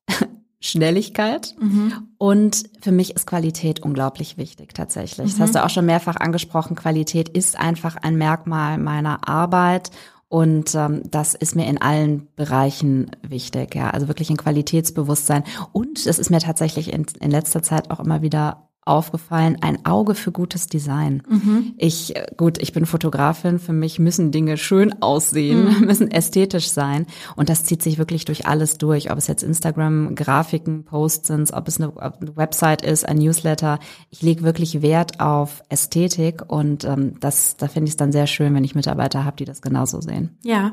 Schnelligkeit 0.60 1.56
mhm. 1.58 2.10
und 2.18 2.62
für 2.80 2.92
mich 2.92 3.16
ist 3.16 3.26
Qualität 3.26 3.80
unglaublich 3.80 4.38
wichtig 4.38 4.72
tatsächlich. 4.74 5.26
Mhm. 5.26 5.30
Das 5.30 5.40
hast 5.40 5.56
du 5.56 5.64
auch 5.64 5.70
schon 5.70 5.86
mehrfach 5.86 6.14
angesprochen. 6.16 6.76
Qualität 6.76 7.28
ist 7.28 7.58
einfach 7.58 7.96
ein 7.96 8.14
Merkmal 8.16 8.78
meiner 8.78 9.28
Arbeit 9.28 9.90
und 10.32 10.74
ähm, 10.74 11.02
das 11.10 11.34
ist 11.34 11.56
mir 11.56 11.66
in 11.66 11.76
allen 11.76 12.26
Bereichen 12.36 13.10
wichtig, 13.20 13.74
ja. 13.74 13.90
Also 13.90 14.08
wirklich 14.08 14.30
ein 14.30 14.38
Qualitätsbewusstsein. 14.38 15.44
Und 15.72 16.06
es 16.06 16.18
ist 16.18 16.30
mir 16.30 16.38
tatsächlich 16.38 16.90
in, 16.90 17.04
in 17.20 17.30
letzter 17.30 17.62
Zeit 17.62 17.90
auch 17.90 18.00
immer 18.00 18.22
wieder 18.22 18.70
aufgefallen, 18.84 19.58
ein 19.60 19.86
Auge 19.86 20.14
für 20.14 20.32
gutes 20.32 20.66
Design. 20.66 21.22
Mhm. 21.28 21.74
Ich, 21.76 22.16
äh, 22.16 22.26
gut, 22.36 22.60
ich 22.60 22.72
bin 22.72 22.84
Fotografin, 22.84 23.60
für 23.60 23.72
mich 23.72 24.00
müssen 24.00 24.32
Dinge 24.32 24.56
schön 24.56 25.00
aussehen, 25.02 25.78
mhm. 25.78 25.80
müssen 25.86 26.10
ästhetisch 26.10 26.68
sein 26.70 27.06
und 27.36 27.48
das 27.48 27.64
zieht 27.64 27.82
sich 27.82 27.98
wirklich 27.98 28.24
durch 28.24 28.46
alles 28.46 28.78
durch, 28.78 29.10
ob 29.12 29.18
es 29.18 29.28
jetzt 29.28 29.44
Instagram, 29.44 30.16
Grafiken, 30.16 30.84
Posts 30.84 31.28
sind, 31.28 31.52
ob 31.52 31.68
es 31.68 31.80
eine, 31.80 31.96
eine 31.96 32.36
Website 32.36 32.82
ist, 32.82 33.08
ein 33.08 33.18
Newsletter. 33.18 33.78
Ich 34.10 34.20
lege 34.22 34.42
wirklich 34.42 34.82
Wert 34.82 35.20
auf 35.20 35.62
Ästhetik 35.68 36.42
und 36.48 36.84
ähm, 36.84 37.20
das, 37.20 37.56
da 37.56 37.68
finde 37.68 37.86
ich 37.86 37.92
es 37.92 37.96
dann 37.96 38.10
sehr 38.10 38.26
schön, 38.26 38.52
wenn 38.54 38.64
ich 38.64 38.74
Mitarbeiter 38.74 39.24
habe, 39.24 39.36
die 39.36 39.44
das 39.44 39.62
genauso 39.62 40.00
sehen. 40.00 40.38
Ja. 40.42 40.72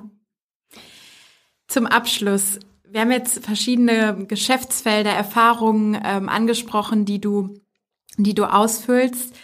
Zum 1.68 1.86
Abschluss, 1.86 2.58
wir 2.90 3.02
haben 3.02 3.12
jetzt 3.12 3.46
verschiedene 3.46 4.26
Geschäftsfelder, 4.28 5.12
Erfahrungen 5.12 5.96
ähm, 6.04 6.28
angesprochen, 6.28 7.06
die 7.06 7.22
du 7.22 7.54
die 8.24 8.36
du 8.36 8.46
ausfüllst. 8.46 9.36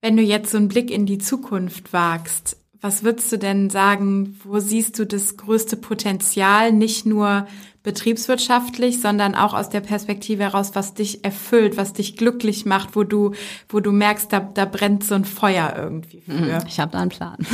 Wenn 0.00 0.16
du 0.16 0.22
jetzt 0.22 0.50
so 0.50 0.58
einen 0.58 0.68
Blick 0.68 0.90
in 0.90 1.06
die 1.06 1.18
Zukunft 1.18 1.92
wagst, 1.92 2.58
was 2.80 3.02
würdest 3.02 3.32
du 3.32 3.38
denn 3.38 3.70
sagen, 3.70 4.38
wo 4.44 4.58
siehst 4.58 4.98
du 4.98 5.06
das 5.06 5.38
größte 5.38 5.78
Potenzial, 5.78 6.70
nicht 6.70 7.06
nur 7.06 7.46
betriebswirtschaftlich, 7.82 9.00
sondern 9.00 9.34
auch 9.34 9.54
aus 9.54 9.70
der 9.70 9.80
Perspektive 9.80 10.42
heraus, 10.42 10.74
was 10.74 10.92
dich 10.92 11.24
erfüllt, 11.24 11.76
was 11.76 11.92
dich 11.92 12.16
glücklich 12.16 12.66
macht, 12.66 12.96
wo 12.96 13.04
du, 13.04 13.32
wo 13.68 13.80
du 13.80 13.92
merkst, 13.92 14.32
da, 14.32 14.40
da 14.40 14.64
brennt 14.64 15.04
so 15.04 15.14
ein 15.14 15.24
Feuer 15.24 15.74
irgendwie 15.76 16.22
für. 16.22 16.32
Hm, 16.32 16.66
ich 16.66 16.80
habe 16.80 16.92
da 16.92 17.00
einen 17.00 17.10
Plan. 17.10 17.38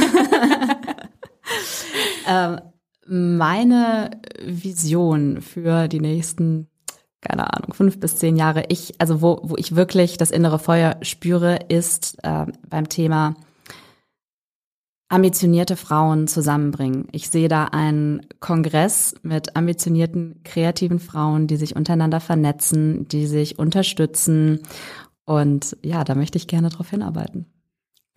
ähm, 2.29 2.61
meine 3.07 4.21
Vision 4.45 5.43
für 5.43 5.89
die 5.89 6.01
nächsten 6.01 6.70
keine 7.21 7.53
Ahnung, 7.53 7.75
fünf 7.75 8.01
bis 8.01 8.17
zehn 8.17 8.37
Jahre. 8.37 8.65
Ich, 8.69 8.95
also 8.99 9.21
wo, 9.21 9.41
wo 9.43 9.57
ich 9.57 9.77
wirklich 9.77 10.17
das 10.17 10.31
innere 10.31 10.59
Feuer 10.59 10.97
spüre, 11.03 11.59
ist 11.69 12.19
äh, 12.23 12.47
beim 12.69 12.89
Thema 12.89 13.35
ambitionierte 15.09 15.77
Frauen 15.77 16.29
zusammenbringen. 16.29 17.09
Ich 17.11 17.31
sehe 17.31 17.49
da 17.49 17.65
einen 17.65 18.27
Kongress 18.39 19.15
mit 19.23 19.57
ambitionierten, 19.57 20.41
kreativen 20.45 21.01
Frauen, 21.01 21.49
die 21.49 21.57
sich 21.57 21.75
untereinander 21.75 22.21
vernetzen, 22.21 23.09
die 23.09 23.27
sich 23.27 23.59
unterstützen. 23.59 24.61
Und 25.25 25.77
ja, 25.83 26.05
da 26.05 26.15
möchte 26.15 26.39
ich 26.39 26.47
gerne 26.47 26.69
drauf 26.69 26.91
hinarbeiten. 26.91 27.47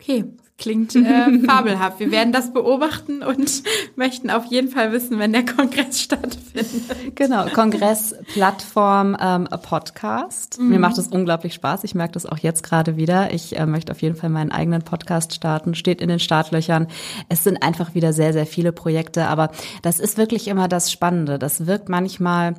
Okay, 0.00 0.24
klingt 0.58 0.94
äh, 0.94 1.38
fabelhaft. 1.46 2.00
Wir 2.00 2.10
werden 2.10 2.32
das 2.32 2.52
beobachten 2.52 3.22
und 3.22 3.62
möchten 3.96 4.30
auf 4.30 4.44
jeden 4.46 4.68
Fall 4.68 4.92
wissen, 4.92 5.18
wenn 5.18 5.32
der 5.32 5.44
Kongress 5.44 6.00
stattfindet. 6.02 7.14
Genau, 7.14 7.46
Kongress, 7.46 8.14
Plattform, 8.32 9.16
ähm, 9.20 9.48
Podcast. 9.62 10.60
Mhm. 10.60 10.68
Mir 10.68 10.78
macht 10.78 10.98
es 10.98 11.08
unglaublich 11.08 11.54
Spaß. 11.54 11.84
Ich 11.84 11.94
merke 11.94 12.14
das 12.14 12.26
auch 12.26 12.38
jetzt 12.38 12.62
gerade 12.62 12.96
wieder. 12.96 13.32
Ich 13.32 13.58
äh, 13.58 13.66
möchte 13.66 13.92
auf 13.92 14.02
jeden 14.02 14.16
Fall 14.16 14.30
meinen 14.30 14.52
eigenen 14.52 14.82
Podcast 14.82 15.34
starten. 15.34 15.74
Steht 15.74 16.00
in 16.00 16.08
den 16.08 16.20
Startlöchern. 16.20 16.86
Es 17.28 17.44
sind 17.44 17.62
einfach 17.62 17.94
wieder 17.94 18.12
sehr, 18.12 18.32
sehr 18.32 18.46
viele 18.46 18.72
Projekte, 18.72 19.26
aber 19.26 19.50
das 19.82 20.00
ist 20.00 20.18
wirklich 20.18 20.48
immer 20.48 20.68
das 20.68 20.92
Spannende. 20.92 21.38
Das 21.38 21.66
wirkt 21.66 21.88
manchmal 21.88 22.54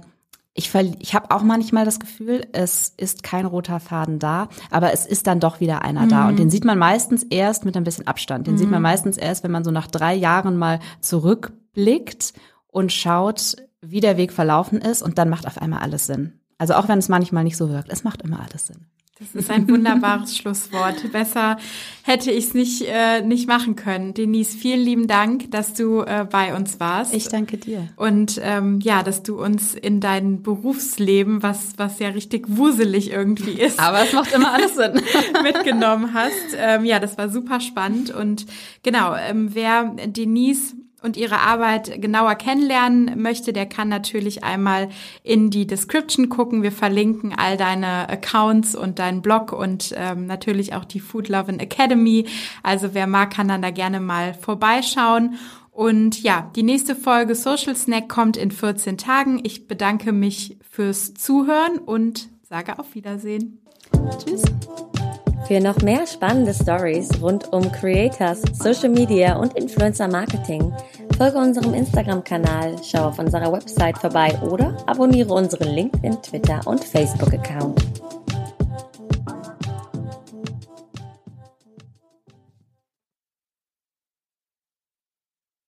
ich, 0.58 0.74
ich 0.74 1.14
habe 1.14 1.32
auch 1.32 1.43
manchmal 1.43 1.84
das 1.84 1.99
Gefühl, 1.99 2.47
es 2.53 2.93
ist 2.95 3.24
kein 3.24 3.45
roter 3.45 3.82
Faden 3.82 4.20
da, 4.20 4.47
aber 4.72 4.93
es 4.93 5.06
ist 5.06 5.28
dann 5.28 5.41
doch 5.41 5.60
wieder 5.60 5.82
einer 5.82 6.06
mhm. 6.06 6.10
da. 6.10 6.28
Und 6.28 6.34
mhm. 6.34 6.38
den 6.38 6.49
sieht 6.49 6.64
man 6.64 6.80
meistens 6.80 7.24
erst 7.24 7.66
mit 7.66 7.76
ein 7.76 7.84
bisschen 7.84 8.08
Abstand. 8.08 8.47
Den 8.47 8.53
mhm. 8.53 8.60
sieht 8.60 8.72
man 8.72 8.80
mhm. 8.80 8.84
meistens 8.84 9.18
erst, 9.18 9.43
wenn 9.43 9.51
man 9.51 9.66
so 9.66 9.72
nach 9.72 9.88
drei 9.88 10.16
Jahren 10.16 10.56
mal 10.56 10.80
zurückblickt 11.01 12.34
und 12.68 12.93
schaut, 12.93 13.58
wie 13.82 13.99
der 13.99 14.16
Weg 14.16 14.32
verlaufen 14.32 14.80
ist. 14.80 15.01
Und 15.01 15.18
dann 15.18 15.30
macht 15.30 15.45
auf 15.45 15.62
einmal 15.62 15.80
alles 15.80 16.06
Sinn. 16.06 16.39
Also 16.58 16.76
auch 16.76 16.88
wenn 16.88 16.99
es 16.99 17.10
manchmal 17.10 17.43
nicht 17.43 17.58
so 17.58 17.70
wirkt, 17.70 17.89
es 17.89 18.06
macht 18.06 18.22
immer 18.22 18.39
alles 18.39 18.68
Sinn. 18.68 18.88
Das 19.18 19.34
ist 19.34 19.49
ein 19.49 19.70
wunderbares 19.70 20.38
Schlusswort. 20.38 21.09
Besser 21.13 21.57
hätte 22.03 22.32
ich 22.32 22.47
es 22.47 22.53
nicht, 22.53 22.82
äh, 22.86 23.22
nicht 23.22 23.47
machen 23.47 23.78
können. 23.78 24.13
Denise, 24.13 24.57
vielen 24.57 24.82
lieben 24.82 25.07
Dank, 25.07 25.49
dass 25.51 25.74
du 25.74 26.01
äh, 26.01 26.28
bei 26.30 26.53
uns 26.53 26.82
warst. 26.82 27.13
Ich 27.13 27.30
danke 27.30 27.57
dir. 27.57 27.88
Und 27.95 28.41
ähm, 28.43 28.82
ja, 28.82 29.03
dass 29.03 29.24
du 29.24 29.41
uns 29.41 29.74
in 29.74 30.01
dein 30.01 30.43
Berufsleben, 30.43 31.41
was, 31.41 31.76
was 31.78 31.99
ja 31.99 32.09
richtig 32.09 32.45
wuselig 32.49 33.09
irgendwie 33.09 33.51
ist. 33.51 33.80
Aber 33.80 34.01
es 34.03 34.11
macht 34.11 34.34
immer 34.34 34.51
alles 34.51 34.76
Sinn. 34.76 35.01
mitgenommen 35.43 36.13
hast. 36.13 36.57
Ähm, 36.57 36.84
ja, 36.84 36.99
das 36.99 37.18
war 37.18 37.30
super 37.30 37.61
spannend. 37.61 38.13
Und 38.13 38.45
genau, 38.84 39.16
ähm, 39.16 39.55
wer 39.55 39.95
Denise 40.07 40.76
und 41.06 41.16
ihre 41.16 41.39
Arbeit 41.39 42.01
genauer 42.01 42.36
kennenlernen 42.36 43.22
möchte, 43.22 43.53
der 43.53 43.68
kann 43.68 43.88
natürlich 43.88 44.43
einmal 44.43 44.89
in 45.24 45.51
die 45.51 45.68
Description 45.68 46.30
gucken. 46.30 46.64
Wir 46.64 46.72
verlinken 46.72 47.34
all 47.38 47.56
deine 47.56 48.10
Accounts 48.10 48.76
und 48.76 48.99
deinen 48.99 49.22
Blog 49.22 49.53
und 49.53 49.93
ähm, 49.95 50.26
natürlich 50.26 50.74
auch 50.74 50.84
die 50.84 50.99
Food 50.99 51.30
Lovin 51.30 51.60
Academy. 51.60 52.26
Also 52.64 52.93
wer 52.93 53.06
mag, 53.06 53.32
kann 53.32 53.47
dann 53.47 53.62
da 53.62 53.70
gerne 53.70 53.99
mal 53.99 54.34
vorbeischauen. 54.34 55.36
Und 55.72 56.24
ja, 56.24 56.49
die 56.56 56.64
nächste 56.64 56.95
Folge 56.95 57.36
Social 57.36 57.76
Snack 57.76 58.10
kommt 58.10 58.36
in 58.36 58.49
14 58.49 58.97
Tagen. 58.97 59.41
Ich 59.43 59.68
bedanke 59.68 60.12
mich 60.12 60.58
fürs 60.68 61.14
Zuhören 61.14 61.78
und 61.78 62.30
sage 62.41 62.80
auf 62.80 62.95
Wiedersehen. 62.95 63.62
Tschüss. 64.24 64.43
Für 65.48 65.60
noch 65.60 65.78
mehr 65.82 66.08
spannende 66.08 66.54
Stories 66.54 67.10
rund 67.22 67.54
um 67.54 67.72
Creators, 67.72 68.41
Social 68.54 68.89
Media 68.89 69.36
und 69.36 69.56
Influencer 69.56 70.08
Marketing 70.08 70.74
folge 71.18 71.38
unserem 71.38 71.74
Instagram-Kanal, 71.74 72.76
schau 72.84 73.08
auf 73.08 73.20
unserer 73.20 73.52
Website 73.52 73.98
vorbei 73.98 74.38
oder 74.41 74.76
abonniere 74.86 75.34
unseren 75.34 75.70
LinkedIn, 75.70 76.22
Twitter 76.22 76.62
und 76.66 76.84
Facebook-Account. 76.84 78.05